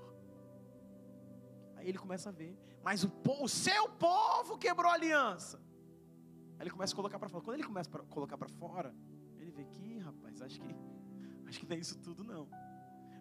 Aí 1.76 1.88
ele 1.88 1.98
começa 1.98 2.28
a 2.28 2.32
ver, 2.32 2.58
mas 2.82 3.04
o, 3.04 3.12
o 3.40 3.48
seu 3.48 3.88
povo 3.90 4.58
quebrou 4.58 4.90
a 4.90 4.94
aliança. 4.94 5.58
Aí 6.58 6.64
ele 6.64 6.70
começa 6.70 6.92
a 6.92 6.96
colocar 6.96 7.18
para 7.18 7.28
fora. 7.28 7.44
Quando 7.44 7.54
ele 7.54 7.66
começa 7.66 7.88
a 7.96 7.98
colocar 8.04 8.36
para 8.36 8.48
fora, 8.48 8.94
ele 9.36 9.50
vê 9.50 9.64
que, 9.64 9.98
rapaz, 9.98 10.42
acho 10.42 10.60
que 10.60 10.76
acho 11.46 11.60
que 11.60 11.66
não 11.66 11.76
é 11.76 11.78
isso 11.78 11.98
tudo 11.98 12.22
não. 12.24 12.48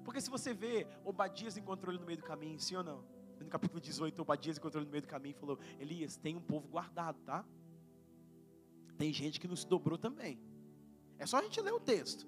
Porque 0.04 0.22
se 0.22 0.30
você 0.30 0.54
vê 0.54 0.88
Obadias 1.04 1.58
encontrou 1.58 1.94
ele 1.94 2.00
no 2.00 2.06
meio 2.06 2.18
do 2.18 2.24
caminho, 2.24 2.60
sim 2.60 2.76
ou 2.76 2.84
não? 2.84 3.04
No 3.40 3.48
capítulo 3.48 3.80
18, 3.80 4.22
Obadias 4.22 4.58
encontrou 4.58 4.82
ele 4.82 4.88
no 4.88 4.92
meio 4.92 5.02
do 5.02 5.08
caminho 5.08 5.36
e 5.36 5.40
falou: 5.40 5.60
Elias, 5.80 6.18
tem 6.18 6.36
um 6.36 6.42
povo 6.42 6.68
guardado, 6.68 7.20
tá? 7.22 7.46
Tem 8.98 9.14
gente 9.14 9.40
que 9.40 9.48
não 9.48 9.56
se 9.56 9.68
dobrou 9.68 9.98
também. 9.98 10.40
É 11.20 11.26
só 11.26 11.38
a 11.38 11.44
gente 11.44 11.62
ler 11.62 11.74
o 11.74 11.80
texto. 11.80 12.28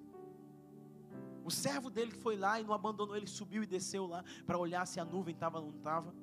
O 1.50 1.52
servo 1.52 1.89
dele 1.89 2.12
que 2.12 2.20
foi 2.20 2.38
lá 2.38 2.60
e 2.60 2.64
não 2.64 2.76
abandonou, 2.76 3.18
ele 3.18 3.26
subiu 3.26 3.64
e 3.64 3.66
desceu 3.66 4.06
lá 4.06 4.24
para 4.45 4.56
olhar 4.56 4.86
se 4.86 5.00
a 5.00 5.04
nuvem 5.04 5.34
estava 5.34 5.58
ou 5.58 5.72
não 5.72 5.78
estava. 5.80 6.14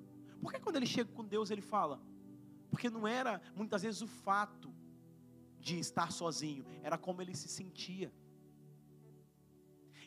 Por 0.40 0.52
que 0.52 0.60
quando 0.60 0.76
ele 0.76 0.86
chega 0.86 1.10
com 1.12 1.24
Deus 1.24 1.50
ele 1.50 1.60
fala? 1.60 2.00
Porque 2.70 2.88
não 2.88 3.08
era 3.08 3.42
muitas 3.52 3.82
vezes 3.82 4.00
o 4.02 4.06
fato 4.06 4.72
de 5.58 5.80
estar 5.80 6.12
sozinho, 6.12 6.64
era 6.80 6.96
como 6.96 7.20
ele 7.20 7.34
se 7.34 7.48
sentia. 7.48 8.12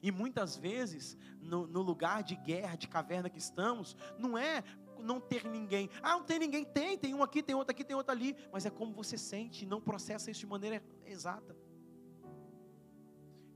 E 0.01 0.09
muitas 0.09 0.55
vezes, 0.55 1.17
no, 1.41 1.67
no, 1.67 1.81
lugar 1.81 2.23
de 2.23 2.37
guerra, 2.37 2.77
de 2.77 2.87
caverna 2.87 3.29
que 3.29 3.39
estamos, 3.39 3.97
não 4.17 4.37
é 4.37 4.63
não 4.99 5.19
ter 5.19 5.43
ninguém. 5.43 5.89
Ah, 6.01 6.13
não 6.13 6.23
tem 6.23 6.39
ninguém? 6.39 6.63
Tem, 6.63 6.97
tem 6.97 7.13
um 7.13 7.21
aqui, 7.21 7.43
tem 7.43 7.55
outro 7.55 7.71
aqui, 7.71 7.83
tem 7.83 7.97
outro 7.97 8.13
ali. 8.13 8.37
Mas 8.53 8.65
é 8.65 8.69
como 8.69 8.93
você 8.93 9.17
sente, 9.17 9.65
não 9.65 9.81
processa 9.81 10.31
isso 10.31 10.39
de 10.39 10.47
maneira 10.47 10.81
exata. 11.05 11.57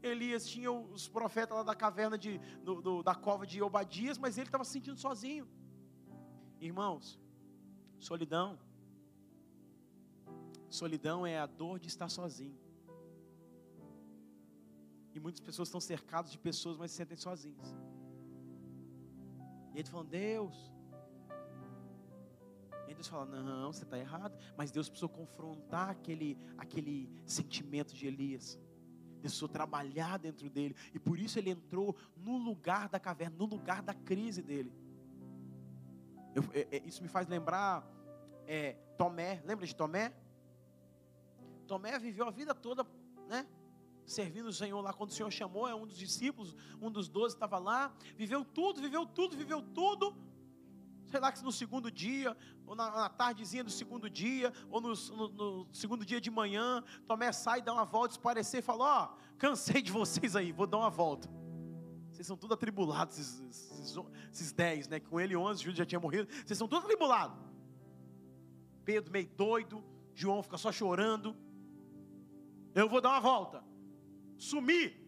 Elias 0.04 0.46
tinha 0.46 0.72
os 0.72 1.08
profetas 1.08 1.56
lá 1.58 1.64
da 1.64 1.76
caverna 1.76 2.18
de, 2.18 2.38
do, 2.64 2.82
do, 2.82 3.04
da 3.04 3.16
cova 3.16 3.48
de 3.48 3.62
Obadias, 3.62 4.18
mas 4.18 4.38
ele 4.38 4.48
estava 4.48 4.64
se 4.64 4.72
sentindo 4.72 5.00
sozinho. 5.00 5.48
Irmãos, 6.60 7.20
solidão. 8.00 8.60
Solidão 10.70 11.26
é 11.26 11.40
a 11.40 11.46
dor 11.46 11.80
de 11.80 11.88
estar 11.88 12.10
sozinho. 12.10 12.58
E 15.14 15.20
muitas 15.20 15.40
pessoas 15.40 15.68
estão 15.68 15.80
cercadas 15.80 16.32
de 16.32 16.38
pessoas, 16.38 16.78
mas 16.78 16.92
se 16.92 16.98
sentem 16.98 17.16
sozinhas. 17.16 17.76
E 19.74 19.80
ele 19.80 19.88
falando, 19.88 20.10
Deus. 20.10 20.74
E 22.88 22.94
Deus 22.94 23.08
fala, 23.08 23.26
não, 23.26 23.72
você 23.72 23.84
está 23.84 23.98
errado. 23.98 24.38
Mas 24.58 24.72
Deus 24.72 24.90
precisou 24.90 25.10
confrontar 25.10 25.90
aquele, 25.90 26.38
aquele 26.58 27.10
sentimento 27.26 27.94
de 27.94 28.08
Elias. 28.08 28.60
Deus 29.24 29.32
precisou 29.32 29.48
trabalhar 29.48 30.20
dentro 30.20 30.50
dele. 30.50 30.76
E 30.94 31.00
por 31.00 31.18
isso 31.18 31.40
ele 31.40 31.50
entrou 31.50 31.96
no 32.18 32.38
lugar 32.38 32.90
da 32.90 33.00
caverna, 33.00 33.38
no 33.38 33.46
lugar 33.46 33.82
da 33.82 33.94
crise 33.94 34.42
dele. 34.42 34.72
Eu, 36.36 36.44
é, 36.54 36.68
é, 36.76 36.84
isso 36.86 37.02
me 37.02 37.08
faz 37.08 37.28
lembrar 37.28 37.88
é, 38.46 38.74
Tomé. 38.98 39.42
Lembra 39.46 39.66
de 39.66 39.74
Tomé? 39.74 40.14
Tomé 41.66 41.98
viveu 41.98 42.28
a 42.28 42.32
vida 42.32 42.54
toda, 42.54 42.86
né? 43.30 43.48
servindo 44.06 44.48
o 44.48 44.54
Senhor 44.54 44.82
lá 44.82 44.92
quando 44.92 45.12
o 45.12 45.14
Senhor 45.14 45.32
chamou, 45.32 45.66
é 45.66 45.74
um 45.74 45.88
dos 45.88 45.98
discípulos, 45.98 46.54
um 46.82 46.92
dos 46.92 47.08
doze 47.08 47.36
estava 47.36 47.58
lá, 47.58 47.96
viveu 48.18 48.44
tudo, 48.44 48.82
viveu 48.82 49.06
tudo, 49.06 49.38
viveu 49.38 49.62
tudo. 49.62 50.14
Sei 51.14 51.20
lá 51.20 51.32
no 51.44 51.52
segundo 51.52 51.92
dia, 51.92 52.36
ou 52.66 52.76
na, 52.76 52.90
na 52.90 53.08
tardezinha 53.08 53.64
do 53.64 53.70
segundo 53.70 54.10
dia, 54.10 54.52
ou 54.68 54.82
no, 54.82 54.96
no, 54.96 55.30
no, 55.30 55.68
segundo 55.72 56.04
dia 56.04 56.20
de 56.20 56.32
manhã, 56.32 56.84
Tomé 57.06 57.32
sai, 57.32 57.62
dá 57.62 57.72
uma 57.72 57.86
volta, 57.86 58.16
esparecer 58.16 58.62
e 58.62 58.64
fala: 58.64 58.84
Ó, 58.84 59.06
oh, 59.06 59.38
cansei 59.38 59.80
de 59.84 59.92
vocês 59.92 60.36
aí, 60.36 60.52
vou 60.52 60.66
dar 60.66 60.80
uma 60.80 60.90
volta. 60.90 61.30
Vocês 62.12 62.26
são 62.26 62.36
todos 62.36 62.56
atribulados, 62.56 63.20
esses, 63.20 63.42
esses, 63.42 63.96
esses 64.32 64.52
dez, 64.54 64.88
né? 64.88 65.00
Com 65.00 65.20
ele 65.20 65.36
onze, 65.36 65.62
Júlio 65.62 65.78
já 65.78 65.86
tinha 65.86 66.00
morrido. 66.00 66.28
Vocês 66.44 66.58
são 66.58 66.68
todos 66.68 66.84
atribulados. 66.86 67.38
Pedro 68.84 69.12
meio 69.12 69.30
doido, 69.38 69.84
João 70.16 70.42
fica 70.42 70.58
só 70.58 70.72
chorando. 70.72 71.38
Eu 72.74 72.90
vou 72.90 73.00
dar 73.00 73.10
uma 73.10 73.22
volta 73.22 73.64
sumir. 74.36 75.00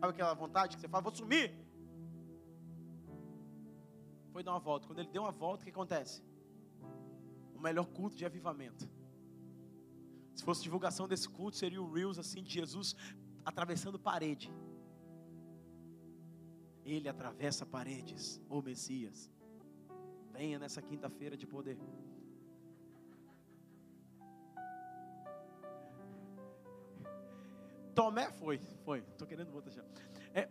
Sabe 0.00 0.14
aquela 0.14 0.32
vontade 0.32 0.76
que 0.76 0.80
você 0.80 0.88
fala, 0.88 1.02
vou 1.02 1.14
sumir? 1.14 1.65
Foi 4.36 4.42
dar 4.42 4.52
uma 4.52 4.60
volta. 4.60 4.86
Quando 4.86 4.98
ele 4.98 5.08
deu 5.08 5.22
uma 5.22 5.32
volta, 5.32 5.62
o 5.62 5.64
que 5.64 5.70
acontece? 5.70 6.22
O 7.54 7.58
melhor 7.58 7.86
culto 7.86 8.14
de 8.14 8.26
avivamento. 8.26 8.86
Se 10.34 10.44
fosse 10.44 10.62
divulgação 10.62 11.08
desse 11.08 11.26
culto, 11.26 11.56
seria 11.56 11.80
o 11.80 11.90
Reels 11.90 12.18
assim 12.18 12.42
de 12.42 12.52
Jesus 12.52 12.94
atravessando 13.46 13.98
parede. 13.98 14.52
Ele 16.84 17.08
atravessa 17.08 17.64
paredes, 17.64 18.38
o 18.50 18.60
Messias. 18.60 19.32
Venha 20.34 20.58
nessa 20.58 20.82
quinta-feira 20.82 21.34
de 21.34 21.46
poder. 21.46 21.78
Tomé 27.94 28.30
foi, 28.32 28.58
foi, 28.84 28.98
estou 28.98 29.26
querendo 29.26 29.50
botar 29.50 29.70
já. 29.70 29.82
É, 30.34 30.46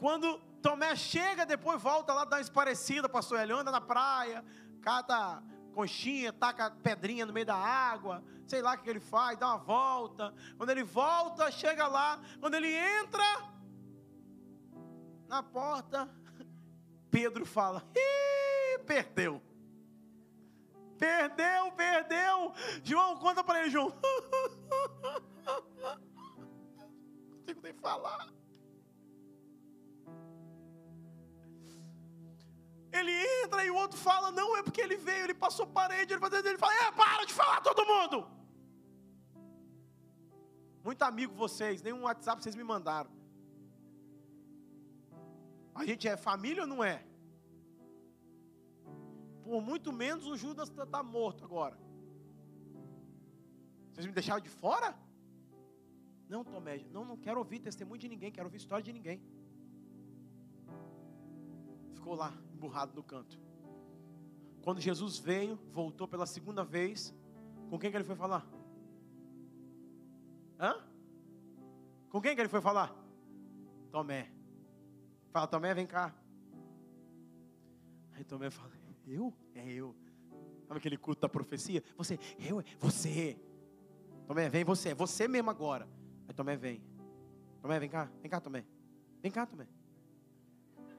quando 0.00 0.50
Tomé 0.62 0.94
chega, 0.94 1.44
depois 1.44 1.82
volta 1.82 2.14
lá, 2.14 2.24
dá 2.24 2.36
uma 2.36 2.42
esparecida, 2.42 3.08
pastor 3.08 3.40
Ele 3.40 3.52
anda 3.52 3.72
na 3.72 3.80
praia, 3.80 4.44
cata 4.80 5.42
conchinha, 5.74 6.32
taca 6.32 6.70
pedrinha 6.70 7.26
no 7.26 7.32
meio 7.32 7.46
da 7.46 7.56
água, 7.56 8.22
sei 8.46 8.62
lá 8.62 8.74
o 8.74 8.78
que 8.78 8.88
ele 8.88 9.00
faz, 9.00 9.38
dá 9.38 9.48
uma 9.48 9.58
volta. 9.58 10.32
Quando 10.56 10.70
ele 10.70 10.84
volta, 10.84 11.50
chega 11.50 11.86
lá, 11.88 12.20
quando 12.38 12.54
ele 12.54 12.72
entra 12.72 13.24
na 15.26 15.42
porta, 15.42 16.08
Pedro 17.10 17.44
fala: 17.44 17.84
Ih, 17.96 18.78
perdeu. 18.84 19.42
Perdeu, 20.98 21.72
perdeu. 21.72 22.52
João, 22.84 23.16
conta 23.18 23.42
para 23.42 23.62
ele, 23.62 23.70
João. 23.70 23.92
Não 27.18 27.38
consigo 27.38 27.60
nem 27.60 27.72
falar. 27.72 28.28
Ele 32.92 33.12
entra 33.42 33.64
e 33.64 33.70
o 33.70 33.74
outro 33.74 33.98
fala, 33.98 34.30
não, 34.30 34.56
é 34.56 34.62
porque 34.62 34.80
ele 34.80 34.96
veio, 34.96 35.24
ele 35.24 35.34
passou 35.34 35.66
parede, 35.66 36.12
ele 36.12 36.20
faz 36.20 36.32
ele 36.32 36.58
fala, 36.58 36.74
é, 36.74 36.92
para 36.92 37.24
de 37.24 37.32
falar 37.32 37.60
todo 37.62 37.86
mundo. 37.86 38.26
Muito 40.84 41.02
amigo 41.02 41.34
vocês, 41.34 41.80
nenhum 41.80 42.02
WhatsApp 42.02 42.42
vocês 42.42 42.54
me 42.54 42.64
mandaram. 42.64 43.10
A 45.74 45.86
gente 45.86 46.06
é 46.06 46.16
família 46.16 46.62
ou 46.64 46.68
não 46.68 46.84
é? 46.84 47.02
Por 49.42 49.60
muito 49.62 49.90
menos 49.92 50.26
o 50.26 50.36
Judas 50.36 50.68
está 50.68 50.84
tá 50.84 51.02
morto 51.02 51.44
agora. 51.44 51.78
Vocês 53.92 54.06
me 54.06 54.12
deixaram 54.12 54.40
de 54.40 54.48
fora? 54.48 54.94
Não, 56.28 56.44
Tomé, 56.44 56.84
não, 56.90 57.04
não 57.04 57.16
quero 57.16 57.38
ouvir 57.38 57.58
testemunho 57.58 58.00
de 58.00 58.08
ninguém, 58.08 58.30
quero 58.30 58.46
ouvir 58.46 58.58
história 58.58 58.82
de 58.82 58.92
ninguém. 58.92 59.22
Ficou 61.94 62.14
lá, 62.14 62.32
emburrado 62.62 62.94
no 62.94 63.02
canto. 63.02 63.38
Quando 64.62 64.80
Jesus 64.80 65.18
veio, 65.18 65.58
voltou 65.72 66.06
pela 66.06 66.26
segunda 66.26 66.62
vez, 66.62 67.12
com 67.68 67.78
quem 67.78 67.90
que 67.90 67.96
ele 67.96 68.04
foi 68.04 68.14
falar? 68.14 68.46
Hã? 70.60 70.76
Com 72.08 72.20
quem 72.20 72.34
que 72.36 72.40
ele 72.40 72.48
foi 72.48 72.60
falar? 72.60 72.94
Tomé. 73.90 74.30
Fala, 75.32 75.46
Tomé, 75.48 75.74
vem 75.74 75.86
cá. 75.86 76.14
Aí 78.12 78.22
Tomé 78.22 78.48
fala, 78.50 78.70
eu? 79.06 79.34
É 79.54 79.72
eu. 79.72 79.96
Sabe 80.68 80.78
aquele 80.78 80.96
culto 80.96 81.20
da 81.22 81.28
profecia? 81.28 81.82
Você, 81.96 82.18
eu, 82.38 82.62
você. 82.78 83.36
Tomé, 84.26 84.48
vem 84.48 84.62
você, 84.62 84.90
é 84.90 84.94
você 84.94 85.26
mesmo 85.26 85.50
agora. 85.50 85.88
Aí 86.28 86.34
Tomé 86.34 86.56
vem. 86.56 86.80
Tomé, 87.60 87.80
vem 87.80 87.88
cá, 87.88 88.08
vem 88.20 88.30
cá, 88.30 88.40
Tomé. 88.40 88.64
Vem 89.20 89.32
cá, 89.32 89.46
Tomé. 89.46 89.66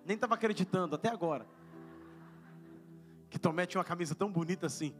Nem 0.06 0.16
estava 0.16 0.36
acreditando 0.36 0.96
até 0.96 1.10
agora. 1.10 1.48
Que 3.30 3.40
Tomé 3.40 3.66
tinha 3.66 3.80
uma 3.80 3.86
camisa 3.86 4.14
tão 4.14 4.32
bonita 4.32 4.68
assim. 4.68 4.94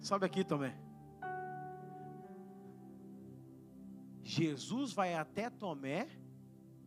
Sobe 0.00 0.26
aqui, 0.26 0.44
Tomé. 0.44 0.76
Jesus 4.22 4.92
vai 4.92 5.14
até 5.14 5.48
Tomé 5.48 6.08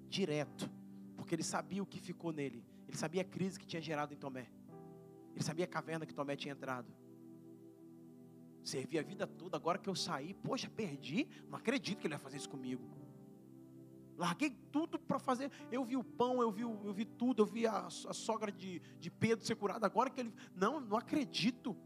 direto, 0.09 0.69
porque 1.15 1.35
ele 1.35 1.43
sabia 1.43 1.81
o 1.81 1.85
que 1.85 1.99
ficou 1.99 2.31
nele. 2.31 2.63
Ele 2.87 2.97
sabia 2.97 3.21
a 3.21 3.25
crise 3.25 3.59
que 3.59 3.65
tinha 3.65 3.81
gerado 3.81 4.13
em 4.13 4.17
Tomé. 4.17 4.47
Ele 5.33 5.43
sabia 5.43 5.65
a 5.65 5.67
caverna 5.67 6.05
que 6.05 6.13
Tomé 6.13 6.35
tinha 6.35 6.53
entrado. 6.53 6.91
Servi 8.63 8.99
a 8.99 9.03
vida 9.03 9.25
toda, 9.25 9.55
agora 9.55 9.77
que 9.77 9.89
eu 9.89 9.95
saí, 9.95 10.33
poxa, 10.33 10.69
perdi. 10.69 11.27
Não 11.49 11.57
acredito 11.57 11.99
que 11.99 12.07
ele 12.07 12.15
vai 12.15 12.23
fazer 12.23 12.37
isso 12.37 12.49
comigo. 12.49 12.83
Larguei 14.17 14.49
tudo 14.71 14.97
para 14.97 15.19
fazer. 15.19 15.51
Eu 15.71 15.85
vi 15.85 15.95
o 15.95 16.03
pão, 16.03 16.41
eu 16.41 16.51
vi, 16.51 16.63
eu 16.63 16.93
vi 16.93 17.05
tudo, 17.05 17.43
eu 17.43 17.45
vi 17.45 17.67
a, 17.67 17.85
a 17.85 17.89
sogra 17.89 18.51
de, 18.51 18.79
de 18.99 19.11
Pedro 19.11 19.45
ser 19.45 19.55
curada. 19.55 19.85
Agora 19.85 20.09
que 20.09 20.19
ele. 20.19 20.33
Não, 20.55 20.79
não 20.79 20.97
acredito. 20.97 21.77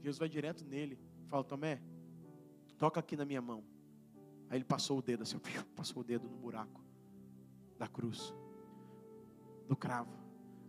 Jesus 0.00 0.18
vai 0.18 0.28
direto 0.30 0.64
nele. 0.64 0.98
Fala, 1.26 1.44
Tomé, 1.44 1.82
toca 2.78 2.98
aqui 2.98 3.16
na 3.16 3.26
minha 3.26 3.42
mão. 3.42 3.62
Aí 4.48 4.56
ele 4.56 4.64
passou 4.64 4.98
o 4.98 5.02
dedo 5.02 5.24
assim, 5.24 5.38
passou 5.76 6.00
o 6.00 6.04
dedo 6.04 6.26
no 6.26 6.38
buraco 6.38 6.82
da 7.78 7.86
cruz, 7.86 8.34
do 9.68 9.76
cravo. 9.76 10.16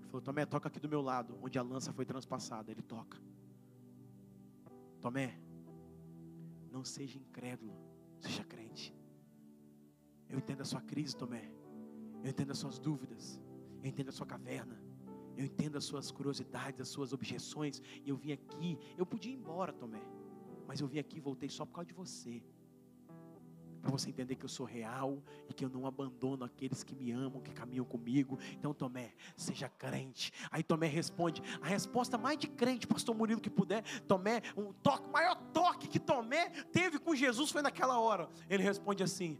Falou, 0.07 0.21
Tomé, 0.21 0.45
toca 0.45 0.67
aqui 0.67 0.81
do 0.81 0.89
meu 0.89 1.01
lado, 1.01 1.39
onde 1.41 1.57
a 1.57 1.61
lança 1.61 1.93
foi 1.93 2.05
transpassada. 2.05 2.71
Ele 2.71 2.81
toca. 2.81 3.17
Tomé, 4.99 5.39
não 6.69 6.83
seja 6.83 7.17
incrédulo, 7.17 7.73
seja 8.19 8.43
crente. 8.43 8.98
Eu 10.29 10.37
entendo 10.37 10.61
a 10.61 10.65
sua 10.65 10.81
crise, 10.81 11.15
Tomé. 11.15 11.51
Eu 12.23 12.29
entendo 12.29 12.51
as 12.51 12.57
suas 12.57 12.77
dúvidas. 12.79 13.41
Eu 13.81 13.89
entendo 13.89 14.09
a 14.09 14.11
sua 14.11 14.25
caverna. 14.25 14.79
Eu 15.35 15.45
entendo 15.45 15.77
as 15.77 15.85
suas 15.85 16.11
curiosidades, 16.11 16.81
as 16.81 16.89
suas 16.89 17.13
objeções. 17.13 17.81
E 18.05 18.09
eu 18.09 18.17
vim 18.17 18.31
aqui, 18.33 18.77
eu 18.97 19.05
podia 19.05 19.31
ir 19.31 19.35
embora, 19.35 19.73
Tomé. 19.73 20.01
Mas 20.67 20.81
eu 20.81 20.87
vim 20.87 20.99
aqui 20.99 21.17
e 21.17 21.21
voltei 21.21 21.49
só 21.49 21.65
por 21.65 21.73
causa 21.73 21.87
de 21.87 21.93
você 21.93 22.43
para 23.79 23.91
você 23.91 24.09
entender 24.09 24.35
que 24.35 24.45
eu 24.45 24.49
sou 24.49 24.65
real 24.65 25.21
e 25.49 25.53
que 25.53 25.63
eu 25.63 25.69
não 25.69 25.85
abandono 25.85 26.43
aqueles 26.43 26.83
que 26.83 26.95
me 26.95 27.11
amam, 27.11 27.41
que 27.41 27.51
caminham 27.51 27.85
comigo. 27.85 28.37
Então, 28.53 28.73
Tomé, 28.73 29.13
seja 29.35 29.69
crente. 29.69 30.31
Aí 30.51 30.61
Tomé 30.61 30.87
responde, 30.87 31.41
a 31.61 31.67
resposta 31.67 32.17
mais 32.17 32.37
de 32.37 32.47
crente, 32.47 32.85
pastor 32.85 33.15
Murilo, 33.15 33.41
que 33.41 33.49
puder. 33.49 33.83
Tomé, 34.01 34.41
toque, 34.83 35.07
o 35.07 35.11
maior 35.11 35.35
toque 35.53 35.87
que 35.87 35.99
Tomé 35.99 36.49
teve 36.71 36.99
com 36.99 37.15
Jesus 37.15 37.51
foi 37.51 37.61
naquela 37.61 37.99
hora. 37.99 38.29
Ele 38.49 38.63
responde 38.63 39.03
assim: 39.03 39.39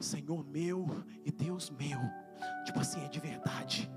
Senhor 0.00 0.44
meu 0.44 0.86
e 1.24 1.30
Deus 1.30 1.70
meu. 1.70 1.98
Tipo 2.64 2.80
assim, 2.80 3.04
é 3.04 3.08
de 3.08 3.20
verdade. 3.20 3.90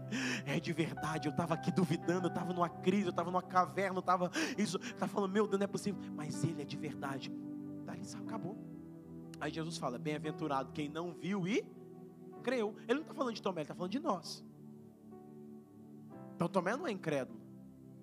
É 0.46 0.60
de 0.60 0.74
verdade. 0.74 1.28
Eu 1.28 1.32
estava 1.32 1.54
aqui 1.54 1.72
duvidando, 1.72 2.28
eu 2.28 2.30
estava 2.30 2.54
numa 2.54 2.70
crise, 2.70 3.06
eu 3.06 3.10
estava 3.12 3.32
numa 3.32 3.42
caverna, 3.42 3.98
eu 3.98 4.02
estava 4.02 4.30
isso, 4.58 4.78
estava 4.78 5.08
falando, 5.08 5.32
meu 5.32 5.48
Deus, 5.48 5.60
não 5.60 5.66
é 5.66 5.68
possível. 5.68 6.02
Mas 6.14 6.44
ele 6.44 6.62
é 6.62 6.66
de 6.66 6.78
verdade. 6.78 7.32
Dali 7.86 8.02
acabou. 8.26 8.58
Aí 9.40 9.52
Jesus 9.52 9.78
fala: 9.78 9.98
Bem-aventurado 9.98 10.72
quem 10.72 10.90
não 10.90 11.14
viu 11.14 11.48
e 11.48 11.66
creu. 12.44 12.76
Ele 12.88 12.96
não 12.96 13.02
está 13.02 13.14
falando 13.14 13.36
de 13.36 13.42
Tomé, 13.42 13.62
ele 13.62 13.64
está 13.64 13.76
falando 13.76 13.92
de 13.92 14.00
nós. 14.00 14.44
Então 16.36 16.48
Tomé 16.48 16.76
não 16.76 16.88
é 16.88 16.92
incrédulo. 16.92 17.40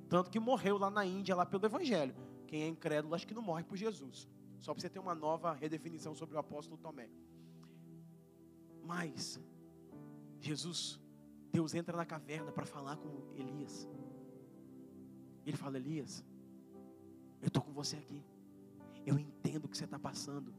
Tanto 0.09 0.31
que 0.31 0.41
morreu 0.41 0.77
lá 0.77 0.91
na 0.91 1.05
Índia, 1.05 1.37
lá 1.37 1.47
pelo 1.47 1.65
Evangelho. 1.65 2.15
Quem 2.47 2.63
é 2.63 2.69
incrédulo, 2.69 3.15
acho 3.15 3.27
que 3.27 3.35
não 3.35 3.43
morre 3.43 3.63
por 3.63 3.77
Jesus. 3.77 4.29
Só 4.59 4.75
para 4.75 4.81
você 4.81 4.89
ter 4.89 4.99
uma 4.99 5.15
nova 5.15 5.53
redefinição 5.53 6.15
sobre 6.15 6.37
o 6.37 6.39
apóstolo 6.39 6.77
Tomé. 6.77 7.09
Mas, 8.85 9.41
Jesus, 10.41 11.01
Deus 11.53 11.75
entra 11.75 11.97
na 11.97 12.05
caverna 12.05 12.53
para 12.53 12.67
falar 12.67 12.97
com 12.97 13.35
Elias. 13.35 13.89
Ele 15.45 15.57
fala: 15.57 15.77
Elias, 15.77 16.25
eu 17.41 17.49
estou 17.49 17.63
com 17.63 17.73
você 17.73 17.97
aqui. 17.97 18.23
Eu 19.05 19.19
entendo 19.19 19.65
o 19.65 19.69
que 19.69 19.77
você 19.77 19.85
está 19.85 19.99
passando. 19.99 20.55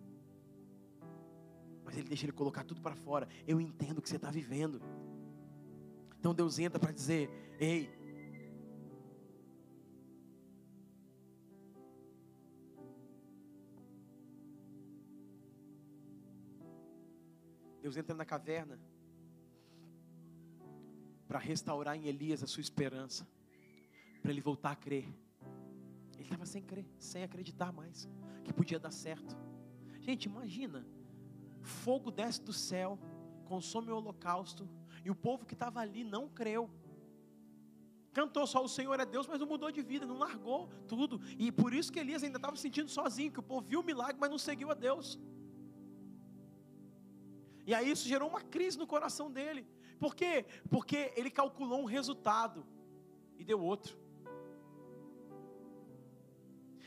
Mas 1.84 1.98
ele 1.98 2.08
deixa 2.08 2.26
ele 2.26 2.32
colocar 2.32 2.64
tudo 2.64 2.82
para 2.82 2.96
fora. 2.96 3.28
Eu 3.48 3.60
entendo 3.60 4.00
o 4.00 4.02
que 4.02 4.10
você 4.10 4.16
está 4.16 4.32
vivendo. 4.32 4.82
Então 6.20 6.34
Deus 6.34 6.60
entra 6.60 6.80
para 6.80 6.92
dizer: 6.92 7.30
Ei, 7.60 7.90
Deus 17.82 17.98
entra 17.98 18.16
na 18.16 18.26
caverna 18.26 18.80
para 21.28 21.40
restaurar 21.40 21.96
em 21.96 22.08
Elias 22.08 22.44
a 22.44 22.48
sua 22.48 22.62
esperança, 22.62 23.28
para 24.22 24.32
ele 24.32 24.42
voltar 24.42 24.72
a 24.72 24.76
crer. 24.76 25.08
Ele 26.14 26.24
estava 26.24 26.46
sem 26.46 26.62
crer, 26.62 26.86
sem 27.00 27.24
acreditar 27.24 27.72
mais 27.72 28.08
que 28.44 28.54
podia 28.54 28.80
dar 28.80 28.92
certo. 28.92 29.36
Gente, 30.00 30.26
imagina 30.26 30.86
fogo 31.62 32.12
desce 32.12 32.42
do 32.42 32.54
céu, 32.54 33.00
consome 33.46 33.92
o 33.92 33.96
holocausto, 33.96 34.68
e 35.06 35.10
o 35.10 35.16
povo 35.16 35.46
que 35.46 35.54
estava 35.54 35.80
ali 35.80 36.04
não 36.04 36.28
creu. 36.28 36.70
Cantou 38.14 38.46
só 38.46 38.64
o 38.64 38.68
Senhor 38.68 39.00
é 39.00 39.06
Deus, 39.06 39.26
mas 39.26 39.40
não 39.40 39.48
mudou 39.48 39.72
de 39.72 39.82
vida, 39.82 40.06
não 40.06 40.18
largou 40.18 40.68
tudo. 40.88 41.22
E 41.40 41.52
por 41.52 41.74
isso 41.74 41.92
que 41.92 42.00
Elias 42.00 42.24
ainda 42.24 42.38
estava 42.38 42.56
se 42.56 42.64
sentindo 42.64 42.90
sozinho, 42.90 43.32
que 43.32 43.40
o 43.40 43.44
povo 43.44 43.66
viu 43.66 43.80
o 43.80 43.84
milagre, 43.84 44.18
mas 44.20 44.30
não 44.30 44.38
seguiu 44.38 44.70
a 44.70 44.74
Deus. 44.74 45.18
E 47.66 47.74
aí 47.74 47.90
isso 47.90 48.08
gerou 48.08 48.30
uma 48.30 48.42
crise 48.42 48.78
no 48.78 48.88
coração 48.88 49.30
dele. 49.32 49.68
Por 50.00 50.16
quê? 50.16 50.46
Porque 50.70 51.14
ele 51.16 51.30
calculou 51.30 51.80
um 51.82 51.86
resultado 51.86 52.66
e 53.38 53.44
deu 53.44 53.62
outro. 53.62 54.00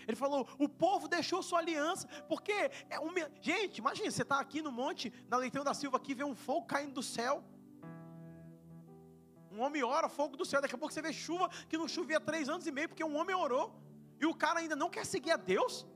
Ele 0.06 0.16
falou: 0.16 0.46
o 0.58 0.68
povo 0.68 1.08
deixou 1.08 1.42
sua 1.42 1.60
aliança, 1.60 2.06
porque 2.28 2.52
é 2.90 2.98
um... 3.00 3.12
gente, 3.40 3.78
imagina, 3.78 4.10
você 4.10 4.22
está 4.22 4.38
aqui 4.38 4.60
no 4.60 4.72
monte, 4.72 5.12
na 5.28 5.36
Leitão 5.36 5.64
da 5.64 5.74
Silva, 5.74 5.96
aqui 5.96 6.14
vê 6.14 6.24
um 6.24 6.34
fogo 6.34 6.66
caindo 6.66 6.94
do 6.94 7.02
céu. 7.02 7.42
Um 9.50 9.60
homem 9.60 9.82
ora, 9.84 10.08
fogo 10.08 10.36
do 10.36 10.44
céu. 10.44 10.60
Daqui 10.60 10.74
a 10.74 10.78
pouco 10.78 10.92
você 10.92 11.00
vê 11.00 11.12
chuva 11.12 11.48
que 11.68 11.78
não 11.78 11.86
chovia 11.86 12.20
três 12.20 12.48
anos 12.48 12.66
e 12.66 12.72
meio, 12.72 12.88
porque 12.88 13.04
um 13.04 13.16
homem 13.16 13.34
orou. 13.34 13.72
E 14.20 14.26
o 14.26 14.34
cara 14.34 14.60
ainda 14.60 14.76
não 14.76 14.90
quer 14.90 15.06
seguir 15.06 15.30
a 15.30 15.36
Deus. 15.36 15.86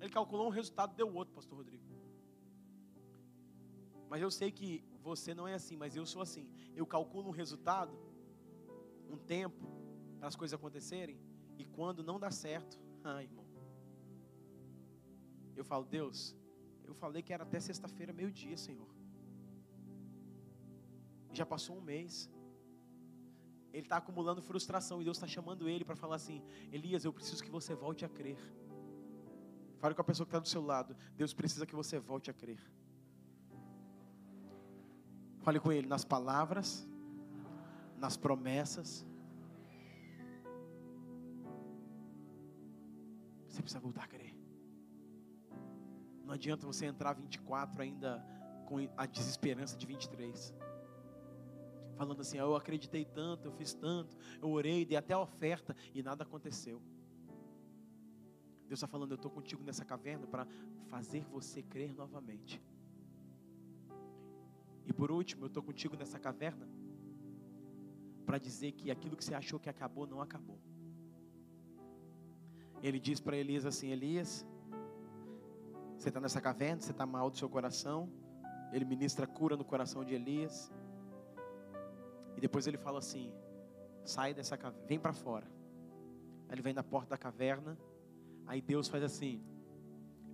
Ele 0.00 0.10
calculou 0.10 0.46
um 0.46 0.50
resultado, 0.50 0.94
deu 0.94 1.12
outro, 1.14 1.34
pastor 1.34 1.56
Rodrigo. 1.58 1.82
Mas 4.10 4.20
eu 4.20 4.30
sei 4.30 4.50
que 4.50 4.84
você 5.00 5.32
não 5.32 5.46
é 5.46 5.54
assim, 5.54 5.76
mas 5.76 5.94
eu 5.94 6.04
sou 6.04 6.20
assim. 6.20 6.44
Eu 6.74 6.84
calculo 6.84 7.28
um 7.28 7.36
resultado, 7.42 7.96
um 9.08 9.16
tempo, 9.16 9.64
para 10.18 10.26
as 10.26 10.34
coisas 10.34 10.52
acontecerem. 10.58 11.16
E 11.56 11.64
quando 11.64 12.02
não 12.02 12.18
dá 12.18 12.30
certo, 12.30 12.76
ah, 13.04 13.22
irmão. 13.22 13.46
Eu 15.54 15.64
falo, 15.64 15.84
Deus, 15.84 16.36
eu 16.84 16.92
falei 16.92 17.22
que 17.22 17.32
era 17.32 17.44
até 17.44 17.60
sexta-feira, 17.60 18.12
meio-dia, 18.12 18.56
Senhor. 18.56 18.90
Já 21.32 21.46
passou 21.46 21.76
um 21.76 21.80
mês. 21.80 22.28
Ele 23.72 23.86
está 23.86 23.98
acumulando 23.98 24.42
frustração 24.42 25.00
e 25.00 25.04
Deus 25.04 25.16
está 25.18 25.28
chamando 25.28 25.68
ele 25.68 25.84
para 25.84 25.94
falar 25.94 26.16
assim: 26.16 26.42
Elias, 26.72 27.04
eu 27.04 27.12
preciso 27.12 27.44
que 27.44 27.50
você 27.50 27.76
volte 27.76 28.04
a 28.04 28.08
crer. 28.08 28.40
Fale 29.78 29.94
com 29.94 30.00
a 30.00 30.04
pessoa 30.04 30.26
que 30.26 30.30
está 30.30 30.40
do 30.40 30.48
seu 30.48 30.62
lado. 30.62 30.96
Deus 31.16 31.32
precisa 31.32 31.64
que 31.64 31.76
você 31.76 32.00
volte 32.00 32.28
a 32.28 32.34
crer. 32.34 32.60
Fale 35.40 35.58
com 35.58 35.72
ele 35.72 35.86
nas 35.86 36.04
palavras, 36.04 36.86
nas 37.96 38.16
promessas. 38.16 39.06
Você 43.48 43.62
precisa 43.62 43.80
voltar 43.80 44.04
a 44.04 44.06
crer. 44.06 44.34
Não 46.24 46.34
adianta 46.34 46.66
você 46.66 46.86
entrar 46.86 47.14
24 47.14 47.82
ainda 47.82 48.24
com 48.66 48.76
a 48.96 49.06
desesperança 49.06 49.76
de 49.76 49.86
23. 49.86 50.54
Falando 51.96 52.20
assim, 52.20 52.38
ah, 52.38 52.42
eu 52.42 52.54
acreditei 52.54 53.04
tanto, 53.04 53.46
eu 53.46 53.52
fiz 53.52 53.74
tanto, 53.74 54.16
eu 54.40 54.48
orei, 54.48 54.84
dei 54.84 54.96
até 54.96 55.12
a 55.12 55.18
oferta 55.18 55.74
e 55.92 56.02
nada 56.02 56.22
aconteceu. 56.22 56.80
Deus 58.68 58.78
está 58.78 58.86
falando, 58.86 59.10
eu 59.10 59.16
estou 59.16 59.30
contigo 59.30 59.64
nessa 59.64 59.84
caverna 59.84 60.26
para 60.26 60.46
fazer 60.86 61.24
você 61.24 61.62
crer 61.62 61.92
novamente. 61.92 62.62
E 64.90 64.92
por 64.92 65.12
último, 65.12 65.44
eu 65.44 65.46
estou 65.46 65.62
contigo 65.62 65.96
nessa 65.96 66.18
caverna 66.18 66.68
para 68.26 68.38
dizer 68.38 68.72
que 68.72 68.90
aquilo 68.90 69.16
que 69.16 69.24
você 69.24 69.34
achou 69.34 69.60
que 69.60 69.70
acabou, 69.70 70.04
não 70.04 70.20
acabou. 70.20 70.58
Ele 72.82 72.98
diz 72.98 73.20
para 73.20 73.36
Elias 73.36 73.64
assim: 73.64 73.90
Elias, 73.90 74.44
você 75.96 76.08
está 76.08 76.20
nessa 76.20 76.40
caverna, 76.40 76.80
você 76.80 76.90
está 76.90 77.06
mal 77.06 77.30
do 77.30 77.38
seu 77.38 77.48
coração. 77.48 78.10
Ele 78.72 78.84
ministra 78.84 79.28
cura 79.28 79.56
no 79.56 79.64
coração 79.64 80.04
de 80.04 80.12
Elias. 80.12 80.72
E 82.36 82.40
depois 82.40 82.66
ele 82.66 82.76
fala 82.76 82.98
assim: 82.98 83.32
sai 84.04 84.34
dessa 84.34 84.56
caverna, 84.56 84.88
vem 84.88 84.98
para 84.98 85.12
fora. 85.12 85.46
Ele 86.50 86.62
vem 86.62 86.74
na 86.74 86.82
porta 86.82 87.10
da 87.10 87.16
caverna. 87.16 87.78
Aí 88.44 88.60
Deus 88.60 88.88
faz 88.88 89.04
assim: 89.04 89.40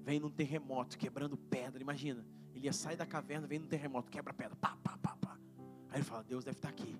vem 0.03 0.19
num 0.19 0.31
terremoto, 0.31 0.97
quebrando 0.97 1.37
pedra. 1.37 1.83
Imagina, 1.83 2.25
ele 2.67 2.69
ia 2.69 2.73
sair 2.73 2.97
da 2.97 3.07
caverna, 3.07 3.47
vem 3.47 3.61
num 3.61 3.67
terremoto, 3.67 4.11
quebra 4.11 4.35
pedra, 4.35 4.57
pá, 4.57 4.77
pá, 4.83 4.99
pá, 4.99 5.17
pá. 5.21 5.39
Aí 5.89 5.99
ele 5.99 6.05
fala: 6.05 6.25
Deus 6.25 6.45
deve 6.45 6.59
estar 6.59 6.69
aqui. 6.69 6.99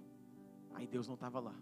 Aí 0.75 0.87
Deus 0.87 1.07
não 1.07 1.15
estava 1.15 1.41
lá. 1.41 1.55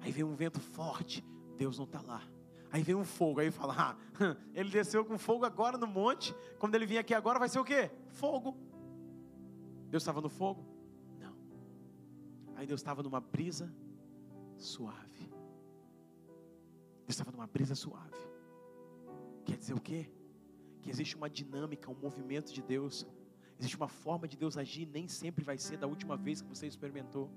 Aí 0.00 0.10
vem 0.10 0.24
um 0.24 0.34
vento 0.34 0.60
forte, 0.60 1.22
Deus 1.56 1.76
não 1.76 1.84
está 1.84 2.00
lá. 2.00 2.22
Aí 2.72 2.82
vem 2.82 2.94
um 2.94 3.04
fogo, 3.04 3.40
aí 3.40 3.46
ele 3.46 3.52
fala: 3.52 3.74
ah, 3.78 3.96
ele 4.54 4.70
desceu 4.70 5.04
com 5.04 5.18
fogo 5.18 5.44
agora 5.44 5.76
no 5.76 5.86
monte. 5.86 6.34
Quando 6.58 6.74
ele 6.74 6.86
vir 6.86 6.98
aqui 6.98 7.12
agora, 7.12 7.38
vai 7.38 7.48
ser 7.48 7.58
o 7.58 7.64
quê? 7.64 7.90
Fogo. 8.08 8.56
Deus 9.90 10.02
estava 10.02 10.20
no 10.20 10.30
fogo? 10.30 10.64
Não. 11.18 11.36
Aí 12.56 12.66
Deus 12.66 12.80
estava 12.80 13.02
numa 13.02 13.20
brisa 13.20 13.70
suave. 14.56 15.28
Deus 17.04 17.10
estava 17.10 17.30
numa 17.30 17.46
brisa 17.46 17.74
suave. 17.74 18.16
Quer 19.44 19.58
dizer 19.58 19.74
o 19.74 19.80
quê? 19.80 20.10
Que 20.82 20.90
existe 20.90 21.16
uma 21.16 21.28
dinâmica, 21.28 21.90
um 21.90 21.94
movimento 21.94 22.52
de 22.52 22.62
Deus, 22.62 23.06
existe 23.58 23.76
uma 23.76 23.88
forma 23.88 24.26
de 24.26 24.36
Deus 24.36 24.56
agir, 24.56 24.86
nem 24.86 25.08
sempre 25.08 25.44
vai 25.44 25.58
ser 25.58 25.76
da 25.76 25.86
última 25.86 26.16
vez 26.16 26.40
que 26.40 26.48
você 26.48 26.66
experimentou. 26.66 27.30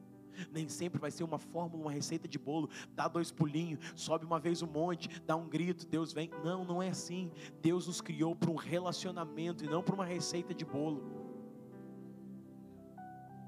Nem 0.52 0.68
sempre 0.68 1.00
vai 1.00 1.12
ser 1.12 1.24
uma 1.24 1.38
fórmula, 1.38 1.84
uma 1.84 1.92
receita 1.92 2.28
de 2.28 2.40
bolo. 2.40 2.70
Dá 2.96 3.08
dois 3.08 3.32
pulinhos, 3.32 3.80
sobe 3.96 4.26
uma 4.26 4.40
vez 4.40 4.64
um 4.64 4.68
monte, 4.68 5.08
dá 5.22 5.36
um 5.36 5.48
grito, 5.48 5.86
Deus 5.86 6.12
vem. 6.12 6.32
Não, 6.44 6.66
não 6.66 6.82
é 6.82 6.90
assim. 6.90 7.32
Deus 7.62 7.86
nos 7.86 8.02
criou 8.02 8.36
para 8.36 8.50
um 8.50 8.56
relacionamento 8.56 9.64
e 9.64 9.68
não 9.68 9.84
para 9.84 9.94
uma 9.94 10.06
receita 10.06 10.52
de 10.52 10.66
bolo. 10.66 11.04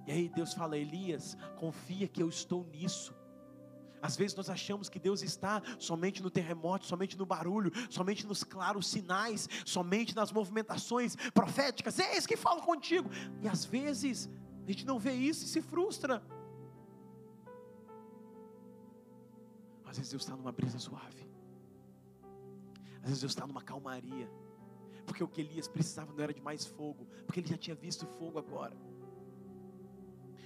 E 0.05 0.11
aí 0.11 0.29
Deus 0.29 0.53
fala: 0.53 0.77
Elias, 0.77 1.35
confia 1.57 2.07
que 2.07 2.21
eu 2.21 2.29
estou 2.29 2.63
nisso. 2.65 3.15
Às 4.01 4.15
vezes 4.15 4.35
nós 4.35 4.49
achamos 4.49 4.89
que 4.89 4.99
Deus 4.99 5.21
está 5.21 5.61
somente 5.79 6.21
no 6.21 6.29
terremoto, 6.29 6.85
somente 6.85 7.17
no 7.17 7.25
barulho, 7.25 7.71
somente 7.89 8.25
nos 8.25 8.43
claros 8.43 8.87
sinais, 8.87 9.49
somente 9.65 10.15
nas 10.15 10.31
movimentações 10.31 11.15
proféticas. 11.33 11.97
É 11.99 12.17
isso 12.17 12.27
que 12.27 12.37
fala 12.37 12.61
contigo. 12.61 13.09
E 13.41 13.47
às 13.47 13.65
vezes 13.65 14.29
a 14.65 14.71
gente 14.71 14.85
não 14.85 14.99
vê 14.99 15.13
isso 15.13 15.45
e 15.45 15.47
se 15.47 15.61
frustra. 15.61 16.21
Às 19.85 19.97
vezes 19.97 20.11
Deus 20.11 20.23
está 20.23 20.35
numa 20.35 20.51
brisa 20.51 20.77
suave. 20.77 21.25
Às 23.01 23.09
vezes 23.09 23.21
Deus 23.21 23.31
está 23.31 23.47
numa 23.47 23.61
calmaria. 23.61 24.29
Porque 25.05 25.23
o 25.23 25.27
que 25.27 25.41
Elias 25.41 25.67
precisava 25.67 26.11
não 26.11 26.23
era 26.23 26.33
de 26.33 26.41
mais 26.41 26.65
fogo, 26.65 27.07
porque 27.25 27.39
ele 27.39 27.47
já 27.47 27.57
tinha 27.57 27.75
visto 27.75 28.05
fogo 28.05 28.39
agora. 28.39 28.75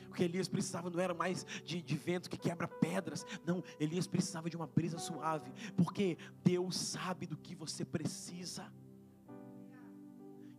O 0.10 0.14
que 0.14 0.24
Elias 0.24 0.47
precisava 0.47 0.89
não 0.89 0.99
era 0.99 1.14
mais 1.14 1.45
de, 1.64 1.82
de 1.82 1.95
vento 1.95 2.30
que 2.30 2.38
quebra 2.38 2.68
pedras. 2.68 3.24
Não, 3.45 3.64
Elias 3.80 4.07
precisava 4.07 4.49
de 4.49 4.57
uma 4.57 4.66
brisa 4.66 4.97
suave. 4.97 5.51
Porque 5.78 6.18
Deus 6.43 6.76
sabe 6.76 7.28
do 7.28 7.38
que 7.38 7.53
você 7.53 7.86
precisa. 7.86 8.66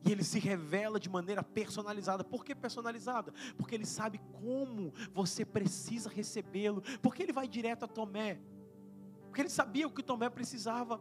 E 0.04 0.12
ele 0.12 0.22
se 0.22 0.38
revela 0.38 1.00
de 1.00 1.10
maneira 1.10 1.42
personalizada. 1.42 2.22
Por 2.22 2.44
que 2.44 2.54
personalizada? 2.54 3.34
Porque 3.56 3.74
ele 3.74 3.84
sabe 3.84 4.20
como 4.40 4.94
você 5.12 5.44
precisa 5.44 6.08
recebê-lo. 6.08 6.82
Porque 7.02 7.22
ele 7.22 7.32
vai 7.32 7.48
direto 7.48 7.84
a 7.84 7.88
Tomé. 7.88 8.40
Porque 9.26 9.42
ele 9.42 9.50
sabia 9.50 9.86
o 9.86 9.90
que 9.90 10.02
Tomé 10.02 10.30
precisava. 10.30 11.00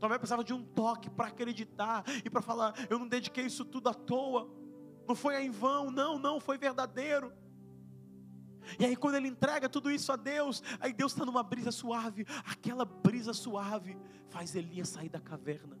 Tomé 0.00 0.16
precisava 0.18 0.42
de 0.42 0.54
um 0.54 0.64
toque 0.64 1.10
para 1.10 1.28
acreditar 1.28 2.04
e 2.24 2.30
para 2.30 2.40
falar: 2.40 2.74
eu 2.88 2.98
não 2.98 3.06
dediquei 3.06 3.44
isso 3.44 3.66
tudo 3.66 3.90
à 3.90 3.94
toa. 3.94 4.61
Não 5.06 5.14
foi 5.14 5.42
em 5.42 5.50
vão, 5.50 5.90
não, 5.90 6.18
não, 6.18 6.40
foi 6.40 6.58
verdadeiro. 6.58 7.32
E 8.78 8.84
aí, 8.84 8.96
quando 8.96 9.16
ele 9.16 9.28
entrega 9.28 9.68
tudo 9.68 9.90
isso 9.90 10.12
a 10.12 10.16
Deus, 10.16 10.62
aí 10.80 10.92
Deus 10.92 11.12
está 11.12 11.24
numa 11.24 11.42
brisa 11.42 11.72
suave. 11.72 12.26
Aquela 12.44 12.84
brisa 12.84 13.32
suave 13.32 13.98
faz 14.28 14.54
Elias 14.54 14.88
sair 14.88 15.08
da 15.08 15.20
caverna. 15.20 15.76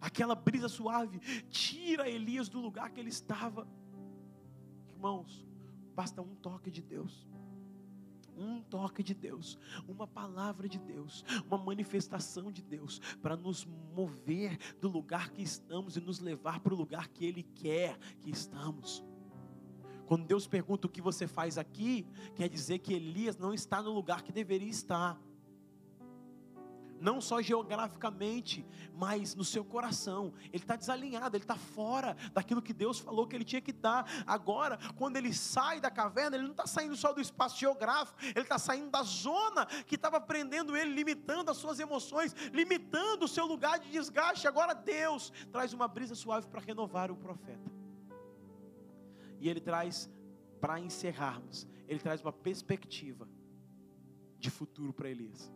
Aquela 0.00 0.34
brisa 0.34 0.68
suave 0.68 1.18
tira 1.50 2.08
Elias 2.08 2.48
do 2.48 2.60
lugar 2.60 2.90
que 2.90 3.00
ele 3.00 3.10
estava. 3.10 3.66
Irmãos, 4.88 5.46
basta 5.94 6.22
um 6.22 6.34
toque 6.36 6.70
de 6.70 6.82
Deus 6.82 7.28
um 8.38 8.62
toque 8.62 9.02
de 9.02 9.14
Deus, 9.14 9.58
uma 9.86 10.06
palavra 10.06 10.68
de 10.68 10.78
Deus, 10.78 11.24
uma 11.46 11.58
manifestação 11.58 12.50
de 12.50 12.62
Deus, 12.62 13.00
para 13.20 13.36
nos 13.36 13.64
mover 13.64 14.58
do 14.80 14.88
lugar 14.88 15.30
que 15.30 15.42
estamos 15.42 15.96
e 15.96 16.00
nos 16.00 16.20
levar 16.20 16.60
para 16.60 16.74
o 16.74 16.76
lugar 16.76 17.08
que 17.08 17.24
Ele 17.24 17.42
quer 17.42 17.98
que 18.20 18.30
estamos. 18.30 19.04
Quando 20.06 20.26
Deus 20.26 20.46
pergunta 20.46 20.86
o 20.86 20.90
que 20.90 21.02
você 21.02 21.26
faz 21.26 21.58
aqui, 21.58 22.06
quer 22.34 22.48
dizer 22.48 22.78
que 22.78 22.94
Elias 22.94 23.36
não 23.36 23.52
está 23.52 23.82
no 23.82 23.92
lugar 23.92 24.22
que 24.22 24.32
deveria 24.32 24.70
estar 24.70 25.20
não 27.00 27.20
só 27.20 27.40
geograficamente, 27.40 28.66
mas 28.94 29.34
no 29.34 29.44
seu 29.44 29.64
coração. 29.64 30.32
Ele 30.46 30.56
está 30.62 30.76
desalinhado, 30.76 31.36
ele 31.36 31.44
está 31.44 31.56
fora 31.56 32.16
daquilo 32.32 32.62
que 32.62 32.72
Deus 32.72 32.98
falou 32.98 33.26
que 33.26 33.36
ele 33.36 33.44
tinha 33.44 33.60
que 33.60 33.70
estar. 33.70 34.06
Agora, 34.26 34.78
quando 34.96 35.16
ele 35.16 35.32
sai 35.32 35.80
da 35.80 35.90
caverna, 35.90 36.36
ele 36.36 36.44
não 36.44 36.52
está 36.52 36.66
saindo 36.66 36.96
só 36.96 37.12
do 37.12 37.20
espaço 37.20 37.58
geográfico, 37.58 38.18
ele 38.22 38.40
está 38.40 38.58
saindo 38.58 38.90
da 38.90 39.02
zona 39.02 39.66
que 39.66 39.94
estava 39.94 40.20
prendendo 40.20 40.76
ele, 40.76 40.94
limitando 40.94 41.50
as 41.50 41.56
suas 41.56 41.78
emoções, 41.80 42.34
limitando 42.52 43.24
o 43.24 43.28
seu 43.28 43.46
lugar 43.46 43.78
de 43.78 43.90
desgaste. 43.90 44.46
Agora 44.46 44.74
Deus 44.74 45.32
traz 45.52 45.72
uma 45.72 45.88
brisa 45.88 46.14
suave 46.14 46.46
para 46.46 46.60
renovar 46.60 47.10
o 47.10 47.16
profeta. 47.16 47.70
E 49.40 49.48
ele 49.48 49.60
traz, 49.60 50.10
para 50.60 50.80
encerrarmos, 50.80 51.66
ele 51.86 52.00
traz 52.00 52.20
uma 52.20 52.32
perspectiva 52.32 53.28
de 54.38 54.50
futuro 54.50 54.92
para 54.92 55.08
Elias. 55.08 55.52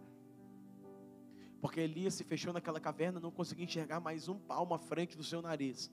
Porque 1.63 1.79
Elias 1.79 2.15
se 2.15 2.25
fechou 2.25 2.53
naquela 2.53 2.81
caverna, 2.81 3.21
não 3.21 3.31
conseguia 3.31 3.65
enxergar 3.65 4.01
mais 4.01 4.29
um 4.29 4.37
palmo 4.37 4.75
à 4.75 4.79
frente 4.79 5.17
do 5.17 5.23
seu 5.23 5.41
nariz. 5.41 5.93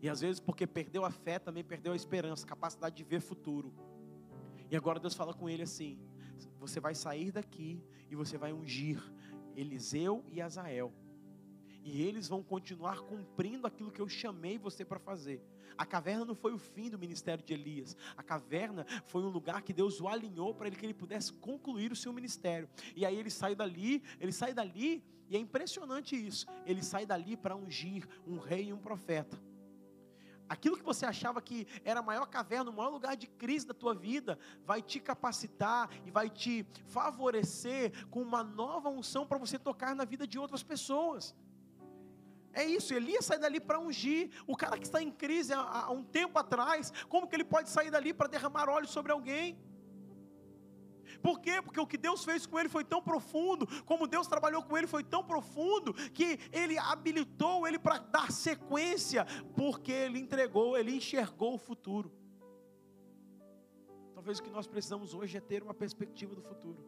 E 0.00 0.08
às 0.08 0.20
vezes, 0.20 0.38
porque 0.38 0.68
perdeu 0.68 1.04
a 1.04 1.10
fé, 1.10 1.40
também 1.40 1.64
perdeu 1.64 1.92
a 1.92 1.96
esperança, 1.96 2.46
a 2.46 2.48
capacidade 2.48 2.94
de 2.94 3.02
ver 3.02 3.20
futuro. 3.20 3.74
E 4.70 4.76
agora 4.76 5.00
Deus 5.00 5.14
fala 5.14 5.34
com 5.34 5.50
ele 5.50 5.64
assim: 5.64 5.98
Você 6.60 6.78
vai 6.78 6.94
sair 6.94 7.32
daqui 7.32 7.82
e 8.08 8.14
você 8.14 8.38
vai 8.38 8.52
ungir 8.52 9.02
Eliseu 9.56 10.24
e 10.30 10.40
Azael. 10.40 10.92
E 11.84 12.00
eles 12.00 12.26
vão 12.26 12.42
continuar 12.42 13.00
cumprindo 13.02 13.66
aquilo 13.66 13.92
que 13.92 14.00
eu 14.00 14.08
chamei 14.08 14.56
você 14.56 14.86
para 14.86 14.98
fazer. 14.98 15.44
A 15.76 15.84
caverna 15.84 16.24
não 16.24 16.34
foi 16.34 16.54
o 16.54 16.58
fim 16.58 16.88
do 16.88 16.98
ministério 16.98 17.44
de 17.44 17.52
Elias. 17.52 17.94
A 18.16 18.22
caverna 18.22 18.86
foi 19.04 19.22
um 19.22 19.28
lugar 19.28 19.60
que 19.60 19.72
Deus 19.72 20.00
o 20.00 20.08
alinhou 20.08 20.54
para 20.54 20.66
ele 20.66 20.76
que 20.76 20.86
ele 20.86 20.94
pudesse 20.94 21.30
concluir 21.34 21.92
o 21.92 21.96
seu 21.96 22.10
ministério. 22.10 22.70
E 22.96 23.04
aí 23.04 23.14
ele 23.14 23.30
sai 23.30 23.54
dali, 23.54 24.02
ele 24.18 24.32
sai 24.32 24.54
dali, 24.54 25.04
e 25.28 25.36
é 25.36 25.38
impressionante 25.38 26.16
isso. 26.16 26.46
Ele 26.64 26.82
sai 26.82 27.04
dali 27.04 27.36
para 27.36 27.54
ungir 27.54 28.08
um 28.26 28.38
rei 28.38 28.68
e 28.68 28.72
um 28.72 28.78
profeta. 28.78 29.38
Aquilo 30.48 30.76
que 30.78 30.82
você 30.82 31.04
achava 31.04 31.42
que 31.42 31.66
era 31.84 32.00
a 32.00 32.02
maior 32.02 32.26
caverna, 32.26 32.70
o 32.70 32.74
maior 32.74 32.90
lugar 32.90 33.14
de 33.14 33.26
crise 33.26 33.66
da 33.66 33.74
tua 33.74 33.94
vida, 33.94 34.38
vai 34.64 34.80
te 34.80 35.00
capacitar 35.00 35.90
e 36.06 36.10
vai 36.10 36.30
te 36.30 36.66
favorecer 36.86 38.06
com 38.08 38.22
uma 38.22 38.42
nova 38.42 38.88
unção 38.88 39.26
para 39.26 39.38
você 39.38 39.58
tocar 39.58 39.94
na 39.94 40.04
vida 40.04 40.26
de 40.26 40.38
outras 40.38 40.62
pessoas. 40.62 41.34
É 42.54 42.64
isso, 42.64 42.94
Elias 42.94 43.24
sai 43.24 43.38
dali 43.38 43.60
para 43.60 43.80
ungir. 43.80 44.30
O 44.46 44.56
cara 44.56 44.78
que 44.78 44.84
está 44.84 45.02
em 45.02 45.10
crise 45.10 45.52
há, 45.52 45.60
há, 45.60 45.90
um 45.90 46.04
tempo 46.04 46.38
atrás, 46.38 46.92
como 47.08 47.26
que 47.26 47.34
ele 47.34 47.44
pode 47.44 47.68
sair 47.68 47.90
dali 47.90 48.14
para 48.14 48.28
derramar 48.28 48.68
óleo 48.68 48.86
sobre 48.86 49.10
alguém? 49.10 49.58
Por 51.20 51.40
quê? 51.40 51.60
Porque 51.62 51.80
o 51.80 51.86
que 51.86 51.96
Deus 51.96 52.24
fez 52.24 52.46
com 52.46 52.58
ele 52.58 52.68
foi 52.68 52.84
tão 52.84 53.02
profundo, 53.02 53.66
como 53.84 54.06
Deus 54.06 54.26
trabalhou 54.26 54.62
com 54.62 54.76
ele 54.76 54.86
foi 54.86 55.02
tão 55.02 55.24
profundo, 55.24 55.94
que 56.12 56.38
ele 56.52 56.78
habilitou 56.78 57.66
ele 57.66 57.78
para 57.78 57.98
dar 57.98 58.30
sequência, 58.30 59.26
porque 59.56 59.92
ele 59.92 60.18
entregou, 60.18 60.76
ele 60.76 60.94
enxergou 60.94 61.54
o 61.54 61.58
futuro. 61.58 62.12
Talvez 64.14 64.38
o 64.38 64.42
que 64.42 64.50
nós 64.50 64.66
precisamos 64.66 65.12
hoje 65.12 65.36
é 65.36 65.40
ter 65.40 65.62
uma 65.62 65.74
perspectiva 65.74 66.34
do 66.34 66.42
futuro. 66.42 66.82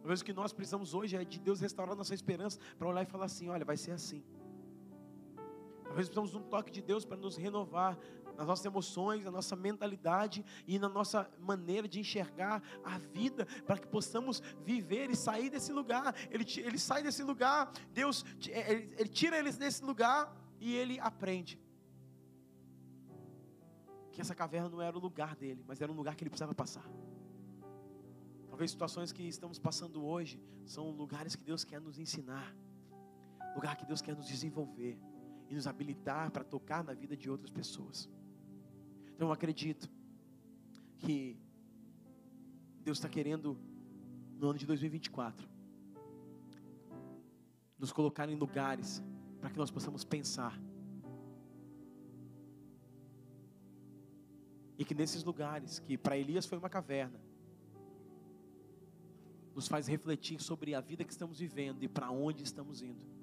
Talvez 0.00 0.20
o 0.20 0.24
que 0.24 0.32
nós 0.32 0.52
precisamos 0.52 0.94
hoje 0.94 1.16
é 1.16 1.24
de 1.24 1.38
Deus 1.38 1.60
restaurar 1.60 1.94
nossa 1.94 2.14
esperança 2.14 2.58
para 2.78 2.88
olhar 2.88 3.02
e 3.02 3.06
falar 3.06 3.26
assim: 3.26 3.48
olha, 3.48 3.64
vai 3.64 3.76
ser 3.76 3.92
assim. 3.92 4.24
Talvez 5.90 6.06
precisamos 6.06 6.30
de 6.30 6.36
um 6.36 6.42
toque 6.42 6.70
de 6.70 6.80
Deus 6.80 7.04
para 7.04 7.16
nos 7.16 7.36
renovar 7.36 7.98
nas 8.36 8.46
nossas 8.46 8.64
emoções, 8.64 9.24
na 9.24 9.30
nossa 9.32 9.56
mentalidade 9.56 10.44
e 10.64 10.78
na 10.78 10.88
nossa 10.88 11.28
maneira 11.40 11.88
de 11.88 11.98
enxergar 11.98 12.62
a 12.84 12.96
vida, 12.96 13.44
para 13.66 13.76
que 13.76 13.88
possamos 13.88 14.40
viver 14.64 15.10
e 15.10 15.16
sair 15.16 15.50
desse 15.50 15.72
lugar. 15.72 16.14
Ele, 16.30 16.46
ele 16.58 16.78
sai 16.78 17.02
desse 17.02 17.24
lugar, 17.24 17.72
Deus, 17.92 18.24
é, 18.48 18.70
ele, 18.72 18.94
ele 18.96 19.08
tira 19.08 19.36
eles 19.36 19.56
desse 19.56 19.82
lugar 19.84 20.32
e 20.60 20.76
ele 20.76 21.00
aprende 21.00 21.60
que 24.12 24.20
essa 24.20 24.34
caverna 24.34 24.68
não 24.68 24.80
era 24.80 24.96
o 24.96 25.00
lugar 25.00 25.34
dele, 25.34 25.64
mas 25.66 25.80
era 25.80 25.90
um 25.90 25.96
lugar 25.96 26.14
que 26.14 26.22
ele 26.22 26.30
precisava 26.30 26.54
passar. 26.54 26.88
Talvez 28.48 28.70
situações 28.70 29.10
que 29.10 29.24
estamos 29.24 29.58
passando 29.58 30.04
hoje 30.04 30.40
são 30.64 30.88
lugares 30.92 31.34
que 31.34 31.42
Deus 31.42 31.64
quer 31.64 31.80
nos 31.80 31.98
ensinar, 31.98 32.54
lugar 33.56 33.76
que 33.76 33.84
Deus 33.84 34.00
quer 34.00 34.14
nos 34.14 34.28
desenvolver 34.28 34.96
e 35.50 35.54
nos 35.54 35.66
habilitar 35.66 36.30
para 36.30 36.44
tocar 36.44 36.84
na 36.84 36.94
vida 36.94 37.16
de 37.16 37.28
outras 37.28 37.50
pessoas. 37.50 38.08
Então 39.12 39.28
eu 39.28 39.32
acredito 39.32 39.90
que 40.98 41.36
Deus 42.82 42.98
está 42.98 43.08
querendo, 43.08 43.58
no 44.38 44.48
ano 44.48 44.58
de 44.58 44.64
2024, 44.64 45.48
nos 47.76 47.92
colocar 47.92 48.28
em 48.28 48.36
lugares 48.36 49.02
para 49.40 49.50
que 49.50 49.58
nós 49.58 49.70
possamos 49.70 50.04
pensar. 50.04 50.58
E 54.78 54.84
que 54.84 54.94
nesses 54.94 55.24
lugares, 55.24 55.80
que 55.80 55.98
para 55.98 56.16
Elias 56.16 56.46
foi 56.46 56.58
uma 56.58 56.70
caverna, 56.70 57.20
nos 59.54 59.66
faz 59.66 59.88
refletir 59.88 60.40
sobre 60.40 60.74
a 60.74 60.80
vida 60.80 61.04
que 61.04 61.12
estamos 61.12 61.40
vivendo 61.40 61.82
e 61.82 61.88
para 61.88 62.10
onde 62.10 62.44
estamos 62.44 62.80
indo. 62.82 63.19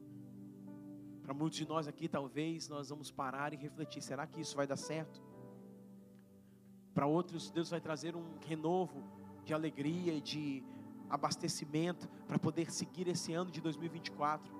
Para 1.27 1.33
muitos 1.33 1.57
de 1.57 1.67
nós 1.67 1.89
aqui, 1.89 2.07
talvez 2.07 2.69
nós 2.69 2.87
vamos 2.87 3.11
parar 3.11 3.51
e 3.53 3.57
refletir: 3.57 4.01
será 4.01 4.25
que 4.25 4.39
isso 4.39 4.55
vai 4.55 4.65
dar 4.65 4.77
certo? 4.77 5.21
Para 6.93 7.05
outros, 7.05 7.51
Deus 7.51 7.69
vai 7.69 7.81
trazer 7.81 8.15
um 8.15 8.37
renovo 8.47 9.03
de 9.43 9.53
alegria 9.53 10.13
e 10.13 10.21
de 10.21 10.63
abastecimento 11.09 12.07
para 12.25 12.39
poder 12.39 12.71
seguir 12.71 13.09
esse 13.09 13.33
ano 13.33 13.51
de 13.51 13.59
2024. 13.59 14.55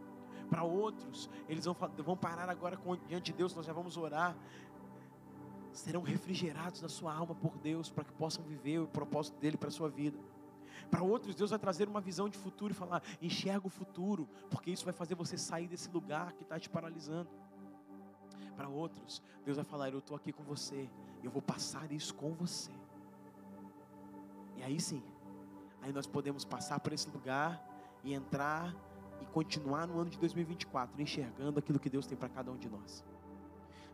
Para 0.49 0.65
outros, 0.65 1.29
eles 1.47 1.63
vão, 1.63 1.73
vão 2.03 2.17
parar 2.17 2.49
agora 2.49 2.75
com, 2.75 2.97
diante 2.97 3.31
de 3.31 3.37
Deus, 3.37 3.55
nós 3.55 3.65
já 3.65 3.71
vamos 3.71 3.95
orar. 3.95 4.35
Serão 5.71 6.01
refrigerados 6.01 6.81
na 6.81 6.89
sua 6.89 7.13
alma 7.13 7.33
por 7.33 7.57
Deus 7.59 7.89
para 7.89 8.03
que 8.03 8.11
possam 8.11 8.43
viver 8.43 8.79
o 8.79 8.87
propósito 8.87 9.39
dele 9.39 9.55
para 9.55 9.69
a 9.69 9.71
sua 9.71 9.87
vida. 9.87 10.19
Para 10.89 11.03
outros, 11.03 11.35
Deus 11.35 11.49
vai 11.49 11.59
trazer 11.59 11.87
uma 11.87 12.01
visão 12.01 12.29
de 12.29 12.37
futuro 12.37 12.71
e 12.71 12.75
falar: 12.75 13.01
enxerga 13.21 13.67
o 13.67 13.69
futuro, 13.69 14.27
porque 14.49 14.71
isso 14.71 14.85
vai 14.85 14.93
fazer 14.93 15.15
você 15.15 15.37
sair 15.37 15.67
desse 15.67 15.89
lugar 15.89 16.33
que 16.33 16.43
está 16.43 16.59
te 16.59 16.69
paralisando. 16.69 17.29
Para 18.55 18.67
outros, 18.67 19.21
Deus 19.45 19.57
vai 19.57 19.65
falar: 19.65 19.89
eu 19.89 19.99
estou 19.99 20.15
aqui 20.15 20.31
com 20.31 20.43
você, 20.43 20.89
eu 21.23 21.31
vou 21.31 21.41
passar 21.41 21.91
isso 21.91 22.13
com 22.13 22.33
você. 22.33 22.71
E 24.55 24.63
aí 24.63 24.79
sim, 24.79 25.03
aí 25.81 25.91
nós 25.91 26.07
podemos 26.07 26.43
passar 26.43 26.79
por 26.79 26.93
esse 26.93 27.09
lugar 27.09 27.63
e 28.03 28.13
entrar 28.13 28.75
e 29.21 29.25
continuar 29.25 29.87
no 29.87 29.99
ano 29.99 30.09
de 30.09 30.17
2024 30.17 31.01
enxergando 31.01 31.59
aquilo 31.59 31.79
que 31.79 31.89
Deus 31.89 32.05
tem 32.05 32.17
para 32.17 32.29
cada 32.29 32.51
um 32.51 32.57
de 32.57 32.69
nós. 32.69 33.03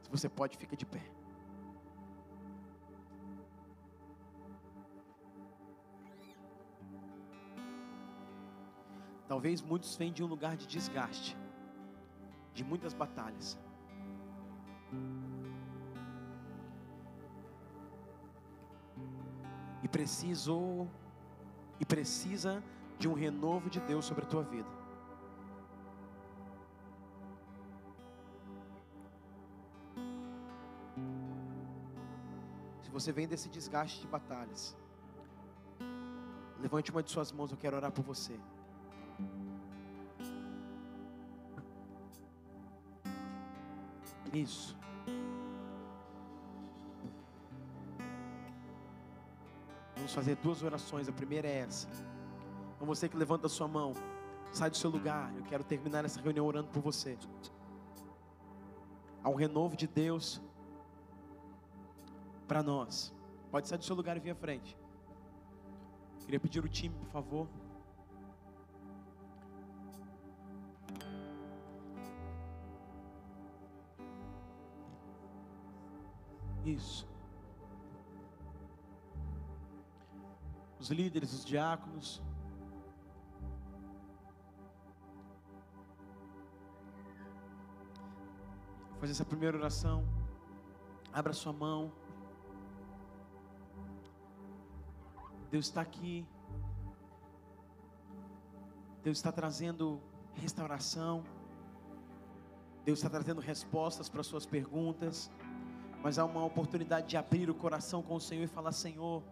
Se 0.01 0.09
você 0.09 0.29
pode, 0.29 0.57
fica 0.57 0.75
de 0.75 0.85
pé. 0.85 1.22
Talvez 9.27 9.61
muitos 9.61 9.95
vêm 9.95 10.11
de 10.11 10.23
um 10.23 10.27
lugar 10.27 10.57
de 10.57 10.67
desgaste, 10.67 11.37
de 12.53 12.63
muitas 12.63 12.93
batalhas. 12.93 13.57
E 19.81 19.87
precisou 19.87 20.89
e 21.79 21.85
precisa 21.85 22.63
de 22.99 23.07
um 23.07 23.13
renovo 23.13 23.69
de 23.69 23.79
Deus 23.79 24.05
sobre 24.05 24.23
a 24.23 24.27
tua 24.27 24.43
vida. 24.43 24.69
Se 32.81 32.89
você 32.89 33.11
vem 33.11 33.27
desse 33.27 33.49
desgaste 33.49 34.01
de 34.01 34.07
batalhas, 34.07 34.75
levante 36.61 36.91
uma 36.91 37.01
de 37.01 37.11
suas 37.11 37.31
mãos, 37.31 37.51
eu 37.51 37.57
quero 37.57 37.75
orar 37.75 37.91
por 37.91 38.03
você. 38.03 38.39
Isso. 44.33 44.75
Vamos 49.95 50.13
fazer 50.13 50.35
duas 50.37 50.63
orações. 50.63 51.07
A 51.07 51.11
primeira 51.11 51.47
é 51.47 51.59
essa. 51.59 51.87
Então 52.75 52.87
você 52.87 53.07
que 53.07 53.15
levanta 53.15 53.47
a 53.47 53.49
sua 53.49 53.67
mão, 53.67 53.93
sai 54.51 54.69
do 54.69 54.77
seu 54.77 54.89
lugar. 54.89 55.31
Eu 55.37 55.43
quero 55.43 55.63
terminar 55.63 56.03
essa 56.03 56.19
reunião 56.19 56.45
orando 56.45 56.69
por 56.69 56.81
você. 56.81 57.17
Há 59.23 59.29
um 59.29 59.35
renovo 59.35 59.77
de 59.77 59.87
Deus 59.87 60.41
para 62.47 62.61
nós. 62.61 63.13
Pode 63.51 63.67
sair 63.67 63.77
do 63.77 63.85
seu 63.85 63.95
lugar 63.95 64.17
e 64.17 64.19
vir 64.19 64.31
à 64.31 64.35
frente. 64.35 64.75
Queria 66.25 66.39
pedir 66.39 66.63
o 66.63 66.67
time, 66.67 66.95
por 66.95 67.07
favor. 67.07 67.47
Isso. 76.65 77.05
Os 80.79 80.89
líderes, 80.89 81.33
os 81.33 81.43
diáconos. 81.45 82.21
Vou 88.91 88.99
fazer 89.01 89.11
essa 89.11 89.25
primeira 89.25 89.57
oração. 89.57 90.05
Abra 91.11 91.33
sua 91.33 91.51
mão. 91.51 91.91
Deus 95.51 95.65
está 95.65 95.81
aqui. 95.81 96.25
Deus 99.03 99.17
está 99.17 99.31
trazendo 99.31 100.01
restauração. 100.33 101.23
Deus 102.85 102.99
está 102.99 103.09
trazendo 103.09 103.41
respostas 103.41 104.07
para 104.09 104.23
suas 104.23 104.45
perguntas 104.45 105.29
mas 106.03 106.19
há 106.19 106.25
uma 106.25 106.43
oportunidade 106.43 107.07
de 107.07 107.15
abrir 107.15 107.49
o 107.49 107.55
coração 107.55 108.03
com 108.03 108.15
o 108.15 108.21
Senhor 108.21 108.43
e 108.43 108.47
falar: 108.47 108.73
Senhor, 108.73 109.23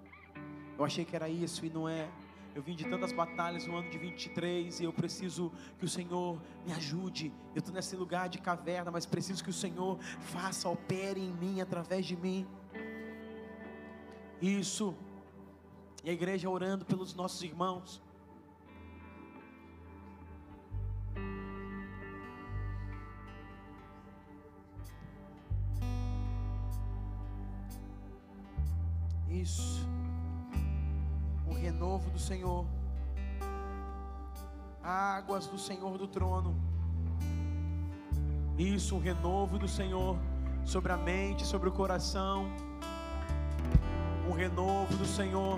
eu 0.80 0.86
achei 0.86 1.04
que 1.04 1.14
era 1.14 1.28
isso 1.28 1.66
e 1.66 1.70
não 1.70 1.88
é. 1.88 2.10
Eu 2.56 2.62
vim 2.62 2.76
de 2.76 2.86
tantas 2.86 3.12
batalhas 3.12 3.66
no 3.68 3.76
ano 3.76 3.90
de 3.90 3.98
23 3.98 4.80
e 4.80 4.84
eu 4.84 4.92
preciso 4.92 5.52
que 5.78 5.86
o 5.86 5.90
Senhor 5.90 6.42
me 6.66 6.72
ajude. 6.74 7.32
Eu 7.54 7.60
estou 7.60 7.74
nesse 7.74 7.96
lugar 7.96 8.30
de 8.30 8.40
caverna, 8.40 8.90
mas 8.90 9.06
preciso 9.06 9.44
que 9.44 9.50
o 9.50 9.54
Senhor 9.54 9.98
faça, 10.20 10.68
opere 10.70 11.22
em 11.22 11.32
mim, 11.34 11.62
através 11.62 12.06
de 12.06 12.16
mim. 12.16 12.48
Isso. 14.42 14.96
E 16.04 16.10
a 16.10 16.14
igreja 16.14 16.50
orando 16.50 16.84
pelos 16.84 17.14
nossos 17.14 17.42
irmãos. 17.44 18.02
Águas 35.32 35.48
do 35.48 35.58
Senhor 35.58 35.98
do 35.98 36.08
trono. 36.08 36.54
Isso, 38.58 38.98
o 38.98 39.00
renovo 39.00 39.58
do 39.58 39.66
Senhor 39.66 40.18
sobre 40.66 40.92
a 40.92 40.98
mente, 40.98 41.46
sobre 41.46 41.70
o 41.70 41.72
coração. 41.72 42.52
Um 44.28 44.34
renovo 44.34 44.94
do 44.98 45.06
Senhor 45.06 45.58